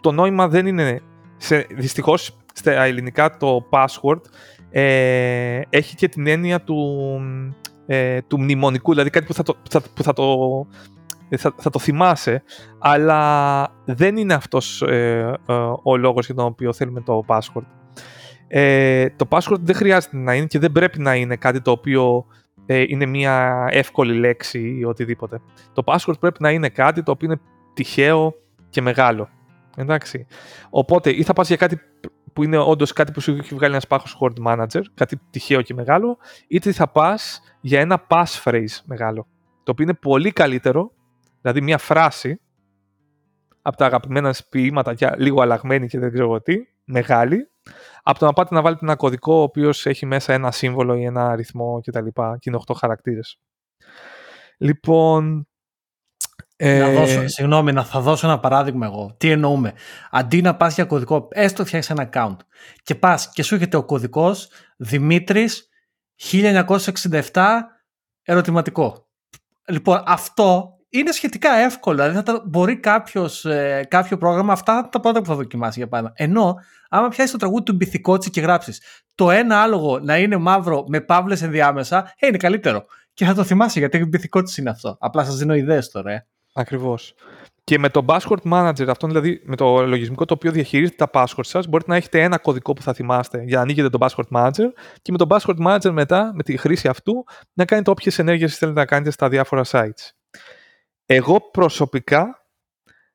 το 0.00 0.12
νόημα 0.12 0.48
δεν 0.48 0.66
είναι... 0.66 1.00
Σε, 1.36 1.66
δυστυχώς, 1.70 2.38
στα 2.52 2.82
ελληνικά 2.82 3.36
το 3.36 3.68
password 3.70 4.20
ε, 4.70 5.60
έχει 5.70 5.94
και 5.94 6.08
την 6.08 6.26
έννοια 6.26 6.60
του, 6.60 7.20
ε, 7.86 8.22
του 8.22 8.40
μνημονικού, 8.40 8.90
δηλαδή 8.90 9.10
κάτι 9.10 9.26
που 9.26 9.34
θα 9.34 9.42
το, 9.42 9.56
που 9.94 10.02
θα 10.02 10.12
το 10.12 10.66
ε, 11.28 11.36
θα, 11.36 11.54
θα 11.56 11.70
το 11.70 11.78
θυμάσαι, 11.78 12.42
αλλά 12.78 13.68
δεν 13.84 14.16
είναι 14.16 14.34
αυτός 14.34 14.82
ε, 14.82 15.38
ε, 15.46 15.52
ο 15.82 15.96
λόγος 15.96 16.26
για 16.26 16.34
τον 16.34 16.44
οποίο 16.44 16.72
θέλουμε 16.72 17.00
το 17.00 17.24
password. 17.26 17.64
Ε, 18.48 19.10
το 19.10 19.26
password 19.28 19.60
δεν 19.60 19.74
χρειάζεται 19.74 20.16
να 20.16 20.34
είναι 20.34 20.46
και 20.46 20.58
δεν 20.58 20.72
πρέπει 20.72 21.00
να 21.00 21.14
είναι 21.14 21.36
κάτι 21.36 21.60
το 21.60 21.70
οποίο 21.70 22.26
είναι 22.66 23.06
μια 23.06 23.66
εύκολη 23.70 24.14
λέξη 24.14 24.76
ή 24.78 24.84
οτιδήποτε. 24.84 25.40
Το 25.72 25.82
password 25.86 26.18
πρέπει 26.20 26.42
να 26.42 26.50
είναι 26.50 26.68
κάτι 26.68 27.02
το 27.02 27.10
οποίο 27.10 27.28
είναι 27.28 27.40
τυχαίο 27.74 28.34
και 28.68 28.82
μεγάλο. 28.82 29.28
Εντάξει. 29.76 30.26
Οπότε 30.70 31.10
ή 31.10 31.22
θα 31.22 31.32
πας 31.32 31.48
για 31.48 31.56
κάτι 31.56 31.80
που 32.32 32.42
είναι 32.42 32.58
όντως 32.58 32.92
κάτι 32.92 33.12
που 33.12 33.20
σου 33.20 33.30
έχει 33.30 33.54
βγάλει 33.54 33.72
ένας 33.72 33.86
password 33.88 34.46
manager, 34.46 34.82
κάτι 34.94 35.20
τυχαίο 35.30 35.62
και 35.62 35.74
μεγάλο, 35.74 36.18
είτε 36.48 36.72
θα 36.72 36.88
πας 36.88 37.40
για 37.60 37.80
ένα 37.80 38.06
passphrase 38.08 38.80
μεγάλο. 38.84 39.26
Το 39.62 39.70
οποίο 39.70 39.84
είναι 39.84 39.94
πολύ 39.94 40.32
καλύτερο 40.32 40.92
δηλαδή 41.40 41.60
μια 41.60 41.78
φράση 41.78 42.40
από 43.62 43.76
τα 43.76 43.86
αγαπημένα 43.86 44.34
ποίηματα, 44.48 44.92
για 44.92 45.14
λίγο 45.18 45.42
αλλαγμένη 45.42 45.86
και 45.86 45.98
δεν 45.98 46.12
ξέρω 46.12 46.40
τι, 46.40 46.54
μεγάλη, 46.84 47.50
από 48.02 48.18
το 48.18 48.24
να 48.24 48.32
πάτε 48.32 48.54
να 48.54 48.62
βάλετε 48.62 48.84
ένα 48.84 48.96
κωδικό 48.96 49.34
ο 49.34 49.42
οποίος 49.42 49.86
έχει 49.86 50.06
μέσα 50.06 50.32
ένα 50.32 50.50
σύμβολο 50.50 50.94
ή 50.94 51.04
ένα 51.04 51.30
αριθμό 51.30 51.80
κτλ. 51.80 52.04
Και, 52.04 52.12
και 52.38 52.50
είναι 52.50 52.58
8 52.66 52.74
χαρακτήρες. 52.76 53.40
Λοιπόν, 54.58 55.48
ε... 56.56 56.78
Να 56.78 56.90
δώσω, 56.90 57.28
συγγνώμη, 57.28 57.72
να 57.72 57.84
θα 57.84 58.00
δώσω 58.00 58.26
ένα 58.26 58.40
παράδειγμα 58.40 58.86
εγώ. 58.86 59.14
Τι 59.16 59.30
εννοούμε. 59.30 59.72
Αντί 60.10 60.42
να 60.42 60.56
πας 60.56 60.74
για 60.74 60.84
κωδικό, 60.84 61.28
έστω 61.30 61.64
φτιάξεις 61.64 61.90
ένα 61.90 62.08
account 62.12 62.36
και 62.82 62.94
πας 62.94 63.30
και 63.30 63.42
σου 63.42 63.54
έρχεται 63.54 63.76
ο 63.76 63.84
κωδικός 63.84 64.48
Δημήτρης 64.76 65.68
1967 66.32 67.60
ερωτηματικό. 68.22 69.08
Λοιπόν, 69.68 70.02
αυτό 70.06 70.78
είναι 70.98 71.12
σχετικά 71.12 71.54
εύκολο. 71.54 72.08
Δηλαδή, 72.08 72.30
θα 72.30 72.42
μπορεί 72.46 72.76
κάποιος, 72.76 73.44
ε, 73.44 73.86
κάποιο 73.88 74.18
πρόγραμμα 74.18 74.52
αυτά 74.52 74.88
τα 74.92 75.00
πρώτα 75.00 75.20
που 75.20 75.26
θα 75.26 75.34
δοκιμάσει 75.34 75.78
για 75.78 75.88
πάντα. 75.88 76.12
Ενώ, 76.14 76.54
άμα 76.88 77.08
πιάσεις 77.08 77.32
το 77.32 77.38
τραγούδι 77.38 77.62
του 77.62 77.74
Μπιθικότσι 77.74 78.30
και 78.30 78.40
γράψεις 78.40 78.80
το 79.14 79.30
ένα 79.30 79.62
άλογο 79.62 79.98
να 79.98 80.18
είναι 80.18 80.36
μαύρο 80.36 80.84
με 80.88 81.00
παύλες 81.00 81.42
ενδιάμεσα, 81.42 82.12
ε, 82.18 82.26
είναι 82.26 82.36
καλύτερο. 82.36 82.84
Και 83.14 83.24
θα 83.24 83.34
το 83.34 83.44
θυμάσαι 83.44 83.78
γιατί 83.78 84.04
Μπιθικότσι 84.04 84.60
είναι 84.60 84.70
αυτό. 84.70 84.96
Απλά 85.00 85.24
σας 85.24 85.36
δίνω 85.36 85.54
ιδέες 85.54 85.90
τώρα. 85.90 86.12
Ε. 86.12 86.26
Ακριβώς. 86.54 87.14
Και 87.64 87.78
με 87.78 87.88
το 87.88 88.04
password 88.08 88.52
manager, 88.52 88.86
αυτό 88.88 89.06
δηλαδή 89.06 89.42
με 89.44 89.56
το 89.56 89.86
λογισμικό 89.86 90.24
το 90.24 90.34
οποίο 90.34 90.50
διαχειρίζεται 90.50 91.06
τα 91.06 91.10
password 91.12 91.44
σας, 91.44 91.66
μπορείτε 91.66 91.90
να 91.90 91.96
έχετε 91.96 92.22
ένα 92.22 92.38
κωδικό 92.38 92.72
που 92.72 92.82
θα 92.82 92.92
θυμάστε 92.92 93.42
για 93.42 93.56
να 93.56 93.62
ανοίγετε 93.62 93.88
το 93.88 93.98
password 94.00 94.36
manager 94.36 94.68
και 95.02 95.12
με 95.12 95.18
το 95.18 95.26
password 95.28 95.66
manager 95.66 95.90
μετά, 95.90 96.32
με 96.34 96.42
τη 96.42 96.56
χρήση 96.56 96.88
αυτού, 96.88 97.24
να 97.52 97.64
κάνετε 97.64 97.90
όποιες 97.90 98.18
ενέργειες 98.18 98.56
θέλετε 98.56 98.78
να 98.78 98.86
κάνετε 98.86 99.10
στα 99.10 99.28
διάφορα 99.28 99.62
sites. 99.64 100.23
Εγώ 101.06 101.50
προσωπικά 101.50 102.48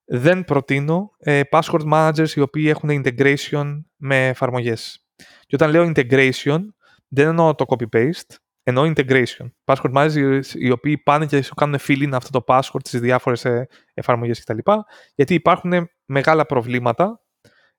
δεν 0.05 0.43
προτείνω 0.43 1.11
ε, 1.19 1.41
password 1.51 1.91
managers 1.93 2.29
οι 2.35 2.39
οποίοι 2.39 2.65
έχουν 2.67 3.03
integration 3.03 3.83
με 3.95 4.27
εφαρμογές. 4.27 5.05
Και 5.45 5.55
όταν 5.55 5.69
λέω 5.69 5.91
integration, 5.95 6.59
δεν 7.07 7.27
εννοώ 7.27 7.55
το 7.55 7.65
copy-paste, 7.67 8.35
εννοώ 8.63 8.91
integration. 8.95 9.51
Password 9.65 9.93
managers 9.93 10.45
οι 10.53 10.69
οποίοι 10.69 10.97
πάνε 10.97 11.25
και 11.25 11.41
σου 11.41 11.53
κάνουν 11.53 11.79
fill-in 11.87 12.09
αυτό 12.13 12.39
το 12.39 12.43
password 12.47 12.79
στις 12.83 12.99
διάφορες 12.99 13.45
ε, 13.45 13.67
εφαρμογές 13.93 14.43
κτλ. 14.43 14.71
Γιατί 15.15 15.33
υπάρχουν 15.33 15.89
μεγάλα 16.05 16.45
προβλήματα 16.45 17.21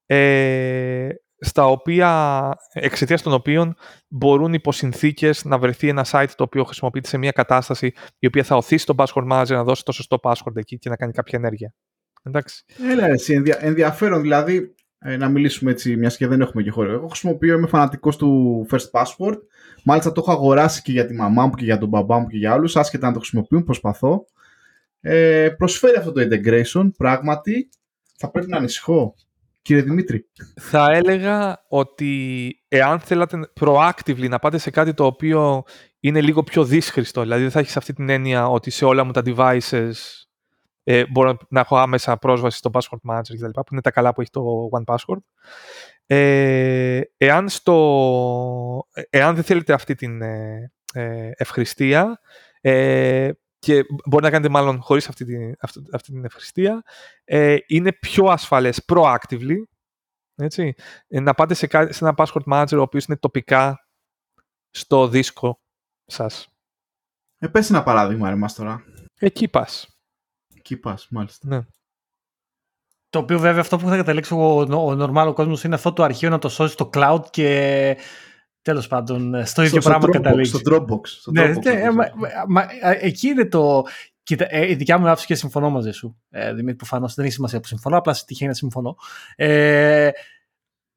ε, 0.07 1.09
στα 1.41 1.67
οποία, 1.67 2.51
εξαιτίας 2.73 3.23
των 3.23 3.33
οποίων 3.33 3.77
μπορούν 4.09 4.53
υπό 4.53 4.73
συνθήκες 4.73 5.45
να 5.45 5.59
βρεθεί 5.59 5.89
ένα 5.89 6.07
site 6.11 6.31
το 6.37 6.45
οποίο 6.45 6.65
χρησιμοποιείται 6.65 7.09
σε 7.09 7.19
μια 7.19 7.31
κατάσταση 7.31 7.93
η 8.19 8.27
οποία 8.27 8.45
θα 8.45 8.57
οθήσει 8.57 8.87
τον 8.87 8.97
password 8.99 9.33
manager 9.33 9.49
να 9.49 9.65
δώσει 9.65 9.85
το 9.85 9.93
σωστό 9.93 10.19
password 10.23 10.57
εκεί 10.57 10.79
και 10.79 10.89
να 10.89 10.97
κάνει 10.97 11.13
κάποια 11.13 11.39
ενέργεια. 11.39 11.75
Εντάξει. 12.23 12.65
Έλα, 12.91 13.07
εσύ, 13.07 13.35
ενδια, 13.35 13.59
ενδιαφέρον 13.61 14.21
δηλαδή 14.21 14.75
ε, 14.99 15.17
να 15.17 15.29
μιλήσουμε 15.29 15.71
έτσι, 15.71 15.97
μιας 15.97 16.17
και 16.17 16.27
δεν 16.27 16.41
έχουμε 16.41 16.63
και 16.63 16.71
χώρο. 16.71 16.93
Εγώ 16.93 17.07
χρησιμοποιώ, 17.07 17.57
είμαι 17.57 17.67
φανατικός 17.67 18.17
του 18.17 18.67
First 18.71 18.91
Password. 18.91 19.39
Μάλιστα 19.85 20.13
το 20.13 20.21
έχω 20.21 20.33
αγοράσει 20.33 20.83
και 20.83 20.93
για 20.93 21.07
τη 21.07 21.15
μαμά 21.15 21.47
μου 21.47 21.55
και 21.55 21.65
για 21.65 21.79
τον 21.79 21.89
μπαμπά 21.89 22.19
μου 22.19 22.27
και 22.27 22.37
για 22.37 22.53
άλλους, 22.53 22.77
άσχετα 22.77 23.07
να 23.07 23.13
το 23.13 23.19
χρησιμοποιούν, 23.19 23.65
προσπαθώ. 23.65 24.25
Ε, 25.01 25.49
προσφέρει 25.59 25.97
αυτό 25.97 26.13
το 26.13 26.21
integration, 26.21 26.91
πράγματι. 26.97 27.69
Θα 28.17 28.31
πρέπει 28.31 28.49
να 28.49 28.57
ανησυχώ. 28.57 29.15
Κύριε 29.63 29.83
Δημήτρη. 29.83 30.31
Θα 30.61 30.91
έλεγα 30.93 31.65
ότι 31.69 32.63
εάν 32.69 33.01
θέλατε 33.01 33.39
proactively 33.61 34.29
να 34.29 34.39
πάτε 34.39 34.59
σε 34.59 34.71
κάτι 34.71 34.95
το 34.95 35.05
οποίο 35.05 35.63
είναι 36.01 36.21
λίγο 36.21 36.43
πιο 36.43 36.65
δύσχριστο, 36.65 37.23
δηλαδή 37.23 37.43
δεν 37.43 37.51
θα 37.51 37.59
έχεις 37.59 37.77
αυτή 37.77 37.93
την 37.93 38.09
έννοια 38.09 38.49
ότι 38.49 38.71
σε 38.71 38.85
όλα 38.85 39.05
μου 39.05 39.13
τα 39.13 39.23
devices 39.25 39.93
ε, 40.85 41.07
μπορώ 41.07 41.37
να 41.49 41.61
έχω 41.61 41.77
άμεσα 41.77 42.17
πρόσβαση 42.17 42.57
στο 42.57 42.71
password 42.73 43.11
manager 43.11 43.35
κτλ. 43.37 43.51
που 43.51 43.69
είναι 43.73 43.81
τα 43.81 43.91
καλά 43.91 44.15
που 44.15 44.21
έχει 44.21 44.31
το 44.31 44.69
one 44.73 44.95
password. 44.95 45.21
Ε, 46.07 47.01
εάν, 47.17 47.49
στο, 47.49 48.89
εάν 49.11 49.35
δεν 49.35 49.45
θέλετε 49.45 49.73
αυτή 49.73 49.95
την 49.95 50.23
ε, 50.23 50.73
ε 50.93 51.31
ευχριστία 51.37 52.21
ε, 52.61 53.31
και 53.61 53.85
μπορεί 54.05 54.25
να 54.25 54.31
κάνετε 54.31 54.53
μάλλον 54.53 54.81
χωρίς 54.81 55.09
αυτή 55.09 55.25
την, 55.25 55.55
αυτή, 55.61 55.83
αυτή 55.93 56.13
την 56.13 56.25
ευχριστία, 56.25 56.83
ε, 57.25 57.57
είναι 57.67 57.93
πιο 57.93 58.25
ασφαλές 58.25 58.85
proactively 58.89 59.63
έτσι, 60.35 60.75
να 61.09 61.35
πάτε 61.35 61.55
σε, 61.55 61.67
σε 61.71 62.05
ένα 62.05 62.15
password 62.17 62.53
manager 62.53 62.77
ο 62.77 62.81
οποίος 62.81 63.05
είναι 63.05 63.17
τοπικά 63.17 63.87
στο 64.71 65.09
δίσκο 65.09 65.61
σας. 66.05 66.49
Ε, 67.39 67.49
πες 67.49 67.71
ένα 67.71 67.83
παράδειγμα 67.83 68.29
ρε 68.29 68.35
μας 68.35 68.55
τώρα. 68.55 68.85
Εκεί 69.19 69.49
πας. 69.49 69.89
Εκεί 70.55 70.77
πας, 70.77 71.07
μάλιστα. 71.11 71.49
Ναι. 71.49 71.61
Το 73.09 73.19
οποίο 73.19 73.39
βέβαια 73.39 73.61
αυτό 73.61 73.77
που 73.77 73.89
θα 73.89 73.97
καταλήξει 73.97 74.35
ο, 74.35 74.61
ο 74.61 74.97
normal 74.99 75.33
κόσμος 75.35 75.65
είναι 75.65 75.75
αυτό 75.75 75.93
το 75.93 76.03
αρχείο 76.03 76.31
να 76.31 76.39
το 76.39 76.49
σώσεις 76.49 76.73
στο 76.73 76.91
cloud 76.95 77.23
και 77.31 77.99
τέλος 78.63 78.87
πάντων 78.87 79.47
στο 79.47 79.63
ίδιο 79.63 79.81
στο, 79.81 79.91
πράγμα 79.91 80.09
Dropbox, 80.09 80.13
καταλήξει. 80.13 80.57
Στο 80.57 80.61
Dropbox. 80.71 81.01
Στο 81.03 81.31
ναι, 81.31 81.53
Dropbox, 81.53 81.65
ναι, 81.65 81.91
μα, 81.91 82.05
μα, 82.49 82.67
εκεί 83.01 83.29
είναι 83.29 83.47
το... 83.47 83.83
Κοίτα, 84.23 84.47
ε, 84.49 84.71
η 84.71 84.75
δικιά 84.75 84.99
μου 84.99 85.07
άποψη 85.07 85.27
και 85.27 85.35
συμφωνώ 85.35 85.71
μαζί 85.71 85.91
σου. 85.91 86.17
Ε, 86.31 86.53
Δημήτρη, 86.53 86.77
προφανώ 86.77 87.09
δεν 87.15 87.25
έχει 87.25 87.35
σημασία 87.35 87.61
που 87.61 87.67
συμφωνώ, 87.67 87.97
απλά 87.97 88.17
τυχαίνει 88.27 88.51
να 88.51 88.57
συμφωνώ. 88.57 88.97
Ε, 89.37 90.11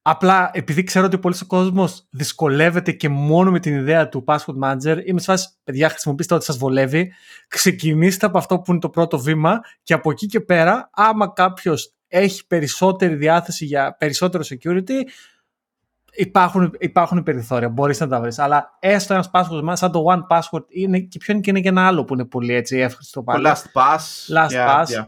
Απλά 0.05 0.49
επειδή 0.53 0.83
ξέρω 0.83 1.05
ότι 1.05 1.17
πολλοί 1.17 1.35
κόσμος 1.47 2.07
δυσκολεύεται 2.09 2.91
και 2.91 3.09
μόνο 3.09 3.51
με 3.51 3.59
την 3.59 3.75
ιδέα 3.75 4.09
του 4.09 4.23
password 4.27 4.59
manager, 4.63 5.01
είμαι 5.05 5.19
σε 5.19 5.25
φάση, 5.25 5.49
παιδιά, 5.63 5.89
χρησιμοποιήστε 5.89 6.33
ό,τι 6.33 6.43
σας 6.43 6.57
βολεύει. 6.57 7.13
Ξεκινήστε 7.47 8.25
από 8.25 8.37
αυτό 8.37 8.59
που 8.59 8.71
είναι 8.71 8.79
το 8.79 8.89
πρώτο 8.89 9.19
βήμα 9.19 9.61
και 9.83 9.93
από 9.93 10.11
εκεί 10.11 10.25
και 10.25 10.39
πέρα, 10.39 10.89
άμα 10.93 11.33
κάποιος 11.33 11.93
έχει 12.07 12.47
περισσότερη 12.47 13.15
διάθεση 13.15 13.65
για 13.65 13.95
περισσότερο 13.99 14.43
security, 14.43 15.01
υπάρχουν, 16.13 16.75
υπάρχουν 16.79 17.23
περιθώρια. 17.23 17.69
Μπορείς 17.69 17.99
να 17.99 18.07
τα 18.07 18.19
βρεις. 18.19 18.39
Αλλά 18.39 18.77
έστω 18.79 19.13
ένας 19.13 19.29
password, 19.33 19.71
σαν 19.73 19.91
το 19.91 20.05
one 20.07 20.37
password, 20.37 20.63
είναι, 20.67 20.99
και 20.99 21.17
ποιο 21.17 21.33
είναι 21.33 21.41
και, 21.41 21.49
είναι 21.49 21.59
και 21.59 21.67
ένα 21.67 21.87
άλλο 21.87 22.03
που 22.03 22.13
είναι 22.13 22.25
πολύ 22.25 22.53
έτσι 22.53 22.77
εύχριστο 22.77 23.23
πάλι. 23.23 23.45
Last 23.47 23.81
pass. 23.81 24.35
Last 24.35 24.49
yeah, 24.49 24.67
pass. 24.67 24.85
Yeah. 24.85 25.07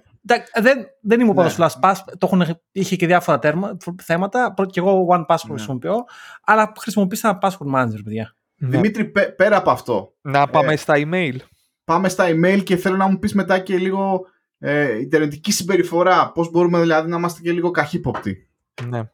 Δεν, 0.62 0.88
δεν 1.01 1.20
είμαι 1.20 1.34
πάνω 1.34 1.47
ναι. 1.47 1.49
στο 1.49 1.66
LastPass, 1.66 1.95
το 2.18 2.30
έχουν, 2.32 2.60
είχε 2.72 2.95
και 2.95 3.06
διάφορα 3.06 3.39
τέρμα, 3.39 3.78
θέματα, 4.01 4.53
και 4.70 4.80
εγώ 4.80 5.08
OnePass 5.10 5.26
ναι. 5.28 5.53
χρησιμοποιώ, 5.53 5.95
αλλά 6.43 6.72
χρησιμοποιήστε 6.80 7.28
ένα 7.28 7.38
password 7.41 7.76
manager, 7.76 7.99
παιδιά. 8.03 8.36
Ναι. 8.56 8.70
Δημήτρη, 8.70 9.12
πέρα 9.36 9.58
από 9.58 9.70
αυτό. 9.72 10.14
Να 10.22 10.47
πάμε 10.47 10.74
ε, 10.74 10.76
στα 10.76 10.93
email. 10.97 11.36
Πάμε 11.84 12.10
στα 12.10 12.26
email 12.28 12.64
και 12.64 12.76
θέλω 12.76 12.95
να 12.95 13.08
μου 13.08 13.20
πεις 13.20 13.34
μετά 13.34 13.60
και 13.60 13.78
λίγο 13.78 14.26
ε, 14.58 14.99
ιντερνετική 14.99 15.51
συμπεριφορά. 15.51 16.32
Πώς 16.32 16.51
μπορούμε 16.51 16.80
δηλαδή 16.80 17.10
να 17.10 17.18
είμαστε 17.18 17.41
και 17.41 17.51
λίγο 17.51 17.72
καχύποπτοι. 17.72 18.49
Ναι. 18.88 19.10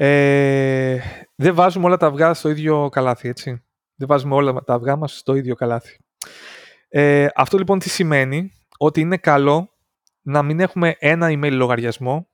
Ε, 0.00 0.98
δεν 1.34 1.54
βάζουμε 1.54 1.86
όλα 1.86 1.96
τα 1.96 2.06
αυγά 2.06 2.34
στο 2.34 2.48
ίδιο 2.48 2.88
καλάθι, 2.88 3.28
έτσι. 3.28 3.62
Δεν 3.94 4.08
βάζουμε 4.08 4.34
όλα 4.34 4.52
τα 4.52 4.74
αυγά 4.74 4.96
μας 4.96 5.18
στο 5.18 5.34
ίδιο 5.34 5.54
καλάθι. 5.54 5.98
Ε, 6.88 7.26
αυτό 7.34 7.58
λοιπόν 7.58 7.78
τι 7.78 7.88
σημαίνει, 7.88 8.52
ότι 8.78 9.00
είναι 9.00 9.16
καλό 9.16 9.70
να 10.22 10.42
μην 10.42 10.60
έχουμε 10.60 10.96
ένα 10.98 11.28
email 11.30 11.50
λογαριασμό 11.52 12.28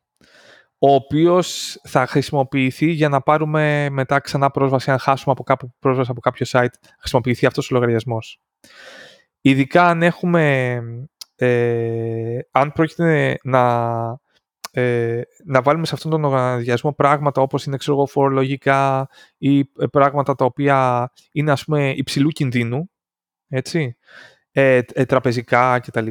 ο 0.78 0.94
οποίος 0.94 1.78
θα 1.82 2.06
χρησιμοποιηθεί 2.06 2.90
για 2.90 3.08
να 3.08 3.20
πάρουμε 3.20 3.88
μετά 3.90 4.20
ξανά 4.20 4.50
πρόσβαση, 4.50 4.90
αν 4.90 4.98
χάσουμε 4.98 5.32
από 5.32 5.42
κάπου 5.42 5.74
πρόσβαση 5.78 6.10
από 6.10 6.20
κάποιο 6.20 6.46
site, 6.50 6.74
χρησιμοποιηθεί 6.98 7.46
αυτός 7.46 7.70
ο 7.70 7.74
λογαριασμός. 7.74 8.40
Ειδικά 9.40 9.86
αν 9.88 10.02
έχουμε, 10.02 10.78
ε, 11.36 12.38
αν 12.50 12.72
πρόκειται 12.72 13.38
να, 13.42 14.22
ε, 14.76 15.20
να 15.44 15.62
βάλουμε 15.62 15.86
σε 15.86 15.94
αυτόν 15.94 16.10
τον 16.10 16.20
λογαριασμό 16.20 16.92
πράγματα 16.92 17.40
όπως 17.40 17.64
είναι 17.64 17.76
ξέρω, 17.76 18.06
φορολογικά 18.06 19.08
ή 19.38 19.58
ε, 19.58 19.86
πράγματα 19.92 20.34
τα 20.34 20.44
οποία 20.44 21.10
είναι 21.32 21.50
ας 21.50 21.64
πούμε 21.64 21.92
υψηλού 21.96 22.28
κινδύνου, 22.28 22.90
έτσι, 23.48 23.96
ε, 24.52 24.80
ε, 24.92 25.04
τραπεζικά 25.04 25.78
κτλ 25.78 26.08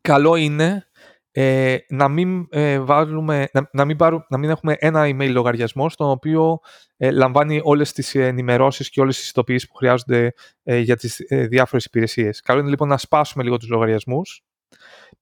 καλό 0.00 0.34
είναι 0.34 0.88
ε, 1.30 1.76
να, 1.88 2.08
μην, 2.08 2.46
ε, 2.50 2.78
βάλουμε, 2.78 3.48
να, 3.52 3.68
να, 3.72 3.84
μην 3.84 3.96
πάρου, 3.96 4.18
να 4.28 4.38
μην 4.38 4.50
έχουμε 4.50 4.76
ένα 4.78 5.04
email 5.04 5.30
λογαριασμό 5.30 5.88
στον 5.88 6.10
οποίο 6.10 6.58
ε, 6.96 7.10
λαμβάνει 7.10 7.60
όλες 7.62 7.92
τις 7.92 8.14
ενημερώσεις 8.14 8.90
και 8.90 9.00
όλες 9.00 9.16
τις 9.16 9.24
ιστοποιήσεις 9.24 9.68
που 9.68 9.74
χρειάζονται 9.74 10.32
ε, 10.62 10.78
για 10.78 10.96
τις 10.96 11.18
ε, 11.28 11.46
διάφορες 11.46 11.84
υπηρεσίες. 11.84 12.40
Καλό 12.40 12.60
είναι 12.60 12.68
λοιπόν 12.68 12.88
να 12.88 12.98
σπάσουμε 12.98 13.44
λίγο 13.44 13.56
τους 13.56 13.68
λογαριασμούς 13.68 14.44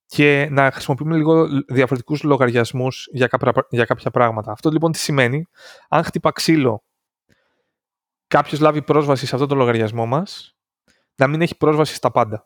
και 0.06 0.48
να 0.50 0.70
χρησιμοποιούμε 0.70 1.16
λίγο 1.16 1.46
διαφορετικούς 1.68 2.22
λογαριασμούς 2.22 3.08
για 3.12 3.26
κάποια, 3.26 3.66
για 3.70 3.84
κάποια 3.84 4.10
πράγματα. 4.10 4.52
Αυτό 4.52 4.70
λοιπόν 4.70 4.92
τι 4.92 4.98
σημαίνει, 4.98 5.46
αν 5.88 6.02
χτυπά 6.04 6.32
ξύλο 6.32 6.84
κάποιος 8.26 8.60
λάβει 8.60 8.82
πρόσβαση 8.82 9.26
σε 9.26 9.34
αυτό 9.34 9.46
το 9.46 9.54
λογαριασμό 9.54 10.06
μας, 10.06 10.56
να 11.14 11.26
μην 11.26 11.40
έχει 11.40 11.56
πρόσβαση 11.56 11.94
στα 11.94 12.10
πάντα 12.10 12.44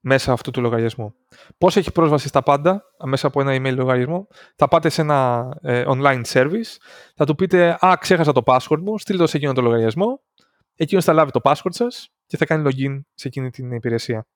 μέσα 0.00 0.32
αυτού 0.32 0.50
του 0.50 0.60
λογαριασμού. 0.60 1.14
Πώς 1.58 1.76
έχει 1.76 1.92
πρόσβαση 1.92 2.28
στα 2.28 2.42
πάντα 2.42 2.82
μέσα 3.04 3.26
από 3.26 3.40
ένα 3.40 3.54
email 3.56 3.74
λογαριασμό, 3.76 4.26
θα 4.56 4.68
πάτε 4.68 4.88
σε 4.88 5.00
ένα 5.00 5.48
ε, 5.62 5.84
online 5.86 6.22
service, 6.24 6.76
θα 7.14 7.24
του 7.24 7.34
πείτε 7.34 7.78
Α, 7.86 7.96
ξέχασα 8.00 8.32
το 8.32 8.42
password 8.44 8.80
μου, 8.80 8.98
στείλτε 8.98 9.22
το 9.22 9.28
σε 9.28 9.36
εκείνο 9.36 9.52
το 9.52 9.60
λογαριασμό. 9.62 10.22
Εκείνος 10.76 11.04
θα 11.04 11.12
λάβει 11.12 11.30
το 11.30 11.40
password 11.44 11.70
σας 11.70 12.08
και 12.26 12.36
θα 12.36 12.46
κάνει 12.46 12.62
login 12.66 13.00
σε 13.14 13.28
εκείνη 13.28 13.50
την 13.50 13.72
υπηρεσία. 13.72 14.26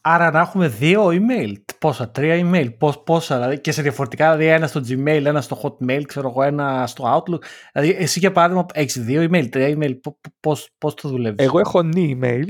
Άρα 0.00 0.30
να 0.30 0.40
έχουμε 0.40 0.68
δύο 0.68 1.06
email. 1.06 1.52
Πόσα, 1.78 2.10
τρία 2.10 2.50
email. 2.50 2.78
Πώς, 2.78 3.02
πόσα, 3.02 3.36
δηλαδή 3.36 3.60
και 3.60 3.72
σε 3.72 3.82
διαφορετικά, 3.82 4.36
δηλαδή 4.36 4.46
ένα 4.54 4.66
στο 4.66 4.80
Gmail, 4.88 5.22
ένα 5.24 5.40
στο 5.40 5.60
Hotmail, 5.62 6.02
ξέρω 6.06 6.28
εγώ, 6.28 6.42
ένα 6.42 6.86
στο 6.86 7.04
Outlook. 7.04 7.42
Δηλαδή 7.72 7.96
εσύ 7.98 8.18
για 8.18 8.32
παράδειγμα 8.32 8.66
έχεις 8.72 9.04
δύο 9.04 9.22
email, 9.22 9.48
τρία 9.50 9.76
email. 9.76 10.00
Πώς, 10.40 10.70
πώς 10.78 10.94
το 10.94 11.08
δουλεύεις; 11.08 11.44
Εγώ 11.44 11.58
έχω 11.58 11.82
νη 11.82 12.18
email 12.20 12.44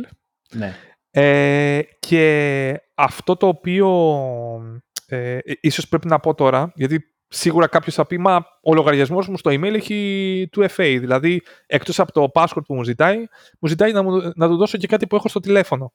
ναι. 0.55 0.75
Ε, 1.11 1.81
και 1.99 2.81
αυτό 2.95 3.37
το 3.37 3.47
οποίο 3.47 3.89
ε, 5.07 5.39
ίσως 5.61 5.89
πρέπει 5.89 6.07
να 6.07 6.21
πω 6.21 6.35
τώρα, 6.35 6.73
γιατί 6.75 7.05
σίγουρα 7.29 7.67
κάποιος 7.67 7.95
θα 7.95 8.07
πει, 8.07 8.19
μα 8.19 8.47
ο 8.63 8.75
λογαριασμός 8.75 9.29
μου 9.29 9.37
στο 9.37 9.51
email 9.51 9.75
έχει 9.75 10.49
2FA, 10.57 10.97
δηλαδή 11.01 11.43
εκτός 11.67 12.01
από 12.01 12.13
το 12.13 12.31
password 12.35 12.63
που 12.67 12.75
μου 12.75 12.83
ζητάει, 12.83 13.17
μου 13.61 13.69
ζητάει 13.69 13.93
να, 13.93 14.03
μου, 14.03 14.33
να 14.35 14.49
του 14.49 14.57
δώσω 14.57 14.79
και 14.79 14.87
κάτι 14.87 15.07
που 15.07 15.17
έχω 15.17 15.29
στο 15.29 15.41
τηλέφωνο. 15.41 15.93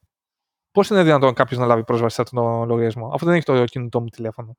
Πώς 0.76 0.89
είναι 0.89 1.03
δυνατόν 1.03 1.34
κάποιος 1.34 1.59
να 1.59 1.65
λάβει 1.65 1.84
πρόσβαση 1.84 2.15
σε 2.15 2.21
αυτόν 2.21 2.43
τον 2.43 2.67
λογαριασμό, 2.67 3.09
αφού 3.13 3.26
δεν 3.26 3.34
έχει 3.34 3.45
το 3.45 3.63
κινητό 3.63 4.01
μου 4.01 4.07
τηλέφωνο. 4.07 4.57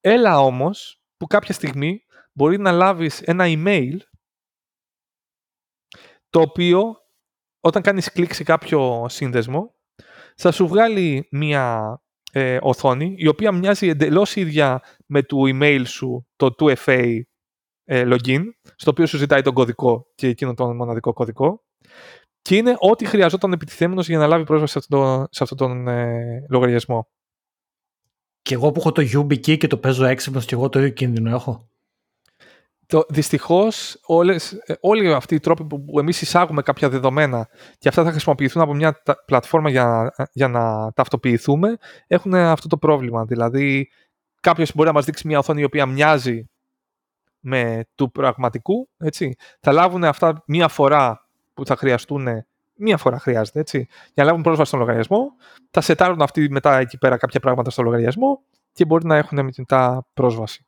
Έλα 0.00 0.40
όμως 0.40 1.02
που 1.16 1.26
κάποια 1.26 1.54
στιγμή 1.54 2.04
μπορεί 2.32 2.58
να 2.58 2.72
λάβεις 2.72 3.22
ένα 3.22 3.44
email 3.48 3.96
το 6.30 6.40
οποίο 6.40 6.96
όταν 7.60 7.82
κάνεις 7.82 8.12
κλικ 8.12 8.34
σε 8.34 8.42
κάποιο 8.42 9.06
σύνδεσμο, 9.08 9.74
θα 10.36 10.52
σου 10.52 10.68
βγάλει 10.68 11.28
μία 11.30 11.96
ε, 12.32 12.58
οθόνη 12.60 13.14
η 13.16 13.26
οποία 13.26 13.52
μοιάζει 13.52 13.88
εντελώς 13.88 14.36
ίδια 14.36 14.82
με 15.06 15.22
το 15.22 15.36
email 15.40 15.82
σου, 15.86 16.26
το 16.36 16.54
2FA 16.58 17.20
ε, 17.84 18.04
login, 18.06 18.42
στο 18.76 18.90
οποίο 18.90 19.06
σου 19.06 19.16
ζητάει 19.16 19.42
τον 19.42 19.54
κωδικό 19.54 20.06
και 20.14 20.26
εκείνο 20.26 20.54
τον 20.54 20.76
μοναδικό 20.76 21.12
κωδικό. 21.12 21.62
Και 22.48 22.56
είναι 22.56 22.76
ό,τι 22.78 23.04
χρειαζόταν 23.04 23.52
επιτιθέμενος 23.52 24.08
για 24.08 24.18
να 24.18 24.26
λάβει 24.26 24.44
πρόσβαση 24.44 24.72
σε 24.72 24.78
αυτόν 24.78 25.00
τον, 25.00 25.26
σε 25.30 25.42
αυτόν 25.42 25.58
τον 25.58 25.88
ε, 25.88 26.46
λογαριασμό. 26.50 27.08
Και 28.42 28.54
εγώ 28.54 28.72
που 28.72 28.80
έχω 28.80 28.92
το 28.92 29.02
YubiKey 29.14 29.56
και 29.56 29.66
το 29.66 29.78
παίζω 29.78 30.04
έξυπνος 30.04 30.44
και 30.44 30.54
εγώ 30.54 30.68
το 30.68 30.78
ίδιο 30.78 30.90
κίνδυνο 30.90 31.30
έχω. 31.30 31.68
Το, 32.86 33.04
δυστυχώς 33.08 34.00
όλες, 34.04 34.52
ε, 34.52 34.74
όλοι 34.80 35.12
αυτοί 35.12 35.34
οι 35.34 35.40
τρόποι 35.40 35.64
που, 35.64 35.84
που 35.84 35.98
εμείς 35.98 36.22
εισάγουμε 36.22 36.62
κάποια 36.62 36.88
δεδομένα 36.88 37.48
και 37.78 37.88
αυτά 37.88 38.04
θα 38.04 38.10
χρησιμοποιηθούν 38.10 38.62
από 38.62 38.74
μια 38.74 39.02
πλατφόρμα 39.26 39.70
για, 39.70 40.14
για 40.32 40.48
να 40.48 40.92
ταυτοποιηθούμε 40.92 41.76
έχουν 42.06 42.34
αυτό 42.34 42.68
το 42.68 42.76
πρόβλημα. 42.76 43.24
Δηλαδή 43.24 43.90
κάποιος 44.40 44.74
μπορεί 44.74 44.88
να 44.88 44.94
μας 44.94 45.04
δείξει 45.04 45.26
μια 45.26 45.38
οθόνη 45.38 45.60
η 45.60 45.64
οποία 45.64 45.86
μοιάζει 45.86 46.50
με 47.40 47.84
του 47.94 48.10
πραγματικού, 48.10 48.88
έτσι. 48.96 49.34
Θα 49.60 49.72
λάβουν 49.72 50.04
αυτά 50.04 50.42
μία 50.46 50.68
φορά 50.68 51.27
που 51.58 51.66
θα 51.66 51.76
χρειαστούν, 51.76 52.26
μία 52.74 52.96
φορά 52.96 53.18
χρειάζεται, 53.18 53.60
έτσι, 53.60 53.78
για 54.14 54.14
να 54.14 54.24
λάβουν 54.24 54.42
πρόσβαση 54.42 54.68
στον 54.68 54.80
λογαριασμό. 54.80 55.32
Θα 55.70 55.80
σετάρουν 55.80 56.22
αυτοί 56.22 56.48
μετά 56.50 56.78
εκεί 56.78 56.98
πέρα 56.98 57.16
κάποια 57.16 57.40
πράγματα 57.40 57.70
στο 57.70 57.82
λογαριασμό 57.82 58.42
και 58.72 58.84
μπορεί 58.84 59.06
να 59.06 59.16
έχουν 59.16 59.50
μετά 59.56 60.06
πρόσβαση. 60.14 60.66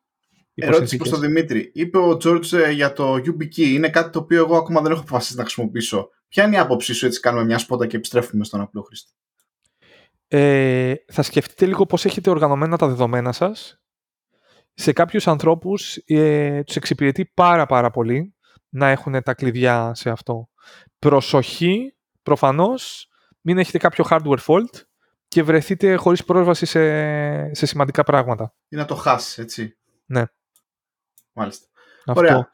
Ερώτηση 0.54 0.96
προς 0.96 1.10
τον 1.10 1.20
Δημήτρη. 1.20 1.70
Είπε 1.74 1.98
ο 1.98 2.16
Τζόρτζ 2.16 2.52
ε, 2.52 2.70
για 2.70 2.92
το 2.92 3.14
YubiKey. 3.14 3.56
Είναι 3.56 3.88
κάτι 3.88 4.10
το 4.10 4.18
οποίο 4.18 4.38
εγώ 4.38 4.56
ακόμα 4.56 4.80
δεν 4.80 4.92
έχω 4.92 5.00
αποφασίσει 5.00 5.36
να 5.36 5.42
χρησιμοποιήσω. 5.42 6.08
Ποια 6.28 6.44
είναι 6.44 6.56
η 6.56 6.58
άποψή 6.58 6.94
σου, 6.94 7.06
έτσι 7.06 7.20
κάνουμε 7.20 7.44
μια 7.44 7.58
σπότα 7.58 7.86
και 7.86 7.96
επιστρέφουμε 7.96 8.44
στον 8.44 8.60
απλό 8.60 8.82
χρήστη; 8.82 9.12
Ε, 10.28 10.94
θα 11.06 11.22
σκεφτείτε 11.22 11.66
λίγο 11.66 11.86
πώς 11.86 12.04
έχετε 12.04 12.30
οργανωμένα 12.30 12.76
τα 12.76 12.86
δεδομένα 12.86 13.32
σας 13.32 13.80
σε 14.74 14.92
κάποιους 14.92 15.26
ανθρώπους 15.28 15.96
ε, 16.06 16.62
τους 16.62 16.76
εξυπηρετεί 16.76 17.30
πάρα 17.34 17.66
πάρα 17.66 17.90
πολύ 17.90 18.34
να 18.68 18.88
έχουν 18.88 19.22
τα 19.22 19.34
κλειδιά 19.34 19.92
σε 19.94 20.10
αυτό. 20.10 20.49
Προσοχή, 20.98 21.94
προφανώς, 22.22 23.08
μην 23.40 23.58
έχετε 23.58 23.78
κάποιο 23.78 24.04
hardware 24.10 24.38
fault 24.46 24.82
και 25.28 25.42
βρεθείτε 25.42 25.94
χωρίς 25.94 26.24
πρόσβαση 26.24 26.66
σε, 26.66 27.54
σε 27.54 27.66
σημαντικά 27.66 28.04
πράγματα. 28.04 28.54
Ή 28.68 28.76
να 28.76 28.84
το 28.84 28.94
χάσεις, 28.94 29.38
έτσι. 29.38 29.76
Ναι. 30.06 30.24
Μάλιστα. 31.32 31.66
Αυτό. 32.06 32.20
Ωραία. 32.20 32.50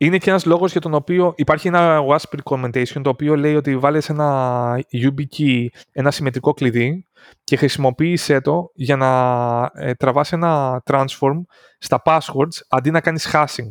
Είναι 0.00 0.18
και 0.18 0.30
ένας 0.30 0.44
λόγος 0.44 0.72
για 0.72 0.80
τον 0.80 0.94
οποίο 0.94 1.32
υπάρχει 1.36 1.68
ένα 1.68 2.00
WASP 2.08 2.38
recommendation 2.42 3.00
το 3.02 3.10
οποίο 3.10 3.36
λέει 3.36 3.54
ότι 3.56 3.76
βάλεις 3.76 4.08
ένα 4.08 4.80
YubiKey, 4.92 5.66
ένα 5.92 6.10
συμμετρικό 6.10 6.52
κλειδί 6.52 7.06
και 7.44 7.56
χρησιμοποίησέ 7.56 8.40
το 8.40 8.70
για 8.74 8.96
να 8.96 9.70
ε, 9.74 9.94
τραβάς 9.94 10.32
ένα 10.32 10.82
transform 10.86 11.40
στα 11.78 12.02
passwords 12.04 12.60
αντί 12.68 12.90
να 12.90 13.00
κάνεις 13.00 13.30
hashing 13.32 13.70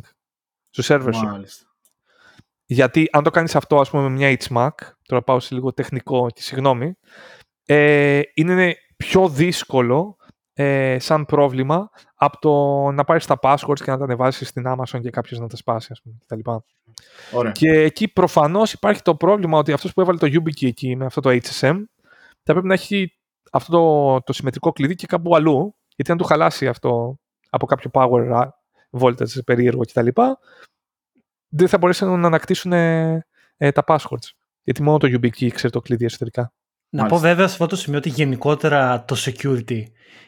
στο 0.70 0.94
server 0.94 1.14
σου. 1.14 1.44
Γιατί 2.70 3.08
αν 3.12 3.22
το 3.22 3.30
κάνεις 3.30 3.56
αυτό 3.56 3.80
ας 3.80 3.90
πούμε 3.90 4.02
με 4.02 4.08
μια 4.08 4.36
HMAC, 4.48 4.70
τώρα 5.06 5.22
πάω 5.22 5.40
σε 5.40 5.54
λίγο 5.54 5.72
τεχνικό 5.72 6.26
και 6.30 6.42
συγγνώμη, 6.42 6.94
ε, 7.66 8.20
είναι 8.34 8.76
πιο 8.96 9.28
δύσκολο 9.28 10.16
ε, 10.52 10.96
σαν 10.98 11.24
πρόβλημα 11.24 11.90
από 12.14 12.38
το 12.38 12.52
να 12.90 13.04
πάρεις 13.04 13.26
τα 13.26 13.38
passwords 13.42 13.80
και 13.84 13.90
να 13.90 13.98
τα 13.98 14.04
ανεβάσεις 14.04 14.48
στην 14.48 14.64
Amazon 14.66 15.00
και 15.00 15.10
κάποιο 15.10 15.38
να 15.40 15.46
τα 15.46 15.56
σπάσεις, 15.56 15.90
ας 15.90 16.02
πούμε, 16.02 16.16
κτλ. 16.26 16.50
Ωραία. 17.32 17.52
Και 17.52 17.70
εκεί 17.70 18.08
προφανώς 18.08 18.72
υπάρχει 18.72 19.02
το 19.02 19.14
πρόβλημα 19.14 19.58
ότι 19.58 19.72
αυτός 19.72 19.92
που 19.92 20.00
έβαλε 20.00 20.18
το 20.18 20.26
YubiKey 20.26 20.66
εκεί 20.66 20.96
με 20.96 21.04
αυτό 21.04 21.20
το 21.20 21.30
HSM 21.30 21.76
θα 22.42 22.52
πρέπει 22.52 22.66
να 22.66 22.74
έχει 22.74 23.12
αυτό 23.52 23.72
το, 23.72 24.20
το 24.22 24.32
συμμετρικό 24.32 24.72
κλειδί 24.72 24.94
και 24.94 25.06
κάπου 25.06 25.36
αλλού, 25.36 25.76
γιατί 25.96 26.10
αν 26.10 26.18
του 26.18 26.24
χαλάσει 26.24 26.66
αυτό 26.66 27.18
από 27.50 27.66
κάποιο 27.66 27.90
power 27.92 28.48
voltage 29.00 29.44
περίεργο 29.44 29.82
κτλ. 29.82 30.08
Δεν 31.48 31.68
θα 31.68 31.78
μπορέσουν 31.78 32.20
να 32.20 32.26
ανακτήσουν 32.26 32.72
ε, 32.72 33.26
ε, 33.56 33.72
τα 33.72 33.84
passwords. 33.86 34.30
Γιατί 34.62 34.82
μόνο 34.82 34.98
το 34.98 35.08
YubiKey 35.10 35.48
ξέρει 35.48 35.72
το 35.72 35.80
κλειδί 35.80 36.04
εσωτερικά. 36.04 36.52
Να 36.90 37.06
πω 37.06 37.18
βέβαια 37.18 37.46
σε 37.46 37.52
αυτό 37.52 37.66
το 37.66 37.76
σημείο 37.76 37.98
ότι 37.98 38.08
γενικότερα 38.08 39.04
το 39.04 39.16
security 39.18 39.82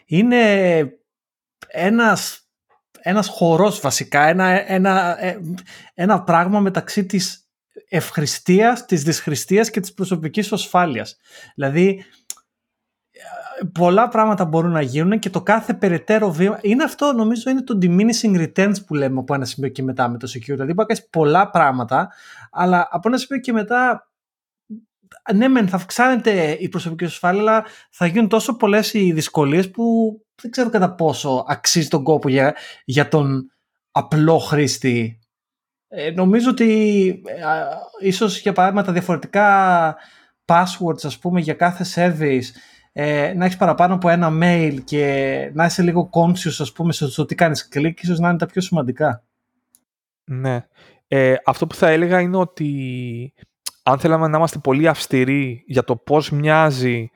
είναι 0.06 0.38
ένας, 1.66 2.48
ένας 3.00 3.28
χορός 3.28 3.80
βασικά, 3.80 4.28
ένα, 4.28 4.70
ένα, 4.72 5.24
ε, 5.24 5.38
ένα 5.94 6.22
πράγμα 6.22 6.60
μεταξύ 6.60 7.06
της 7.06 7.48
ευχριστίας, 7.88 8.84
της 8.84 9.02
δυσχριστίας 9.02 9.70
και 9.70 9.80
της 9.80 9.92
προσωπικής 9.92 10.52
ασφάλειας. 10.52 11.16
Δηλαδή 11.54 12.04
πολλά 13.74 14.08
πράγματα 14.08 14.44
μπορούν 14.44 14.70
να 14.70 14.80
γίνουν 14.80 15.18
και 15.18 15.30
το 15.30 15.42
κάθε 15.42 15.74
περαιτέρω 15.74 16.30
βήμα. 16.30 16.58
Είναι 16.62 16.84
αυτό, 16.84 17.12
νομίζω, 17.12 17.50
είναι 17.50 17.62
το 17.62 17.78
diminishing 17.82 18.48
returns 18.48 18.74
που 18.86 18.94
λέμε 18.94 19.18
από 19.18 19.34
ένα 19.34 19.44
σημείο 19.44 19.70
και 19.70 19.82
μετά 19.82 20.08
με 20.08 20.18
το 20.18 20.26
security. 20.26 20.40
Δηλαδή, 20.44 20.72
μπορεί 20.72 20.74
να 20.74 20.84
κάνεις 20.84 21.08
πολλά 21.11 21.50
πράγματα, 21.50 22.12
αλλά 22.50 22.88
από 22.90 23.08
ένα 23.08 23.16
σημείο 23.16 23.42
και 23.42 23.52
μετά 23.52 24.11
ναι, 25.34 25.48
μεν 25.48 25.68
θα 25.68 25.76
αυξάνεται 25.76 26.56
η 26.61 26.68
προσωπική 26.68 27.04
σου 27.04 27.11
ασφάλεια, 27.11 27.40
αλλά 27.40 27.64
θα 27.90 28.06
γίνουν 28.06 28.28
τόσο 28.28 28.56
πολλές 28.56 28.94
οι 28.94 29.12
δυσκολίες 29.12 29.70
που 29.70 30.14
δεν 30.42 30.50
ξέρω 30.50 30.70
κατά 30.70 30.94
πόσο 30.94 31.44
αξίζει 31.48 31.88
τον 31.88 32.02
κόπο 32.02 32.28
για, 32.28 32.56
για 32.84 33.08
τον 33.08 33.52
απλό 33.90 34.38
χρήστη. 34.38 35.18
Ε, 35.88 36.11
νομίζω 36.11 36.50
ότι 36.50 37.08
ε, 37.26 37.42
ίσως 38.06 38.40
για 38.40 38.52
παράδειγμα 38.52 38.82
τα 38.84 38.92
διαφορετικά 38.92 39.96
passwords 40.44 41.04
ας 41.04 41.18
πούμε 41.18 41.40
για 41.40 41.54
κάθε 41.54 41.84
service 41.94 42.46
ε, 42.93 43.32
να 43.36 43.45
έχεις 43.45 43.57
παραπάνω 43.57 43.95
από 43.95 44.09
ένα 44.09 44.30
mail 44.43 44.78
και 44.84 45.51
να 45.55 45.64
είσαι 45.64 45.82
λίγο 45.82 46.11
conscious 46.12 46.57
ας 46.59 46.72
πούμε 46.72 46.93
στο 46.93 47.24
τι 47.24 47.34
κάνεις 47.34 47.68
κλικ 47.68 48.03
ίσως 48.03 48.18
να 48.18 48.28
είναι 48.28 48.38
τα 48.38 48.47
πιο 48.47 48.61
σημαντικά. 48.61 49.22
Ναι. 50.24 50.66
Ε, 51.09 51.34
αυτό 51.45 51.66
που 51.66 51.74
θα 51.74 51.88
έλεγα 51.88 52.20
είναι 52.20 52.36
ότι 52.36 53.34
αν 53.82 53.99
θέλαμε 53.99 54.28
να 54.28 54.36
είμαστε 54.36 54.59
πολύ 54.59 54.88
αυστηροί 54.88 55.62
για 55.66 55.84
το 55.84 55.97
πώς 55.97 56.30
μοιάζει 56.30 57.11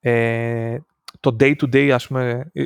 ε, 0.00 0.78
το 1.20 1.36
day-to-day, 1.40 1.90
ας 1.90 2.06
πούμε, 2.06 2.50
ε, 2.52 2.64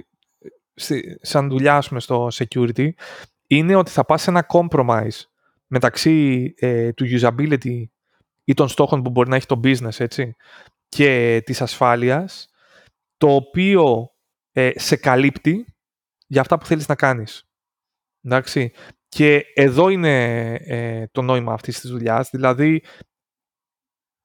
σαν 1.20 1.48
δουλειά 1.48 1.76
ας 1.76 1.88
πούμε, 1.88 2.00
στο 2.00 2.28
security, 2.32 2.88
είναι 3.46 3.74
ότι 3.74 3.90
θα 3.90 4.04
πας 4.04 4.22
σε 4.22 4.30
ένα 4.30 4.46
compromise 4.48 5.20
μεταξύ 5.66 6.54
ε, 6.58 6.92
του 6.92 7.06
usability 7.20 7.82
ή 8.44 8.54
των 8.54 8.68
στόχων 8.68 9.02
που 9.02 9.10
μπορεί 9.10 9.28
να 9.28 9.36
έχει 9.36 9.46
το 9.46 9.60
business, 9.64 9.98
έτσι, 10.00 10.36
και 10.88 11.42
της 11.44 11.60
ασφάλειας, 11.60 12.48
το 13.16 13.34
οποίο 13.34 14.10
ε, 14.52 14.70
σε 14.74 14.96
καλύπτει 14.96 15.74
για 16.26 16.40
αυτά 16.40 16.58
που 16.58 16.66
θέλεις 16.66 16.88
να 16.88 16.94
κάνεις. 16.94 17.48
Εντάξει. 18.22 18.72
Και 19.08 19.44
εδώ 19.54 19.88
είναι 19.88 21.08
το 21.12 21.22
νόημα 21.22 21.52
αυτής 21.52 21.80
της 21.80 21.90
δουλειάς, 21.90 22.30
δηλαδή 22.30 22.84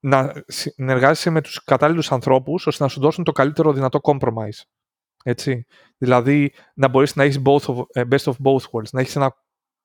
να 0.00 0.44
συνεργάζεσαι 0.46 1.30
με 1.30 1.40
τους 1.40 1.64
κατάλληλους 1.64 2.12
ανθρώπους 2.12 2.66
ώστε 2.66 2.82
να 2.82 2.88
σου 2.88 3.00
δώσουν 3.00 3.24
το 3.24 3.32
καλύτερο 3.32 3.72
δυνατό 3.72 4.00
compromise. 4.02 4.62
Έτσι. 5.24 5.66
Δηλαδή 5.98 6.52
να 6.74 6.88
μπορείς 6.88 7.16
να 7.16 7.22
έχεις 7.22 7.42
both 7.44 7.64
of, 7.64 7.84
ε, 7.92 8.02
best 8.10 8.24
of 8.24 8.34
both 8.44 8.70
worlds, 8.70 8.90
να 8.92 9.00
έχεις 9.00 9.16
ένα 9.16 9.34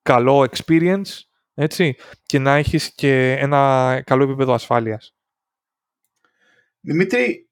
καλό 0.01 0.47
experience 0.51 1.19
έτσι, 1.53 1.95
και 2.23 2.39
να 2.39 2.55
έχεις 2.55 2.95
και 2.95 3.31
ένα 3.31 4.01
καλό 4.05 4.23
επίπεδο 4.23 4.53
ασφάλειας. 4.53 5.15
Δημήτρη, 6.79 7.49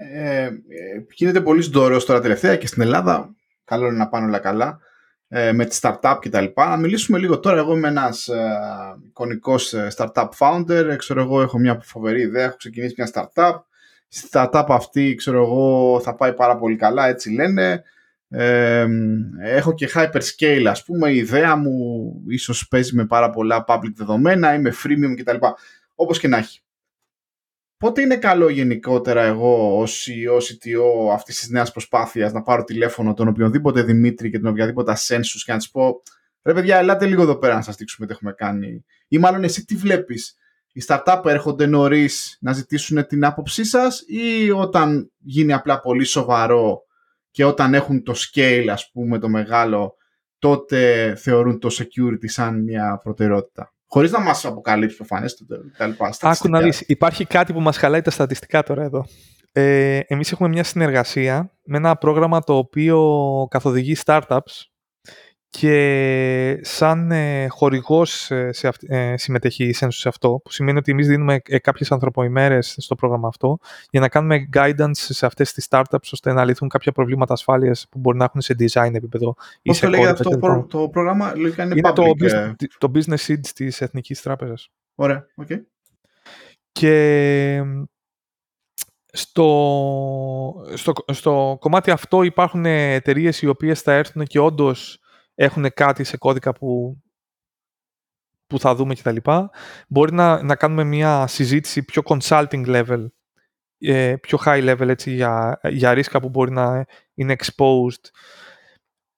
ε, 0.00 0.44
ε 0.44 0.50
γίνεται 1.14 1.40
πολύ 1.40 1.68
δωρεός 1.70 2.04
τώρα 2.04 2.20
τελευταία 2.20 2.56
και 2.56 2.66
στην 2.66 2.82
Ελλάδα. 2.82 3.34
Καλό 3.64 3.86
είναι 3.86 3.96
να 3.96 4.08
πάνε 4.08 4.26
όλα 4.26 4.38
καλά. 4.38 4.80
Ε, 5.30 5.52
με 5.52 5.64
τη 5.64 5.78
startup 5.80 6.18
κτλ. 6.20 6.44
Να 6.56 6.76
μιλήσουμε 6.76 7.18
λίγο 7.18 7.38
τώρα. 7.38 7.58
Εγώ 7.58 7.76
είμαι 7.76 7.88
ένας 7.88 8.28
ε, 8.28 8.58
εικονικός 9.06 9.72
ε, 9.72 9.88
startup 9.96 10.28
founder. 10.38 10.94
Ξέρω 10.98 11.20
εγώ 11.20 11.40
έχω 11.40 11.58
μια 11.58 11.80
φοβερή 11.84 12.20
ιδέα. 12.20 12.44
Έχω 12.44 12.56
ξεκινήσει 12.56 12.94
μια 12.96 13.10
startup. 13.14 13.60
Στη 14.08 14.28
startup 14.32 14.66
αυτή 14.68 15.14
ξέρω 15.14 15.42
εγώ 15.42 16.00
θα 16.00 16.14
πάει 16.14 16.32
πάρα 16.32 16.56
πολύ 16.56 16.76
καλά. 16.76 17.06
Έτσι 17.06 17.30
λένε. 17.30 17.82
Ε, 18.30 18.86
έχω 19.40 19.74
και 19.74 19.90
hyperscale 19.94 20.66
ας 20.68 20.84
πούμε. 20.84 21.10
Η 21.10 21.16
ιδέα 21.16 21.56
μου 21.56 21.72
ίσως 22.28 22.68
παίζει 22.68 22.94
με 22.94 23.06
πάρα 23.06 23.30
πολλά 23.30 23.64
public 23.68 23.92
δεδομένα. 23.94 24.54
Είμαι 24.54 24.72
freemium 24.84 25.14
κτλ. 25.16 25.36
Όπως 25.94 26.18
και 26.18 26.28
να 26.28 26.36
έχει. 26.36 26.60
Πότε 27.78 28.00
είναι 28.00 28.16
καλό 28.16 28.48
γενικότερα 28.48 29.22
εγώ 29.22 29.80
ως 29.80 30.08
CEO, 30.08 30.36
CTO 30.36 31.12
αυτής 31.12 31.38
της 31.38 31.48
νέας 31.48 31.72
προσπάθειας 31.72 32.32
να 32.32 32.42
πάρω 32.42 32.64
τηλέφωνο 32.64 33.14
τον 33.14 33.28
οποιονδήποτε 33.28 33.82
Δημήτρη 33.82 34.30
και 34.30 34.38
τον 34.38 34.50
οποιαδήποτε 34.50 34.92
Ascensus 34.92 35.42
και 35.44 35.52
να 35.52 35.58
του 35.58 35.70
πω 35.70 36.02
ρε 36.42 36.54
παιδιά, 36.54 36.76
ελάτε 36.76 37.06
λίγο 37.06 37.22
εδώ 37.22 37.38
πέρα 37.38 37.54
να 37.54 37.62
σας 37.62 37.76
δείξουμε 37.76 38.06
τι 38.06 38.12
έχουμε 38.12 38.32
κάνει. 38.32 38.84
Ή 39.08 39.18
μάλλον 39.18 39.44
εσύ 39.44 39.64
τι 39.64 39.74
βλέπεις. 39.74 40.36
Οι 40.72 40.82
startup 40.86 41.22
έρχονται 41.24 41.66
νωρίς 41.66 42.38
να 42.40 42.52
ζητήσουν 42.52 43.06
την 43.06 43.24
άποψή 43.24 43.64
σας 43.64 44.04
ή 44.06 44.50
όταν 44.50 45.12
γίνει 45.18 45.52
απλά 45.52 45.80
πολύ 45.80 46.04
σοβαρό 46.04 46.82
και 47.30 47.44
όταν 47.44 47.74
έχουν 47.74 48.02
το 48.02 48.14
scale, 48.16 48.66
ας 48.70 48.90
πούμε, 48.90 49.18
το 49.18 49.28
μεγάλο, 49.28 49.96
τότε 50.38 51.14
θεωρούν 51.14 51.58
το 51.58 51.68
security 51.72 52.26
σαν 52.26 52.62
μια 52.62 53.00
προτεραιότητα; 53.02 53.74
Χωρίς 53.88 54.10
να 54.10 54.20
μας 54.20 54.44
αποκαλύψει 54.44 54.96
προφανές 54.96 55.44
τα 55.76 55.86
λοιπά. 55.86 56.14
Άκου 56.20 56.48
να 56.48 56.60
δεις, 56.60 56.80
υπάρχει 56.80 57.24
κάτι 57.24 57.52
που 57.52 57.60
μας 57.60 57.76
χαλάει 57.76 58.02
τα 58.02 58.10
στατιστικά 58.10 58.62
τώρα 58.62 58.82
εδώ. 58.82 59.04
Ε, 59.52 60.00
εμείς 60.06 60.32
έχουμε 60.32 60.48
μια 60.48 60.64
συνεργασία 60.64 61.52
με 61.62 61.76
ένα 61.76 61.96
πρόγραμμα 61.96 62.40
το 62.40 62.56
οποίο 62.56 63.46
καθοδηγεί 63.50 63.96
startups 64.04 64.68
και 65.50 66.60
σαν 66.62 67.10
ε, 67.10 67.46
χορηγός 67.48 68.30
ε, 68.30 68.52
σε 68.52 68.70
ε, 68.86 69.16
συμμετέχει 69.16 69.64
η 69.64 69.74
Census 69.78 69.88
σε 69.90 70.08
αυτό, 70.08 70.40
που 70.44 70.52
σημαίνει 70.52 70.78
ότι 70.78 70.92
εμείς 70.92 71.06
δίνουμε 71.06 71.40
ε, 71.44 71.58
κάποιες 71.58 71.92
ανθρωποημέρες 71.92 72.74
στο 72.78 72.94
πρόγραμμα 72.94 73.28
αυτό 73.28 73.58
για 73.90 74.00
να 74.00 74.08
κάνουμε 74.08 74.48
guidance 74.52 74.90
σε 74.92 75.26
αυτές 75.26 75.52
τις 75.52 75.66
startups 75.70 76.08
ώστε 76.12 76.32
να 76.32 76.44
λυθούν 76.44 76.68
κάποια 76.68 76.92
προβλήματα 76.92 77.32
ασφάλειας 77.32 77.86
που 77.90 77.98
μπορεί 77.98 78.18
να 78.18 78.24
έχουν 78.24 78.40
σε 78.40 78.54
design 78.58 78.94
επίπεδο 78.94 79.34
ή 79.62 79.72
σε 79.72 79.88
το 79.88 80.02
αυτό 80.02 80.38
το, 80.38 80.66
το 80.68 80.88
πρόγραμμα, 80.88 81.32
λογικά 81.36 81.62
είναι, 81.62 81.74
είναι 81.76 81.88
public, 81.88 81.94
το, 81.94 82.36
ε. 82.36 82.54
το 82.78 82.90
Business 82.94 83.26
Seeds 83.26 83.46
της 83.54 83.80
Εθνικής 83.80 84.22
Τράπεζας. 84.22 84.70
Ωραία, 84.94 85.26
OK. 85.34 85.46
Okay. 85.50 85.60
Και 86.72 87.62
στο, 89.12 90.64
στο, 90.74 90.92
στο 91.12 91.56
κομμάτι 91.60 91.90
αυτό 91.90 92.22
υπάρχουν 92.22 92.64
εταιρείες 92.66 93.42
οι 93.42 93.46
οποίες 93.46 93.80
θα 93.80 93.92
έρθουν 93.92 94.24
και 94.24 94.38
όντως 94.38 95.00
έχουν 95.40 95.72
κάτι 95.74 96.04
σε 96.04 96.16
κώδικα 96.16 96.52
που, 96.52 96.98
που 98.46 98.58
θα 98.58 98.74
δούμε 98.74 98.94
κτλ. 98.94 99.16
Μπορεί 99.88 100.12
να, 100.12 100.42
να 100.42 100.56
κάνουμε 100.56 100.84
μια 100.84 101.26
συζήτηση 101.26 101.84
πιο 101.84 102.02
consulting 102.04 102.66
level, 102.66 103.06
ε, 103.78 104.16
πιο 104.20 104.38
high 104.44 104.70
level 104.70 104.88
έτσι, 104.88 105.10
για, 105.10 105.60
για 105.62 105.94
ρίσκα 105.94 106.20
που 106.20 106.28
μπορεί 106.28 106.50
να 106.50 106.84
είναι 107.14 107.36
exposed 107.38 108.10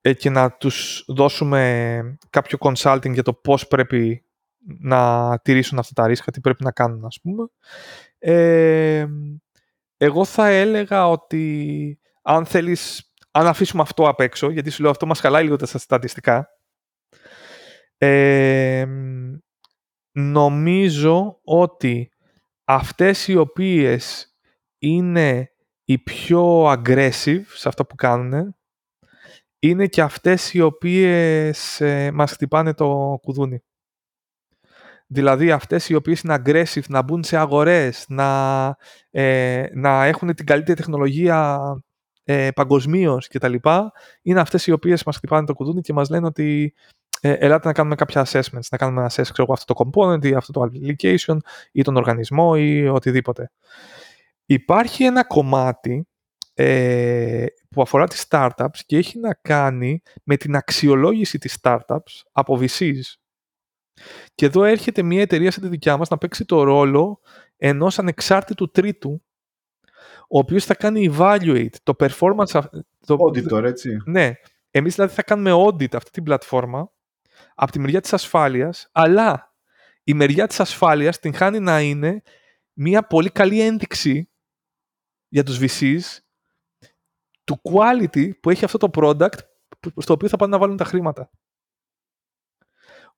ε, 0.00 0.12
και 0.12 0.30
να 0.30 0.52
τους 0.52 1.04
δώσουμε 1.08 2.18
κάποιο 2.30 2.58
consulting 2.60 3.12
για 3.12 3.22
το 3.22 3.34
πώς 3.34 3.66
πρέπει 3.66 4.24
να 4.78 5.38
τηρήσουν 5.38 5.78
αυτά 5.78 6.02
τα 6.02 6.06
ρίσκα, 6.06 6.30
τι 6.30 6.40
πρέπει 6.40 6.64
να 6.64 6.72
κάνουν 6.72 7.04
ας 7.04 7.20
πούμε. 7.22 7.48
Ε, 8.18 9.06
εγώ 9.96 10.24
θα 10.24 10.48
έλεγα 10.48 11.08
ότι 11.08 11.98
αν 12.22 12.46
θέλεις 12.46 13.09
αν 13.30 13.46
αφήσουμε 13.46 13.82
αυτό 13.82 14.08
απ' 14.08 14.20
έξω, 14.20 14.50
γιατί 14.50 14.70
σου 14.70 14.82
λέω 14.82 14.90
αυτό 14.90 15.06
μας 15.06 15.20
χαλάει 15.20 15.42
λίγο 15.42 15.56
τα 15.56 15.66
στατιστικά, 15.66 16.48
ε, 17.98 18.86
νομίζω 20.12 21.40
ότι 21.44 22.10
αυτές 22.64 23.28
οι 23.28 23.36
οποίες 23.36 24.34
είναι 24.78 25.52
οι 25.84 25.98
πιο 25.98 26.72
aggressive 26.72 27.42
σε 27.46 27.68
αυτό 27.68 27.84
που 27.84 27.94
κάνουν, 27.94 28.54
είναι 29.58 29.86
και 29.86 30.02
αυτές 30.02 30.54
οι 30.54 30.60
οποίες 30.60 31.80
ε, 31.80 32.10
μας 32.10 32.32
χτυπάνε 32.32 32.74
το 32.74 33.18
κουδούνι. 33.22 33.62
Δηλαδή 35.06 35.50
αυτές 35.50 35.88
οι 35.88 35.94
οποίες 35.94 36.20
είναι 36.20 36.42
aggressive, 36.44 36.86
να 36.88 37.02
μπουν 37.02 37.24
σε 37.24 37.36
αγορές, 37.36 38.04
να, 38.08 38.76
ε, 39.10 39.66
να 39.72 40.04
έχουν 40.04 40.34
την 40.34 40.46
καλύτερη 40.46 40.76
τεχνολογία 40.76 41.60
ε, 42.32 42.50
παγκοσμίως 42.50 43.28
κτλ. 43.28 43.54
είναι 44.22 44.40
αυτές 44.40 44.66
οι 44.66 44.72
οποίες 44.72 45.04
μας 45.04 45.16
χτυπάνε 45.16 45.46
το 45.46 45.54
κουδούνι 45.54 45.80
και 45.80 45.92
μας 45.92 46.10
λένε 46.10 46.26
ότι 46.26 46.74
ε, 47.20 47.32
ελάτε 47.32 47.66
να 47.66 47.72
κάνουμε 47.72 47.94
κάποια 47.94 48.26
assessments, 48.26 48.66
να 48.70 48.78
κάνουμε 48.78 49.00
ένα 49.00 49.10
assess 49.10 49.28
ξέρω, 49.32 49.52
αυτό 49.52 49.74
το 49.74 49.84
component 49.84 50.24
ή 50.24 50.34
αυτό 50.34 50.52
το 50.52 50.70
application 50.70 51.36
ή 51.72 51.82
τον 51.82 51.96
οργανισμό 51.96 52.54
ή 52.56 52.88
οτιδήποτε. 52.88 53.50
Υπάρχει 54.46 55.04
ένα 55.04 55.24
κομμάτι 55.24 56.08
ε, 56.54 57.46
που 57.70 57.82
αφορά 57.82 58.06
τις 58.06 58.26
startups 58.28 58.78
και 58.86 58.96
έχει 58.96 59.18
να 59.18 59.34
κάνει 59.34 60.02
με 60.24 60.36
την 60.36 60.56
αξιολόγηση 60.56 61.38
της 61.38 61.58
startups 61.62 62.22
από 62.32 62.58
VCs. 62.60 63.00
Και 64.34 64.46
εδώ 64.46 64.64
έρχεται 64.64 65.02
μια 65.02 65.20
εταιρεία 65.20 65.50
σαν 65.50 65.62
τη 65.62 65.68
δικιά 65.68 65.96
μας 65.96 66.08
να 66.08 66.18
παίξει 66.18 66.44
το 66.44 66.62
ρόλο 66.62 67.20
ενός 67.56 67.98
ανεξάρτητου 67.98 68.70
τρίτου 68.70 69.22
ο 70.32 70.38
οποίος 70.38 70.64
θα 70.64 70.74
κάνει 70.74 71.10
evaluate 71.12 71.74
το 71.82 71.94
performance... 71.98 72.62
Το, 73.06 73.16
Auditor, 73.20 73.62
έτσι. 73.62 73.96
Ναι. 74.04 74.32
Εμείς 74.70 74.94
δηλαδή 74.94 75.14
θα 75.14 75.22
κάνουμε 75.22 75.50
audit 75.54 75.94
αυτή 75.96 76.10
την 76.10 76.22
πλατφόρμα 76.22 76.92
από 77.54 77.72
τη 77.72 77.78
μεριά 77.78 78.00
της 78.00 78.12
ασφάλειας, 78.12 78.88
αλλά 78.92 79.54
η 80.04 80.14
μεριά 80.14 80.46
της 80.46 80.60
ασφάλειας 80.60 81.18
την 81.18 81.34
χάνει 81.34 81.60
να 81.60 81.80
είναι 81.80 82.22
μια 82.72 83.02
πολύ 83.06 83.30
καλή 83.30 83.60
ένδειξη 83.60 84.30
για 85.28 85.44
τους 85.44 85.58
VCs 85.60 86.18
του 87.44 87.60
quality 87.62 88.40
που 88.40 88.50
έχει 88.50 88.64
αυτό 88.64 88.78
το 88.78 88.90
product 88.94 89.38
στο 89.96 90.12
οποίο 90.12 90.28
θα 90.28 90.36
πάνε 90.36 90.52
να 90.52 90.58
βάλουν 90.58 90.76
τα 90.76 90.84
χρήματα. 90.84 91.30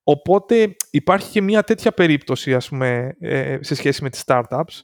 Οπότε 0.02 0.76
υπάρχει 0.90 1.30
και 1.30 1.40
μια 1.40 1.62
τέτοια 1.62 1.92
περίπτωση 1.92 2.54
ας 2.54 2.68
πούμε, 2.68 3.16
ε, 3.20 3.58
σε 3.60 3.74
σχέση 3.74 4.02
με 4.02 4.10
τις 4.10 4.22
startups 4.26 4.80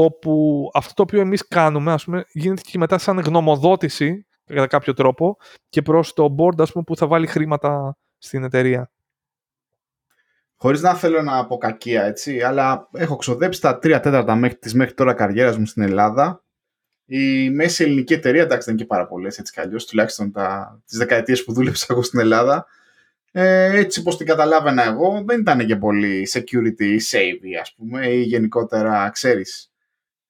όπου 0.00 0.70
αυτό 0.74 0.94
το 0.94 1.02
οποίο 1.02 1.20
εμείς 1.20 1.48
κάνουμε 1.48 1.92
ας 1.92 2.04
πούμε, 2.04 2.24
γίνεται 2.32 2.60
και 2.64 2.78
μετά 2.78 2.98
σαν 2.98 3.18
γνωμοδότηση 3.18 4.26
κατά 4.44 4.66
κάποιο 4.66 4.94
τρόπο 4.94 5.36
και 5.68 5.82
προς 5.82 6.12
το 6.12 6.34
board 6.38 6.60
ας 6.60 6.72
πούμε, 6.72 6.84
που 6.84 6.96
θα 6.96 7.06
βάλει 7.06 7.26
χρήματα 7.26 7.98
στην 8.18 8.44
εταιρεία. 8.44 8.90
Χωρίς 10.56 10.80
να 10.80 10.94
θέλω 10.94 11.22
να 11.22 11.46
πω 11.46 11.56
κακία, 11.56 12.04
έτσι, 12.04 12.40
αλλά 12.40 12.88
έχω 12.92 13.16
ξοδέψει 13.16 13.60
τα 13.60 13.78
τρία 13.78 14.00
τέταρτα 14.00 14.34
μέχρι, 14.34 14.58
της 14.58 14.74
μέχρι 14.74 14.94
τώρα 14.94 15.14
καριέρας 15.14 15.58
μου 15.58 15.66
στην 15.66 15.82
Ελλάδα. 15.82 16.44
Η 17.04 17.50
μέση 17.50 17.84
ελληνική 17.84 18.12
εταιρεία, 18.12 18.42
εντάξει 18.42 18.64
δεν 18.64 18.74
είναι 18.74 18.82
και 18.82 18.88
πάρα 18.88 19.06
πολλές 19.06 19.38
έτσι 19.38 19.52
κι 19.52 19.60
αλλιώς, 19.60 19.86
τουλάχιστον 19.86 20.32
τα, 20.32 20.80
τις 20.86 20.98
δεκαετίες 20.98 21.44
που 21.44 21.52
δούλεψα 21.52 21.86
εγώ 21.88 22.02
στην 22.02 22.20
Ελλάδα, 22.20 22.66
ε, 23.32 23.78
έτσι 23.78 24.00
όπως 24.00 24.16
την 24.16 24.26
καταλάβαινα 24.26 24.84
εγώ, 24.84 25.22
δεν 25.26 25.40
ήταν 25.40 25.66
και 25.66 25.76
πολύ 25.76 26.28
security 26.32 26.82
ή 26.82 26.98
savvy, 27.10 27.60
ας 27.60 27.74
πούμε, 27.74 28.08
ή 28.08 28.22
γενικότερα, 28.22 29.10
ξέρεις, 29.10 29.72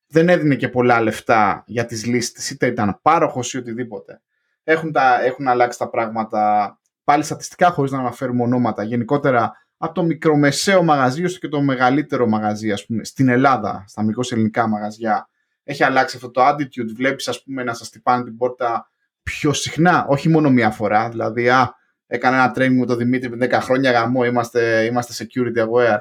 δεν 0.08 0.28
έδινε 0.28 0.54
και 0.54 0.68
πολλά 0.68 1.00
λεφτά 1.00 1.62
για 1.66 1.86
τις 1.86 2.06
λίστες, 2.06 2.50
είτε 2.50 2.66
ήταν 2.66 2.98
πάροχος 3.02 3.52
ή 3.52 3.58
οτιδήποτε. 3.58 4.20
Έχουν, 4.64 4.92
τα, 4.92 5.22
έχουν 5.24 5.48
αλλάξει 5.48 5.78
τα 5.78 5.88
πράγματα 5.88 6.72
πάλι 7.04 7.22
στατιστικά 7.22 7.70
χωρίς 7.70 7.90
να 7.90 7.98
αναφέρουμε 7.98 8.42
ονόματα. 8.42 8.82
Γενικότερα 8.82 9.52
από 9.76 9.94
το 9.94 10.02
μικρομεσαίο 10.02 10.82
μαγαζί 10.82 11.24
όσο 11.24 11.38
και 11.38 11.48
το 11.48 11.60
μεγαλύτερο 11.60 12.26
μαγαζί 12.26 12.72
ας 12.72 12.86
πούμε, 12.86 13.04
στην 13.04 13.28
Ελλάδα, 13.28 13.84
στα 13.86 14.02
μικρός 14.02 14.32
ελληνικά 14.32 14.66
μαγαζιά. 14.66 15.28
Έχει 15.64 15.84
αλλάξει 15.84 16.16
αυτό 16.16 16.30
το 16.30 16.48
attitude. 16.48 16.92
Βλέπεις 16.96 17.28
ας 17.28 17.42
πούμε 17.42 17.62
να 17.62 17.74
σας 17.74 17.90
τυπάνε 17.90 18.24
την 18.24 18.36
πόρτα 18.36 18.90
πιο 19.22 19.52
συχνά, 19.52 20.06
όχι 20.08 20.28
μόνο 20.28 20.50
μία 20.50 20.70
φορά. 20.70 21.08
Δηλαδή, 21.08 21.48
α, 21.48 21.74
έκανα 22.06 22.36
ένα 22.36 22.52
training 22.56 22.78
με 22.78 22.86
τον 22.86 22.96
Δημήτρη 22.96 23.30
με 23.30 23.46
10 23.46 23.60
χρόνια 23.60 23.90
γαμό, 23.90 24.24
είμαστε, 24.24 24.84
είμαστε 24.84 25.26
security 25.26 25.58
aware 25.58 25.98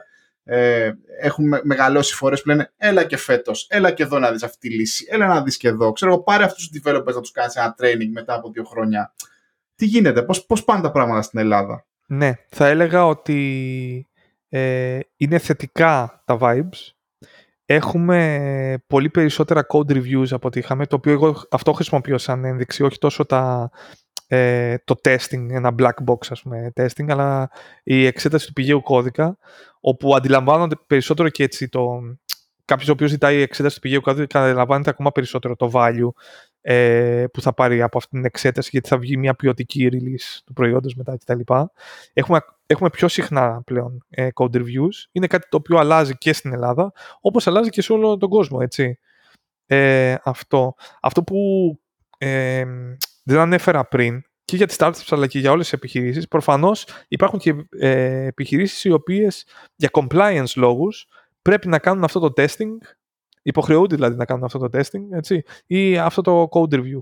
ε, 0.49 0.91
έχουν 1.19 1.45
μεγαλώσει 1.63 2.15
φορές 2.15 2.41
που 2.41 2.47
λένε 2.47 2.71
έλα 2.77 3.03
και 3.03 3.17
φέτος, 3.17 3.67
έλα 3.69 3.91
και 3.91 4.03
εδώ 4.03 4.19
να 4.19 4.31
δεις 4.31 4.43
αυτή 4.43 4.57
τη 4.57 4.75
λύση, 4.75 5.07
έλα 5.09 5.27
να 5.27 5.41
δεις 5.41 5.57
και 5.57 5.67
εδώ. 5.67 5.91
Ξέρω 5.91 6.11
εγώ, 6.11 6.23
πάρε 6.23 6.43
αυτούς 6.43 6.69
τους 6.69 6.81
developers 6.81 7.13
να 7.13 7.21
τους 7.21 7.31
κάνεις 7.31 7.55
ένα 7.55 7.75
training 7.79 8.09
μετά 8.11 8.33
από 8.33 8.51
δύο 8.51 8.63
χρόνια. 8.63 9.13
Τι 9.75 9.85
γίνεται, 9.85 10.23
πώς 10.23 10.45
πώς 10.45 10.63
πάνε 10.63 10.81
τα 10.81 10.91
πράγματα 10.91 11.21
στην 11.21 11.39
Ελλάδα; 11.39 11.85
Ναι, 12.07 12.33
θα 12.49 12.67
έλεγα 12.67 13.05
ότι 13.05 14.07
ε, 14.49 14.99
είναι 15.17 15.37
θετικά 15.37 16.23
τα 16.25 16.37
vibes. 16.41 16.91
Έχουμε 17.65 18.83
πολύ 18.87 19.09
περισσότερα 19.09 19.65
code 19.69 19.91
reviews 19.91 20.27
από 20.31 20.47
ό,τι 20.47 20.59
είχαμε, 20.59 20.85
το 20.85 20.95
οποίο 20.95 21.11
εγώ 21.11 21.41
αυτό 21.51 21.71
χρησιμοποιώ 21.71 22.17
σαν 22.17 22.45
ένδειξη, 22.45 22.83
όχι 22.83 22.97
τόσο 22.97 23.25
τα, 23.25 23.69
ε, 24.27 24.77
το 24.77 24.95
testing, 25.03 25.49
ένα 25.49 25.75
black 25.79 26.03
box 26.07 26.17
ας 26.29 26.41
πούμε 26.41 26.71
testing, 26.75 27.09
αλλά 27.09 27.49
η 27.83 28.05
εξέταση 28.05 28.47
του 28.47 28.53
πηγαίου 28.53 28.81
κώδικα, 28.81 29.37
όπου 29.79 30.15
αντιλαμβάνονται 30.15 30.75
περισσότερο 30.87 31.29
και 31.29 31.43
έτσι 31.43 31.69
το... 31.69 31.99
Κάποιος 32.65 32.89
ο 32.89 32.91
οποίος 32.91 33.09
ζητάει 33.09 33.37
η 33.37 33.41
εξέταση 33.41 33.75
του 33.75 33.81
πηγαίου 33.81 34.01
κώδικα 34.01 34.43
αντιλαμβάνεται 34.43 34.89
ακόμα 34.89 35.11
περισσότερο 35.11 35.55
το 35.55 35.71
value 35.73 36.09
ε, 36.61 37.25
που 37.33 37.41
θα 37.41 37.53
πάρει 37.53 37.81
από 37.81 37.97
αυτή 37.97 38.09
την 38.09 38.25
εξέταση, 38.25 38.69
γιατί 38.71 38.87
θα 38.87 38.97
βγει 38.97 39.17
μια 39.17 39.35
ποιοτική 39.35 39.89
release 39.91 40.41
του 40.45 40.53
προϊόντος 40.53 40.95
μετά 40.95 41.17
κτλ. 41.17 41.53
Έχουμε, 42.13 42.39
έχουμε 42.65 42.89
πιο 42.89 43.07
συχνά 43.07 43.61
πλέον 43.65 44.05
ε, 44.09 44.27
code 44.33 44.55
reviews. 44.55 45.07
Είναι 45.11 45.27
κάτι 45.27 45.47
το 45.49 45.57
οποίο 45.57 45.77
αλλάζει 45.77 46.17
και 46.17 46.33
στην 46.33 46.53
Ελλάδα, 46.53 46.93
όπως 47.21 47.47
αλλάζει 47.47 47.69
και 47.69 47.81
σε 47.81 47.93
όλο 47.93 48.17
τον 48.17 48.29
κόσμο, 48.29 48.59
έτσι. 48.61 48.99
Ε, 49.65 50.15
αυτό. 50.23 50.75
αυτό 51.01 51.23
που 51.23 51.37
ε, 52.17 52.65
δεν 53.23 53.39
ανέφερα 53.39 53.87
πριν 53.87 54.21
και 54.47 54.55
για 54.55 54.67
τις 54.67 54.75
startups 54.79 55.07
αλλά 55.09 55.27
και 55.27 55.39
για 55.39 55.51
όλες 55.51 55.63
τις 55.63 55.73
επιχειρήσεις, 55.73 56.27
προφανώς 56.27 56.85
υπάρχουν 57.07 57.39
και 57.39 57.55
ε, 57.69 58.25
επιχειρήσεις 58.25 58.83
οι 58.83 58.91
οποίες 58.91 59.47
για 59.75 59.89
compliance 59.93 60.53
λόγους 60.55 61.07
πρέπει 61.41 61.67
να 61.67 61.79
κάνουν 61.79 62.03
αυτό 62.03 62.19
το 62.19 62.33
testing, 62.35 62.77
υποχρεούνται 63.41 63.95
δηλαδή 63.95 64.15
να 64.15 64.25
κάνουν 64.25 64.43
αυτό 64.43 64.57
το 64.59 64.79
testing, 64.79 65.11
έτσι, 65.11 65.43
ή 65.65 65.97
αυτό 65.97 66.21
το 66.21 66.47
code 66.51 66.73
review. 66.73 66.99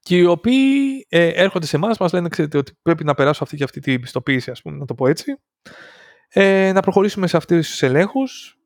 Και 0.00 0.16
οι 0.16 0.24
οποίοι 0.24 1.06
ε, 1.08 1.28
έρχονται 1.28 1.66
σε 1.66 1.76
εμάς, 1.76 1.98
μας 1.98 2.12
λένε 2.12 2.28
ξέρετε, 2.28 2.58
ότι 2.58 2.72
πρέπει 2.82 3.04
να 3.04 3.14
περάσω 3.14 3.44
αυτή 3.44 3.56
και 3.56 3.64
αυτή 3.64 3.80
την 3.80 4.00
πιστοποίηση, 4.00 4.50
ας 4.50 4.62
πούμε, 4.62 4.76
να 4.76 4.84
το 4.84 4.94
πω 4.94 5.06
έτσι. 5.06 5.36
Ε, 6.28 6.72
να 6.72 6.80
προχωρήσουμε 6.80 7.26
σε 7.26 7.36
αυτούς 7.36 7.68
τους 7.68 7.82
ελέγχους 7.82 8.58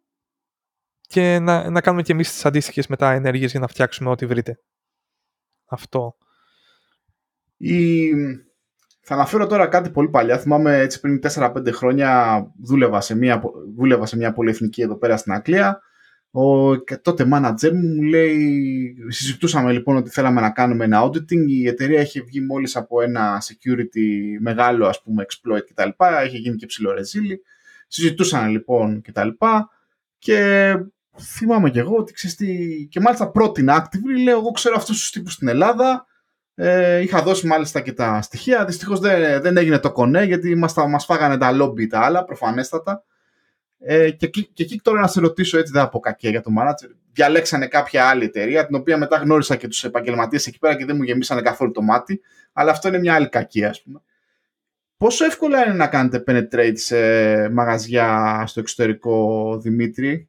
και 1.01 1.39
να, 1.39 1.70
να 1.70 1.80
κάνουμε 1.80 2.03
και 2.03 2.12
εμείς 2.12 2.30
τις 2.30 2.45
αντίστοιχες 2.45 2.87
μετά 2.87 3.12
ενέργειε 3.12 3.47
για 3.47 3.61
να 3.61 3.66
φτιάξουμε 3.66 4.11
ό,τι 4.11 4.26
βρείτε 4.26 4.59
αυτό. 5.67 6.17
Η... 7.57 8.11
Θα 9.07 9.15
αναφέρω 9.15 9.47
τώρα 9.47 9.67
κάτι 9.67 9.91
πολύ 9.91 10.09
παλιά. 10.09 10.39
Θυμάμαι 10.39 10.79
έτσι 10.79 11.01
πριν 11.01 11.21
4-5 11.35 11.73
χρόνια 11.73 12.43
δούλευα 12.62 13.01
σε, 13.01 13.17
μια, 13.17 13.43
δούλευα 13.77 14.07
σε 14.07 14.17
μια 14.17 14.33
πολυεθνική 14.33 14.83
εδώ 14.83 14.97
πέρα 14.97 15.17
στην 15.17 15.33
Αγγλία 15.33 15.83
ο 16.37 16.79
τότε 17.03 17.29
manager 17.33 17.73
μου 17.73 17.89
μου 17.95 18.03
λέει, 18.03 18.97
συζητούσαμε 19.09 19.73
λοιπόν 19.73 19.97
ότι 19.97 20.11
θέλαμε 20.11 20.41
να 20.41 20.51
κάνουμε 20.51 20.85
ένα 20.85 21.03
auditing, 21.05 21.47
η 21.49 21.67
εταιρεία 21.67 22.01
είχε 22.01 22.21
βγει 22.21 22.41
μόλις 22.41 22.77
από 22.77 23.01
ένα 23.03 23.43
security 23.43 24.39
μεγάλο 24.41 24.87
ας 24.87 25.03
πούμε 25.03 25.27
exploit 25.29 25.62
κτλ. 25.67 25.89
Είχε 26.27 26.37
γίνει 26.37 26.57
και 26.57 26.67
ψηλό 26.67 26.93
ρεζίλι. 26.93 27.41
Συζητούσαν 27.89 28.51
λοιπόν 28.51 29.03
κτλ. 29.03 29.29
Και 30.19 30.75
θυμάμαι 31.21 31.71
και 31.71 31.79
εγώ 31.79 31.97
ότι 31.97 32.12
ξέρεις 32.12 32.37
τι... 32.37 32.57
Και 32.91 33.01
μάλιστα 33.01 33.31
πρώτη 33.31 33.65
actively 33.69 34.23
λέω 34.25 34.39
εγώ 34.39 34.51
ξέρω 34.51 34.75
αυτούς 34.77 34.99
τους 34.99 35.11
τύπους 35.11 35.33
στην 35.33 35.49
Ελλάδα 35.49 36.07
ε, 36.55 37.01
είχα 37.01 37.23
δώσει 37.23 37.47
μάλιστα 37.47 37.81
και 37.81 37.93
τα 37.93 38.23
στοιχεία. 38.23 38.65
Δυστυχώς 38.65 39.01
δεν, 39.01 39.43
δεν 39.43 39.57
έγινε 39.57 39.79
το 39.79 39.93
κονέ 39.93 40.25
γιατί 40.25 40.55
μας, 40.55 40.75
μας 40.75 41.05
φάγανε 41.05 41.39
τα 41.39 41.57
lobby 41.61 41.87
τα 41.87 42.01
άλλα 42.01 42.25
προφανέστατα. 42.25 43.05
Ε, 43.79 44.11
και, 44.11 44.27
και, 44.27 44.43
και 44.43 44.62
εκεί 44.62 44.81
τώρα 44.83 45.01
να 45.01 45.07
σε 45.07 45.21
ρωτήσω 45.21 45.59
έτσι, 45.59 45.73
δεν 45.73 45.83
από 45.83 46.01
κακία 46.01 46.31
για 46.31 46.41
το 46.41 46.51
manager. 46.59 46.91
Διαλέξανε 47.12 47.67
κάποια 47.67 48.09
άλλη 48.09 48.25
εταιρεία, 48.25 48.67
την 48.67 48.75
οποία 48.75 48.99
μετά 48.99 49.17
γνώρισα 49.17 49.57
και 49.57 49.69
τους 49.69 49.85
επαγγελματίες 49.85 50.47
εκεί 50.47 50.59
πέρα 50.59 50.77
και 50.77 50.85
δεν 50.85 50.97
μου 50.97 51.03
γεμίσανε 51.03 51.41
καθόλου 51.41 51.71
το 51.71 51.83
μάτι. 51.83 52.21
Αλλά 52.53 52.71
αυτό 52.71 52.89
είναι 52.89 52.99
μια 52.99 53.15
άλλη 53.15 53.29
κακία, 53.29 53.69
ας 53.69 53.83
πούμε. 53.83 54.03
Πόσο 54.97 55.25
εύκολα 55.25 55.65
είναι 55.65 55.75
να 55.75 55.87
κάνετε 55.87 56.23
penetrate 56.27 56.73
σε 56.75 56.97
μαγαζιά 57.49 58.43
στο 58.47 58.61
εξωτερικό, 58.61 59.59
Δημήτρη, 59.62 60.29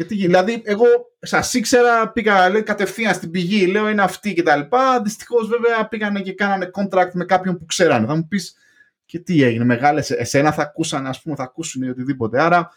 και 0.00 0.06
τι 0.06 0.14
γίνει. 0.14 0.26
Δηλαδή, 0.26 0.62
εγώ 0.64 0.86
σας 1.20 1.54
ήξερα, 1.54 2.10
πήγα 2.10 2.50
λέει, 2.50 2.62
κατευθείαν 2.62 3.14
στην 3.14 3.30
πηγή, 3.30 3.66
λέω 3.66 3.88
είναι 3.88 4.02
αυτή 4.02 4.34
κτλ. 4.34 4.60
Δυστυχώς, 5.02 5.48
βέβαια, 5.48 5.88
πήγανε 5.88 6.20
και 6.20 6.32
κάνανε 6.32 6.70
contract 6.74 7.10
με 7.12 7.24
κάποιον 7.24 7.58
που 7.58 7.64
ξέρανε. 7.66 8.06
Θα 8.06 8.14
μου 8.14 8.28
πεις, 8.28 8.56
και 9.04 9.18
τι 9.18 9.42
έγινε, 9.42 9.64
μεγάλες, 9.64 10.10
εσένα 10.10 10.52
θα 10.52 10.62
ακούσαν, 10.62 11.06
ας 11.06 11.22
πούμε, 11.22 11.34
θα 11.34 11.42
ακούσουν 11.42 11.82
ή 11.82 11.88
οτιδήποτε. 11.88 12.42
Άρα, 12.42 12.70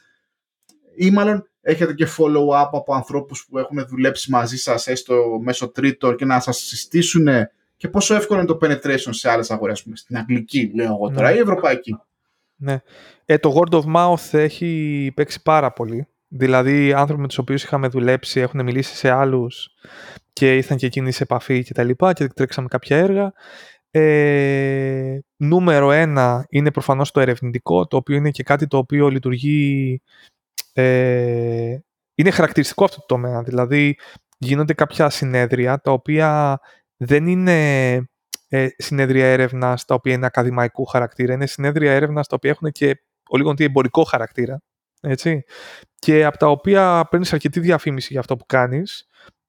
ή 0.95 1.11
μάλλον 1.11 1.49
έχετε 1.61 1.93
και 1.93 2.07
follow-up 2.17 2.69
από 2.71 2.93
ανθρώπους 2.93 3.45
που 3.45 3.57
έχουν 3.57 3.85
δουλέψει 3.87 4.31
μαζί 4.31 4.57
σας 4.57 4.87
έστω 4.87 5.39
μέσω 5.43 5.67
τρίτο 5.69 6.13
και 6.13 6.25
να 6.25 6.39
σας 6.39 6.57
συστήσουν 6.57 7.27
και 7.77 7.87
πόσο 7.87 8.15
εύκολο 8.15 8.39
είναι 8.39 8.47
το 8.47 8.57
penetration 8.61 9.09
σε 9.09 9.29
άλλες 9.29 9.51
αγορές, 9.51 9.83
πούμε, 9.83 9.95
στην 9.95 10.17
αγγλική 10.17 10.71
λέω 10.75 10.85
εγώ 10.85 11.09
τώρα 11.09 11.29
ναι. 11.29 11.35
ή 11.35 11.39
ευρωπαϊκή; 11.39 11.97
Ναι. 12.55 12.81
Ε, 13.25 13.37
το 13.37 13.55
word 13.59 13.81
of 13.81 13.95
mouth 13.95 14.33
έχει 14.33 15.11
παίξει 15.15 15.41
πάρα 15.41 15.71
πολύ. 15.71 16.07
Δηλαδή, 16.35 16.85
οι 16.85 16.93
άνθρωποι 16.93 17.21
με 17.21 17.27
τους 17.27 17.37
οποίους 17.37 17.63
είχαμε 17.63 17.87
δουλέψει 17.87 18.39
έχουν 18.39 18.63
μιλήσει 18.63 18.95
σε 18.95 19.09
άλλους 19.09 19.69
και 20.33 20.55
ήρθαν 20.55 20.77
και 20.77 20.85
εκείνοι 20.85 21.11
σε 21.11 21.23
επαφή 21.23 21.63
και 21.63 21.73
τα 21.73 21.83
λοιπά 21.83 22.13
και 22.13 22.27
τρέξαμε 22.27 22.67
κάποια 22.67 22.97
έργα. 22.97 23.33
Ε, 23.91 25.19
νούμερο 25.37 25.91
ένα 25.91 26.45
είναι 26.49 26.71
προφανώς 26.71 27.11
το 27.11 27.19
ερευνητικό, 27.19 27.87
το 27.87 27.97
οποίο 27.97 28.15
είναι 28.15 28.29
και 28.29 28.43
κάτι 28.43 28.67
το 28.67 28.77
οποίο 28.77 29.09
λειτουργεί 29.09 30.01
ε, 30.73 31.77
είναι 32.15 32.31
χαρακτηριστικό 32.31 32.83
αυτό 32.83 32.99
το 32.99 33.05
τομέα. 33.05 33.43
Δηλαδή, 33.43 33.97
γίνονται 34.37 34.73
κάποια 34.73 35.09
συνέδρια 35.09 35.79
τα 35.79 35.91
οποία 35.91 36.59
δεν 36.97 37.27
είναι 37.27 37.95
ε, 38.47 38.67
συνέδρια 38.77 39.25
έρευνας 39.25 39.85
τα 39.85 39.95
οποία 39.95 40.13
είναι 40.13 40.25
ακαδημαϊκού 40.25 40.85
χαρακτήρα, 40.85 41.33
είναι 41.33 41.45
συνέδρια 41.45 41.91
έρευνας 41.91 42.27
τα 42.27 42.35
οποία 42.35 42.49
έχουν 42.49 42.71
και 42.71 43.01
ο 43.29 43.37
λίγο 43.37 43.53
εμπορικό 43.57 44.03
χαρακτήρα. 44.03 44.61
Έτσι. 45.05 45.43
Και 45.99 46.25
από 46.25 46.37
τα 46.37 46.47
οποία 46.47 47.07
παίρνεις 47.09 47.33
αρκετή 47.33 47.59
διαφήμιση 47.59 48.07
για 48.11 48.19
αυτό 48.19 48.37
που 48.37 48.45
κάνεις 48.45 49.07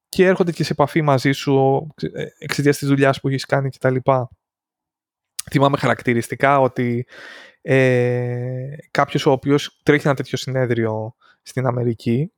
και 0.09 0.26
έρχονται 0.26 0.52
και 0.52 0.64
σε 0.64 0.72
επαφή 0.72 1.02
μαζί 1.02 1.32
σου 1.32 1.86
ε, 2.12 2.24
εξαιτίας 2.38 2.78
της 2.78 2.88
δουλειάς 2.88 3.20
που 3.20 3.28
έχεις 3.28 3.44
κάνει 3.44 3.70
κτλ. 3.70 3.96
Θυμάμαι 5.50 5.76
χαρακτηριστικά 5.76 6.61
ότι 6.61 7.07
ε, 7.62 8.68
κάποιος 8.90 9.26
ο 9.26 9.30
οποίος 9.30 9.80
τρέχει 9.82 10.07
ένα 10.07 10.16
τέτοιο 10.16 10.38
συνέδριο 10.38 11.14
στην 11.42 11.66
Αμερική 11.66 12.32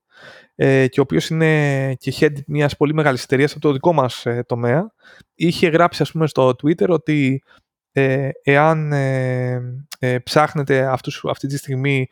ε, 0.55 0.89
και 0.89 1.01
ο 1.01 1.03
οποίος 1.03 1.29
είναι 1.29 1.95
και 1.95 2.12
head 2.19 2.35
μιας 2.47 2.77
πολύ 2.77 2.95
μεγάλης 2.95 3.23
εταιρείας 3.23 3.53
από 3.53 3.61
το 3.61 3.73
δικό 3.73 3.93
μας 3.93 4.27
ε, 4.27 4.43
τομέα 4.47 4.93
είχε 5.35 5.69
γράψει 5.69 6.03
ας 6.03 6.11
πούμε 6.11 6.27
στο 6.27 6.49
Twitter 6.49 6.89
ότι 6.89 7.43
ε, 7.93 8.31
εάν 8.43 8.93
ε, 8.93 9.61
ε, 9.99 10.19
ψάχνετε 10.19 10.87
αυτούς, 10.87 11.25
αυτή 11.29 11.47
τη 11.47 11.57
στιγμή 11.57 12.09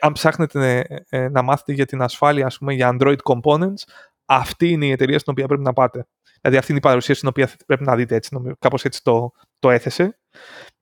αν 0.00 0.12
ψάχνετε 0.12 0.86
να 1.30 1.42
μάθετε 1.42 1.72
για 1.72 1.86
την 1.86 2.02
ασφάλεια 2.02 2.46
ας 2.46 2.58
πούμε, 2.58 2.74
για 2.74 2.96
Android 2.98 3.16
Components 3.22 3.82
αυτή 4.24 4.68
είναι 4.68 4.86
η 4.86 4.90
εταιρεία 4.90 5.18
στην 5.18 5.32
οποία 5.32 5.46
πρέπει 5.46 5.62
να 5.62 5.72
πάτε. 5.72 6.06
Δηλαδή 6.40 6.58
αυτή 6.58 6.72
είναι 6.72 6.80
η 6.80 6.88
παρουσίαση 6.88 7.18
στην 7.18 7.28
οποία 7.28 7.50
πρέπει 7.66 7.84
να 7.84 7.96
δείτε 7.96 8.14
έτσι, 8.14 8.36
κάπως 8.58 8.84
έτσι 8.84 9.02
το, 9.02 9.30
το 9.58 9.70
έθεσε 9.70 10.18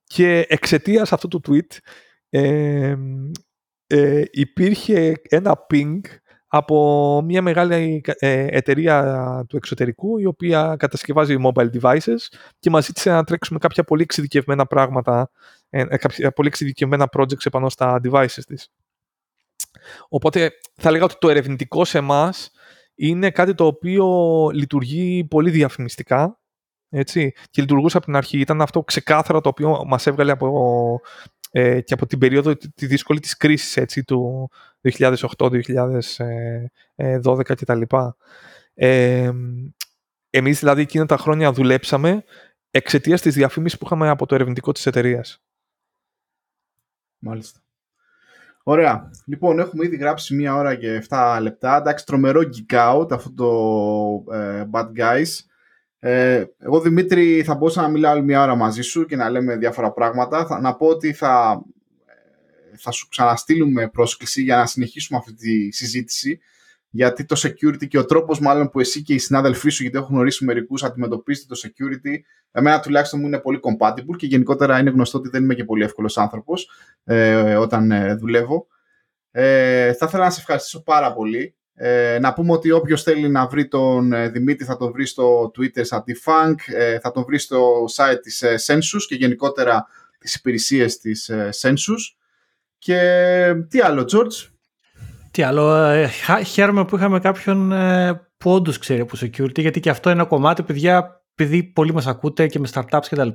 και 0.05 0.47
εξαιτίας 0.49 1.13
αυτού 1.13 1.29
του 1.29 1.41
tweet 1.47 1.77
ε, 2.29 2.97
ε, 3.87 4.23
υπήρχε 4.31 5.13
ένα 5.29 5.67
ping 5.71 6.01
από 6.49 7.23
μια 7.25 7.43
μεγάλη 7.43 8.03
ε, 8.05 8.47
εταιρεία 8.49 9.45
του 9.49 9.57
εξωτερικού 9.57 10.19
η 10.19 10.27
οποία 10.27 10.77
κατασκευάζει 10.79 11.37
mobile 11.45 11.71
devices 11.81 12.17
και 12.59 12.71
μας 12.71 12.85
ζήτησε 12.85 13.11
να 13.11 13.25
τρέξουμε 13.25 13.59
κάποια 13.59 13.85
πολύ 13.85 14.03
εξειδικευμένα 14.03 14.67
πράγματα, 14.67 15.31
ε, 15.71 15.85
ε, 15.89 15.97
κάποια 15.97 16.33
πολύ 16.33 16.49
εξειδικευμένα 16.49 17.09
projects 17.17 17.47
επάνω 17.47 17.69
στα 17.69 18.01
devices 18.05 18.43
της. 18.47 18.71
Οπότε 20.09 20.53
θα 20.75 20.91
λέγα 20.91 21.05
ότι 21.05 21.15
το 21.19 21.29
ερευνητικό 21.29 21.85
σε 21.85 21.99
εμάς 21.99 22.51
είναι 22.95 23.31
κάτι 23.31 23.55
το 23.55 23.67
οποίο 23.67 24.07
λειτουργεί 24.53 25.25
πολύ 25.25 25.51
διαφημιστικά 25.51 26.41
έτσι, 26.89 27.33
και 27.51 27.61
λειτουργούσε 27.61 27.97
από 27.97 28.07
την 28.07 28.17
αρχή. 28.17 28.39
Ήταν 28.39 28.61
αυτό 28.61 28.83
ξεκάθαρο 28.83 29.41
το 29.41 29.49
οποίο 29.49 29.85
μας 29.87 30.07
έβγαλε 30.07 30.33
από, 30.33 31.01
ε, 31.51 31.81
και 31.81 31.95
από 31.95 32.07
την 32.07 32.19
περίοδο 32.19 32.57
τη 32.57 32.87
δύσκολη 32.87 33.21
της 33.21 33.37
κρίσης 33.37 33.77
έτσι, 33.77 34.05
του 34.05 34.51
2008-2012 34.81 37.45
κτλ. 37.45 37.83
Ε, 38.75 39.31
εμείς 40.31 40.59
δηλαδή 40.59 40.83
εκείνα 40.83 41.07
τα 41.07 41.17
χρόνια 41.17 41.53
δουλέψαμε 41.53 42.25
εξαιτίας 42.71 43.21
της 43.21 43.35
διαφήμισης 43.35 43.79
που 43.79 43.87
είχαμε 43.87 44.09
από 44.09 44.27
το 44.27 44.35
ερευνητικό 44.35 44.73
της 44.73 44.87
εταιρείας. 44.87 45.43
Μάλιστα. 47.19 47.66
Ωραία. 48.69 49.11
Λοιπόν, 49.27 49.59
έχουμε 49.59 49.85
ήδη 49.85 49.97
γράψει 49.97 50.35
μία 50.35 50.55
ώρα 50.55 50.75
και 50.75 51.03
7 51.09 51.39
λεπτά. 51.41 51.77
Εντάξει, 51.77 52.07
τρομερό 52.07 52.41
geek 52.41 52.75
out 52.75 53.13
αυτό 53.13 53.33
το 53.33 54.35
ε, 54.35 54.65
Bad 54.71 54.87
Guys. 54.97 55.29
Ε, 55.99 56.45
εγώ 56.59 56.81
Δημήτρη 56.81 57.43
θα 57.43 57.55
μπορούσα 57.55 57.83
να 57.83 57.89
μιλάω 57.89 58.13
άλλη 58.13 58.23
μια 58.23 58.43
ώρα 58.43 58.55
μαζί 58.55 58.83
σου 58.83 59.05
και 59.07 59.17
να 59.17 59.31
λέμε 59.31 59.57
διάφορα 59.57 59.93
πράγματα. 59.93 60.47
Θα, 60.47 60.61
να 60.61 60.77
πω 60.77 60.87
ότι 60.87 61.13
θα, 61.13 61.63
ε, 62.73 62.77
θα 62.77 62.91
σου 62.91 63.09
ξαναστείλουμε 63.09 63.89
πρόσκληση 63.89 64.43
για 64.43 64.57
να 64.57 64.67
συνεχίσουμε 64.67 65.19
αυτή 65.19 65.35
τη 65.35 65.73
συζήτηση 65.73 66.41
γιατί 66.97 67.25
το 67.25 67.41
security 67.43 67.89
και 67.89 67.99
ο 67.99 68.05
τρόπος 68.05 68.41
μάλλον 68.41 68.71
που 68.71 68.81
εσύ 68.81 69.03
και 69.03 69.15
οι 69.15 69.19
συνάδελφοί 69.19 69.71
σου, 69.71 69.83
γιατί 69.83 69.99
έχω 69.99 70.07
γνωρίσει 70.11 70.45
μερικούς, 70.45 70.83
αντιμετωπίσετε 70.83 71.55
το 71.55 71.61
security, 71.65 72.19
εμένα 72.51 72.81
τουλάχιστον 72.81 73.21
μου 73.21 73.27
είναι 73.27 73.39
πολύ 73.39 73.61
compatible 73.63 74.17
και 74.17 74.27
γενικότερα 74.27 74.79
είναι 74.79 74.91
γνωστό 74.91 75.19
ότι 75.19 75.29
δεν 75.29 75.43
είμαι 75.43 75.55
και 75.55 75.65
πολύ 75.65 75.85
εύκολος 75.85 76.19
άνθρωπος 76.19 76.71
ε, 77.05 77.55
όταν 77.55 77.91
ε, 77.91 78.15
δουλεύω. 78.15 78.67
Ε, 79.31 79.93
θα 79.93 80.07
ήθελα 80.07 80.25
να 80.25 80.31
σε 80.31 80.41
ευχαριστήσω 80.41 80.83
πάρα 80.83 81.13
πολύ 81.13 81.55
ε, 81.79 82.19
να 82.21 82.33
πούμε 82.33 82.53
ότι 82.53 82.71
όποιος 82.71 83.03
θέλει 83.03 83.29
να 83.29 83.47
βρει 83.47 83.69
τον 83.69 84.13
ε, 84.13 84.29
Δημήτρη 84.29 84.65
θα 84.65 84.77
τον 84.77 84.93
βρει 84.93 85.07
στο 85.07 85.51
Twitter 85.59 85.81
σαν 85.81 86.05
Defunk, 86.07 86.55
ε, 86.75 86.99
θα 86.99 87.11
τον 87.11 87.25
βρει 87.25 87.39
στο 87.39 87.85
site 87.97 88.19
της 88.23 88.43
ε, 88.43 88.55
Census 88.67 89.03
και 89.09 89.15
γενικότερα 89.15 89.87
τις 90.19 90.35
υπηρεσίες 90.35 90.99
της 90.99 91.29
ε, 91.29 91.49
Census. 91.61 92.17
Και 92.79 92.99
τι 93.69 93.81
άλλο, 93.81 94.09
George? 94.13 94.56
Τι 95.37 95.43
άλλο, 95.43 95.75
ε, 95.75 96.11
χαίρομαι 96.45 96.85
που 96.85 96.97
είχαμε 96.97 97.19
κάποιον 97.19 97.69
που 98.39 98.51
όντως 98.51 98.79
ξέρει 98.79 99.01
από 99.01 99.17
security, 99.21 99.59
γιατί 99.59 99.81
και 99.81 99.91
αυτό 99.91 100.11
είναι 100.11 100.21
ένα 100.21 100.29
κομμάτι, 100.29 100.63
παιδιά, 100.63 101.23
επειδή 101.35 101.63
πολλοί 101.63 101.93
μας 101.93 102.07
ακούτε 102.07 102.47
και 102.47 102.59
με 102.59 102.69
startups 102.73 103.07
κτλ 103.11 103.29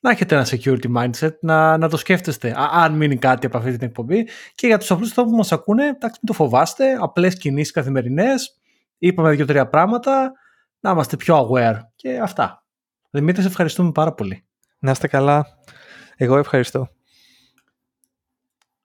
να 0.00 0.10
έχετε 0.10 0.34
ένα 0.34 0.46
security 0.50 0.96
mindset, 0.96 1.38
να, 1.40 1.76
να 1.76 1.88
το 1.88 1.96
σκέφτεστε, 1.96 2.54
αν 2.72 2.94
μείνει 2.94 3.16
κάτι 3.16 3.46
από 3.46 3.58
αυτή 3.58 3.76
την 3.76 3.86
εκπομπή. 3.86 4.28
Και 4.54 4.66
για 4.66 4.78
τους 4.78 4.90
απλούς 4.90 5.08
ανθρώπους 5.08 5.32
που 5.32 5.38
μας 5.38 5.52
ακούνε, 5.52 5.82
εντάξει, 5.86 6.18
μην 6.22 6.26
το 6.26 6.32
φοβάστε. 6.32 6.96
Απλές 7.00 7.36
κινήσεις 7.36 7.72
καθημερινές. 7.72 8.60
Είπαμε 8.98 9.30
δύο-τρία 9.30 9.68
πράγματα. 9.68 10.32
Να 10.80 10.90
είμαστε 10.90 11.16
πιο 11.16 11.48
aware. 11.48 11.78
Και 11.94 12.18
αυτά. 12.18 12.64
Δημήτρη, 13.10 13.42
σε 13.42 13.48
ευχαριστούμε 13.48 13.92
πάρα 13.92 14.12
πολύ. 14.12 14.46
Να 14.78 14.90
είστε 14.90 15.08
καλά. 15.08 15.46
Εγώ 16.16 16.38
ευχαριστώ. 16.38 16.88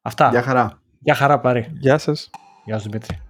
Αυτά. 0.01 0.29
Γεια 0.29 0.41
χαρά. 0.41 0.81
Γεια 1.07 1.15
χαρά, 1.15 1.39
πάρει. 1.39 1.67
Γεια 1.79 1.97
σας. 1.97 2.29
Γεια 2.65 2.79
σου, 2.79 2.89
Δημήτρη. 2.89 3.26